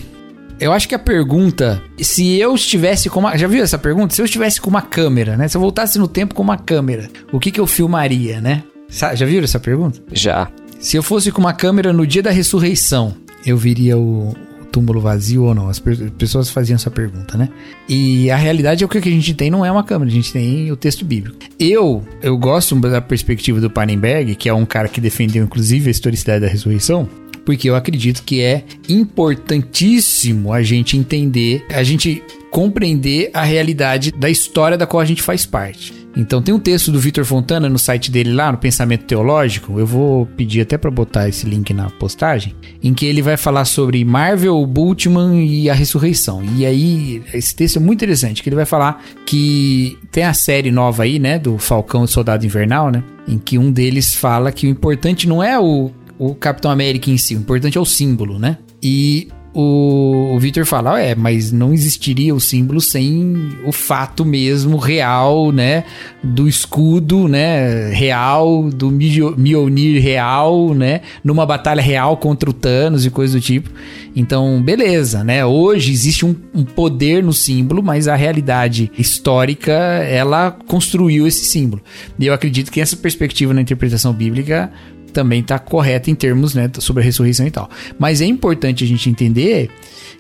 Eu 0.59 0.73
acho 0.73 0.89
que 0.89 0.95
a 0.95 0.99
pergunta, 0.99 1.83
se 1.99 2.39
eu 2.39 2.55
estivesse 2.55 3.11
com 3.11 3.21
uma. 3.21 3.37
Já 3.37 3.49
viu 3.49 3.63
essa 3.63 3.79
pergunta? 3.79 4.15
Se 4.15 4.23
eu 4.23 4.27
estivesse 4.27 4.61
com 4.61 4.71
uma 4.71 4.83
câmera, 4.83 5.37
né? 5.37 5.49
Se 5.49 5.57
eu 5.57 5.61
voltasse 5.61 5.99
no 5.99 6.07
tempo 6.07 6.35
com 6.35 6.43
uma 6.43 6.57
câmera, 6.57 7.11
o 7.33 7.41
que, 7.41 7.51
que 7.51 7.61
eu 7.61 7.67
filmaria, 7.67 8.41
né? 8.41 8.63
Já 8.89 9.27
viram 9.27 9.45
essa 9.45 9.59
pergunta? 9.59 10.01
Já. 10.13 10.49
Se 10.79 10.97
eu 10.97 11.03
fosse 11.03 11.33
com 11.33 11.41
uma 11.41 11.53
câmera 11.53 11.93
no 11.93 12.07
dia 12.07 12.23
da 12.23 12.31
ressurreição, 12.31 13.15
eu 13.45 13.57
viria 13.57 13.99
o, 13.99 14.35
túmulo 14.73 15.01
vazio 15.01 15.45
ou 15.45 15.55
não. 15.55 15.69
As 15.69 15.79
pessoas 15.79 16.51
faziam 16.51 16.75
essa 16.75 16.91
pergunta, 16.91 17.37
né? 17.37 17.51
E 17.89 18.31
a 18.31 18.37
realidade 18.37 18.83
é 18.83 18.89
que 18.89 18.99
o 18.99 19.03
que 19.03 19.09
a 19.09 19.13
gente 19.13 19.35
tem 19.35 19.51
não 19.51 19.65
é 19.65 19.71
uma 19.71 19.85
câmera, 19.85 20.11
a 20.11 20.15
gente 20.15 20.33
tem 20.33 20.73
o 20.73 20.77
texto 20.77 21.05
bíblico. 21.05 21.37
Eu, 21.61 22.03
eu 22.23 22.37
gosto 22.39 22.75
da 22.81 23.01
perspectiva 23.01 23.61
do 23.61 23.71
Pannenberg, 23.71 24.35
que 24.35 24.49
é 24.49 24.55
um 24.55 24.65
cara 24.65 24.89
que 24.89 25.01
defendeu 25.01 25.45
inclusive 25.45 25.89
a 25.89 25.91
historicidade 25.91 26.41
da 26.41 26.49
ressurreição, 26.49 27.09
porque 27.45 27.69
eu 27.69 27.77
acredito 27.77 28.23
que 28.23 28.41
é 28.41 28.65
importantíssimo 28.89 30.53
a 30.53 30.63
gente 30.63 30.97
entender, 30.97 31.65
a 31.71 31.83
gente 31.83 32.23
compreender 32.51 33.31
a 33.33 33.43
realidade 33.43 34.13
da 34.13 34.31
história 34.31 34.77
da 34.77 34.87
qual 34.87 35.01
a 35.01 35.05
gente 35.05 35.23
faz 35.23 35.47
parte. 35.47 36.02
Então 36.17 36.43
tem 36.43 36.55
um 36.55 36.59
texto 36.59 36.93
do 36.93 37.01
Vitor 37.01 37.25
Fontana 37.25 37.69
no 37.69 37.79
site 37.79 38.11
dele 38.11 38.33
lá, 38.33 38.53
no 38.53 38.59
Pensamento 38.59 39.05
Teológico, 39.05 39.79
eu 39.79 39.87
vou 39.87 40.27
pedir 40.27 40.61
até 40.61 40.77
para 40.77 40.91
botar 40.91 41.29
esse 41.29 41.47
link 41.47 41.73
na 41.73 41.89
postagem, 41.91 42.55
em 42.83 42.93
que 42.93 43.07
ele 43.07 43.23
vai 43.23 43.37
falar 43.37 43.65
sobre 43.65 44.05
Marvel, 44.05 44.65
Bultman 44.67 45.45
e 45.45 45.71
a 45.71 45.75
ressurreição. 45.75 46.43
E 46.57 46.67
aí 46.67 47.23
esse 47.33 47.55
texto 47.55 47.77
é 47.77 47.81
muito 47.81 47.99
interessante, 47.99 48.43
que 48.43 48.49
ele 48.49 48.57
vai 48.57 48.67
falar 48.67 49.03
que 49.25 49.99
tem 50.11 50.25
a 50.25 50.35
série 50.35 50.71
nova 50.71 51.05
aí, 51.05 51.19
né, 51.19 51.39
do 51.39 51.57
Falcão 51.59 52.05
e 52.05 52.09
Soldado 52.09 52.45
Invernal, 52.45 52.91
né, 52.91 53.03
em 53.27 53.39
que 53.39 53.59
um 53.59 53.73
deles 53.73 54.15
fala 54.15 54.53
que 54.53 54.67
o 54.67 54.71
importante 54.71 55.27
não 55.29 55.43
é 55.43 55.59
o 55.59 55.91
o 56.19 56.37
Capitão 56.37 56.71
América 56.71 57.11
em 57.11 57.17
si, 57.17 57.35
o 57.35 57.41
importante 57.41 57.77
é 57.77 57.81
o 57.81 57.85
símbolo, 57.85 58.39
né? 58.39 58.59
E 58.81 59.27
o, 59.55 60.35
o 60.35 60.39
Victor 60.39 60.65
fala, 60.65 61.01
é, 61.01 61.15
mas 61.15 61.53
não 61.53 61.75
existiria 61.75 62.35
o 62.35 62.41
símbolo 62.41 62.81
sem 62.81 63.59
o 63.65 63.73
fato 63.73 64.25
mesmo 64.25 64.77
real, 64.79 65.53
né, 65.53 65.85
do 66.23 66.49
escudo, 66.49 67.29
né, 67.29 67.89
real, 67.91 68.71
do 68.71 68.91
Mjolnir 68.91 70.03
real, 70.03 70.73
né, 70.75 71.03
numa 71.23 71.45
batalha 71.45 71.83
real 71.83 72.17
contra 72.17 72.49
o 72.49 72.53
Thanos 72.53 73.05
e 73.05 73.11
coisa 73.11 73.39
do 73.39 73.41
tipo. 73.41 73.71
Então, 74.17 74.63
beleza, 74.63 75.23
né, 75.23 75.45
hoje 75.45 75.93
existe 75.93 76.25
um, 76.25 76.35
um 76.55 76.65
poder 76.65 77.23
no 77.23 77.33
símbolo, 77.33 77.83
mas 77.83 78.09
a 78.09 78.17
realidade 78.17 78.91
histórica, 78.99 79.73
ela 79.73 80.51
construiu 80.67 81.27
esse 81.27 81.45
símbolo. 81.45 81.83
E 82.19 82.27
eu 82.27 82.35
acredito 82.35 82.71
que 82.71 82.81
essa 82.81 82.97
perspectiva 82.97 83.53
na 83.53 83.61
interpretação 83.61 84.13
bíblica 84.13 84.73
também 85.13 85.41
está 85.41 85.59
correta 85.59 86.11
em 86.11 86.15
termos 86.15 86.55
né, 86.55 86.71
sobre 86.79 87.03
a 87.03 87.05
ressurreição 87.05 87.47
e 87.47 87.51
tal. 87.51 87.69
Mas 87.99 88.21
é 88.21 88.27
importante 88.27 88.85
a 88.85 88.87
gente 88.87 89.09
entender 89.09 89.71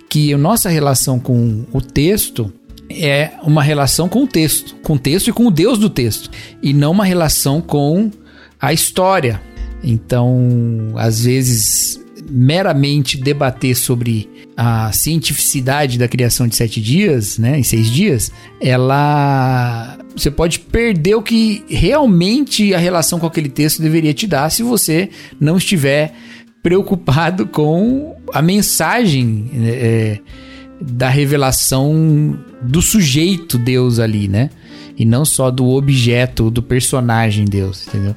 que 0.09 0.32
a 0.32 0.38
nossa 0.38 0.68
relação 0.68 1.18
com 1.18 1.64
o 1.72 1.80
texto 1.80 2.53
é 2.90 3.32
uma 3.43 3.62
relação 3.62 4.09
com 4.09 4.24
o 4.24 4.26
texto, 4.26 4.76
com 4.82 4.95
o 4.95 4.99
texto 4.99 5.28
e 5.28 5.32
com 5.32 5.47
o 5.47 5.51
Deus 5.51 5.78
do 5.78 5.88
texto, 5.88 6.30
e 6.62 6.74
não 6.74 6.90
uma 6.90 7.05
relação 7.05 7.61
com 7.61 8.11
a 8.61 8.72
história. 8.72 9.40
Então, 9.82 10.93
às 10.97 11.24
vezes, 11.24 11.99
meramente 12.30 13.16
debater 13.16 13.74
sobre 13.74 14.28
a 14.57 14.93
cientificidade 14.93 15.99
da 15.99 16.07
criação 16.07 16.47
de 16.47 16.55
sete 16.57 16.81
dias, 16.81 17.39
né, 17.39 17.59
em 17.59 17.63
seis 17.63 17.91
dias, 17.91 18.31
ela 18.61 19.99
você 20.15 20.31
pode 20.31 20.59
perder 20.61 21.15
o 21.15 21.23
que 21.23 21.65
realmente 21.69 22.75
a 22.75 22.79
relação 22.79 23.19
com 23.19 23.27
aquele 23.27 23.49
texto 23.49 23.81
deveria 23.81 24.13
te 24.13 24.27
dar 24.27 24.51
se 24.51 24.63
você 24.63 25.09
não 25.41 25.57
estiver 25.57 26.13
preocupado 26.63 27.47
com 27.47 28.15
a 28.33 28.43
mensagem 28.43 29.51
é, 29.55 30.19
da 30.81 31.09
revelação 31.09 32.39
do 32.63 32.83
sujeito 32.83 33.59
Deus 33.59 33.99
ali, 33.99 34.29
né? 34.29 34.51
E 34.99 35.05
não 35.05 35.25
só 35.25 35.51
do 35.51 35.69
objeto, 35.71 36.51
do 36.51 36.63
personagem 36.63 37.47
Deus, 37.47 37.87
entendeu? 37.89 38.15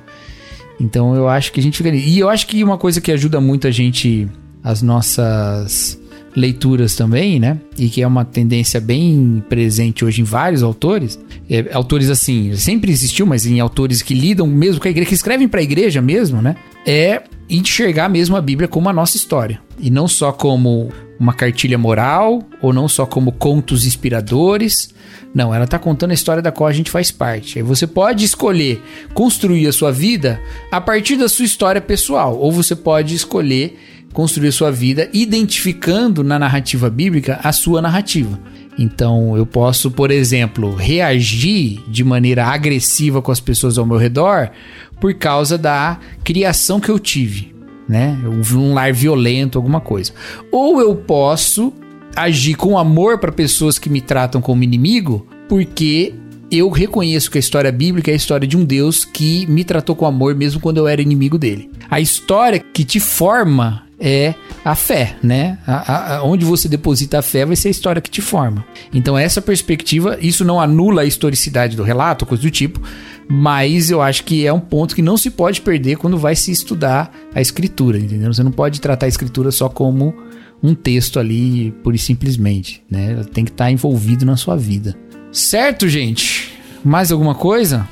Então 0.79 1.15
eu 1.15 1.29
acho 1.29 1.51
que 1.51 1.59
a 1.59 1.63
gente 1.63 1.77
fica. 1.77 1.89
E 1.89 2.19
eu 2.19 2.29
acho 2.29 2.45
que 2.45 2.63
uma 2.63 2.77
coisa 2.77 2.99
que 2.99 3.11
ajuda 3.11 3.39
muito 3.39 3.67
a 3.67 3.71
gente, 3.71 4.27
as 4.61 4.81
nossas 4.81 5.99
leituras 6.35 6.95
também, 6.95 7.39
né? 7.39 7.59
E 7.77 7.87
que 7.87 8.01
é 8.01 8.07
uma 8.07 8.25
tendência 8.25 8.79
bem 8.79 9.43
presente 9.47 10.03
hoje 10.03 10.21
em 10.21 10.23
vários 10.23 10.61
autores. 10.61 11.19
É, 11.49 11.73
autores 11.73 12.09
assim, 12.09 12.55
sempre 12.55 12.91
existiu, 12.91 13.25
mas 13.25 13.45
em 13.45 13.59
autores 13.59 14.01
que 14.01 14.13
lidam 14.13 14.47
mesmo 14.47 14.81
com 14.81 14.87
a 14.87 14.91
igreja, 14.91 15.09
que 15.09 15.15
escrevem 15.15 15.47
para 15.47 15.61
a 15.61 15.63
igreja 15.63 16.01
mesmo, 16.01 16.41
né? 16.41 16.55
É 16.85 17.23
enxergar 17.49 18.09
mesmo 18.09 18.35
a 18.35 18.41
Bíblia 18.41 18.67
como 18.67 18.89
a 18.89 18.93
nossa 18.93 19.17
história. 19.17 19.59
E 19.79 19.89
não 19.89 20.07
só 20.07 20.31
como 20.31 20.91
uma 21.19 21.33
cartilha 21.33 21.77
moral 21.77 22.43
ou 22.61 22.73
não 22.73 22.87
só 22.87 23.05
como 23.05 23.31
contos 23.31 23.85
inspiradores. 23.85 24.89
Não, 25.33 25.53
ela 25.53 25.65
está 25.65 25.77
contando 25.77 26.11
a 26.11 26.13
história 26.13 26.41
da 26.41 26.51
qual 26.51 26.67
a 26.67 26.73
gente 26.73 26.91
faz 26.91 27.11
parte. 27.11 27.59
Aí 27.59 27.63
você 27.63 27.85
pode 27.85 28.23
escolher 28.23 28.81
construir 29.13 29.67
a 29.67 29.73
sua 29.73 29.91
vida 29.91 30.39
a 30.71 30.79
partir 30.79 31.17
da 31.17 31.27
sua 31.27 31.45
história 31.45 31.81
pessoal, 31.81 32.37
ou 32.37 32.51
você 32.51 32.75
pode 32.75 33.13
escolher 33.13 33.77
construir 34.13 34.47
a 34.47 34.51
sua 34.53 34.71
vida 34.71 35.09
identificando 35.11 36.23
na 36.23 36.39
narrativa 36.39 36.89
bíblica 36.89 37.39
a 37.43 37.51
sua 37.51 37.81
narrativa. 37.81 38.39
Então, 38.77 39.37
eu 39.37 39.45
posso, 39.45 39.89
por 39.89 40.11
exemplo, 40.11 40.75
reagir 40.75 41.81
de 41.87 42.03
maneira 42.03 42.45
agressiva 42.45 43.21
com 43.21 43.31
as 43.31 43.39
pessoas 43.39 43.77
ao 43.77 43.85
meu 43.85 43.97
redor 43.97 44.51
por 44.99 45.13
causa 45.13 45.57
da 45.57 45.97
criação 46.23 46.79
que 46.79 46.89
eu 46.89 46.99
tive, 46.99 47.55
né? 47.87 48.17
Um 48.53 48.73
lar 48.73 48.91
violento, 48.91 49.57
alguma 49.57 49.79
coisa. 49.79 50.13
Ou 50.51 50.81
eu 50.81 50.95
posso 50.95 51.73
agir 52.15 52.55
com 52.55 52.77
amor 52.77 53.17
para 53.17 53.31
pessoas 53.31 53.77
que 53.77 53.89
me 53.89 54.01
tratam 54.01 54.41
como 54.41 54.63
inimigo, 54.63 55.27
porque 55.47 56.13
eu 56.51 56.69
reconheço 56.69 57.29
que 57.31 57.37
a 57.37 57.39
história 57.39 57.71
bíblica 57.71 58.11
é 58.11 58.13
a 58.13 58.17
história 58.17 58.47
de 58.47 58.55
um 58.55 58.63
Deus 58.63 59.03
que 59.03 59.45
me 59.47 59.63
tratou 59.63 59.95
com 59.95 60.05
amor 60.05 60.35
mesmo 60.35 60.61
quando 60.61 60.77
eu 60.77 60.87
era 60.87 61.01
inimigo 61.01 61.37
dele. 61.37 61.69
A 61.89 61.99
história 61.99 62.59
que 62.59 62.83
te 62.83 62.99
forma 62.99 63.84
é 63.99 64.35
a 64.63 64.75
fé, 64.75 65.15
né? 65.23 65.57
A, 65.65 66.15
a, 66.15 66.23
onde 66.23 66.43
você 66.43 66.67
deposita 66.67 67.19
a 67.19 67.21
fé 67.21 67.45
vai 67.45 67.55
ser 67.55 67.69
a 67.69 67.71
história 67.71 68.01
que 68.01 68.09
te 68.09 68.21
forma. 68.21 68.65
Então, 68.93 69.17
essa 69.17 69.41
perspectiva, 69.41 70.17
isso 70.21 70.43
não 70.43 70.59
anula 70.59 71.03
a 71.03 71.05
historicidade 71.05 71.75
do 71.75 71.83
relato, 71.83 72.25
coisa 72.25 72.43
do 72.43 72.51
tipo, 72.51 72.81
mas 73.27 73.89
eu 73.89 74.01
acho 74.01 74.23
que 74.23 74.45
é 74.45 74.53
um 74.53 74.59
ponto 74.59 74.95
que 74.95 75.01
não 75.01 75.17
se 75.17 75.29
pode 75.29 75.61
perder 75.61 75.97
quando 75.97 76.17
vai 76.17 76.35
se 76.35 76.51
estudar 76.51 77.11
a 77.33 77.41
escritura, 77.41 77.97
entendeu? 77.97 78.33
Você 78.33 78.43
não 78.43 78.51
pode 78.51 78.81
tratar 78.81 79.05
a 79.05 79.09
escritura 79.09 79.51
só 79.51 79.69
como 79.69 80.13
um 80.61 80.73
texto 80.73 81.19
ali, 81.19 81.71
pura 81.83 81.95
e 81.95 81.99
simplesmente, 81.99 82.83
né? 82.89 83.13
Ela 83.13 83.23
tem 83.23 83.45
que 83.45 83.51
estar 83.51 83.71
envolvido 83.71 84.25
na 84.25 84.35
sua 84.35 84.55
vida. 84.55 84.95
Certo, 85.31 85.87
gente? 85.87 86.53
Mais 86.83 87.11
alguma 87.11 87.35
coisa? 87.35 87.87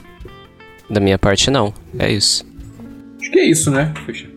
Da 0.90 1.00
minha 1.00 1.18
parte, 1.18 1.50
não. 1.50 1.74
É 1.98 2.12
isso. 2.12 2.46
Acho 3.20 3.32
que 3.32 3.40
é 3.40 3.46
isso, 3.46 3.72
né? 3.72 3.94
Fecha. 4.06 4.33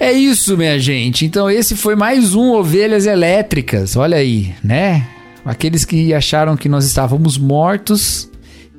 É 0.00 0.12
isso, 0.12 0.56
minha 0.56 0.78
gente. 0.78 1.26
Então 1.26 1.50
esse 1.50 1.74
foi 1.74 1.96
mais 1.96 2.32
um 2.34 2.52
Ovelhas 2.52 3.04
Elétricas. 3.04 3.96
Olha 3.96 4.16
aí, 4.16 4.54
né? 4.62 5.08
Aqueles 5.44 5.84
que 5.84 6.14
acharam 6.14 6.56
que 6.56 6.68
nós 6.68 6.84
estávamos 6.84 7.36
mortos, 7.36 8.30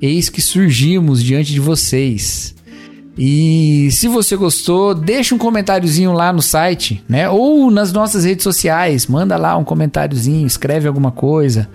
eis 0.02 0.30
que 0.30 0.42
surgimos 0.42 1.22
diante 1.22 1.52
de 1.52 1.60
vocês. 1.60 2.56
E 3.18 3.90
se 3.92 4.08
você 4.08 4.38
gostou, 4.38 4.96
deixa 4.96 5.36
um 5.36 5.38
comentáriozinho 5.38 6.14
lá 6.14 6.32
no 6.32 6.42
site, 6.42 7.04
né? 7.08 7.28
Ou 7.30 7.70
nas 7.70 7.92
nossas 7.92 8.24
redes 8.24 8.44
sociais, 8.44 9.06
manda 9.06 9.36
lá 9.36 9.58
um 9.58 9.66
comentáriozinho, 9.66 10.48
escreve 10.48 10.88
alguma 10.88 11.12
coisa. 11.12 11.70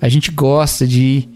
A 0.00 0.08
gente 0.08 0.32
gosta 0.32 0.84
de 0.84 1.28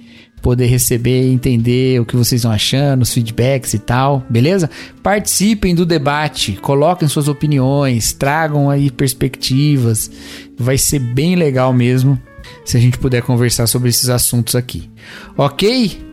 poder 0.42 0.66
receber 0.66 1.22
e 1.22 1.32
entender 1.32 2.00
o 2.00 2.04
que 2.04 2.16
vocês 2.16 2.40
estão 2.40 2.50
achando, 2.50 3.02
os 3.02 3.14
feedbacks 3.14 3.72
e 3.72 3.78
tal, 3.78 4.26
beleza? 4.28 4.68
Participem 5.02 5.74
do 5.74 5.86
debate, 5.86 6.52
coloquem 6.60 7.08
suas 7.08 7.28
opiniões, 7.28 8.12
tragam 8.12 8.68
aí 8.68 8.90
perspectivas. 8.90 10.10
Vai 10.58 10.76
ser 10.76 10.98
bem 10.98 11.36
legal 11.36 11.72
mesmo 11.72 12.20
se 12.64 12.76
a 12.76 12.80
gente 12.80 12.98
puder 12.98 13.22
conversar 13.22 13.66
sobre 13.66 13.88
esses 13.88 14.08
assuntos 14.08 14.56
aqui. 14.56 14.90
Ok? 15.36 16.12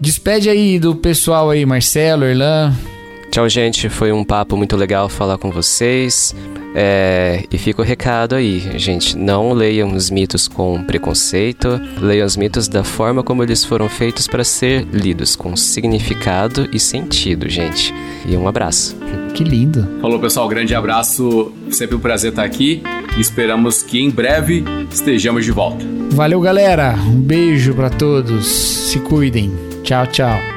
Despede 0.00 0.50
aí 0.50 0.78
do 0.78 0.96
pessoal 0.96 1.48
aí, 1.50 1.64
Marcelo, 1.64 2.24
Erlan. 2.24 2.74
Tchau, 3.34 3.48
gente. 3.48 3.88
Foi 3.88 4.12
um 4.12 4.22
papo 4.22 4.56
muito 4.56 4.76
legal 4.76 5.08
falar 5.08 5.38
com 5.38 5.50
vocês. 5.50 6.32
É, 6.72 7.42
e 7.50 7.58
fica 7.58 7.82
o 7.82 7.84
recado 7.84 8.36
aí, 8.36 8.78
gente. 8.78 9.18
Não 9.18 9.52
leiam 9.52 9.92
os 9.92 10.08
mitos 10.08 10.46
com 10.46 10.84
preconceito, 10.84 11.80
leiam 12.00 12.24
os 12.24 12.36
mitos 12.36 12.68
da 12.68 12.84
forma 12.84 13.24
como 13.24 13.42
eles 13.42 13.64
foram 13.64 13.88
feitos 13.88 14.28
para 14.28 14.44
ser 14.44 14.86
lidos, 14.92 15.34
com 15.34 15.56
significado 15.56 16.68
e 16.72 16.78
sentido, 16.78 17.48
gente. 17.48 17.92
E 18.24 18.36
um 18.36 18.46
abraço. 18.46 18.96
Que 19.34 19.42
lindo. 19.42 19.84
Falou, 20.00 20.20
pessoal. 20.20 20.46
Grande 20.46 20.72
abraço. 20.72 21.50
Sempre 21.70 21.96
um 21.96 22.00
prazer 22.00 22.30
estar 22.30 22.44
aqui. 22.44 22.84
E 23.16 23.20
esperamos 23.20 23.82
que 23.82 23.98
em 23.98 24.10
breve 24.10 24.62
estejamos 24.92 25.44
de 25.44 25.50
volta. 25.50 25.84
Valeu, 26.12 26.40
galera. 26.40 26.94
Um 27.04 27.20
beijo 27.20 27.74
para 27.74 27.90
todos. 27.90 28.46
Se 28.46 29.00
cuidem. 29.00 29.52
Tchau, 29.82 30.06
tchau. 30.06 30.53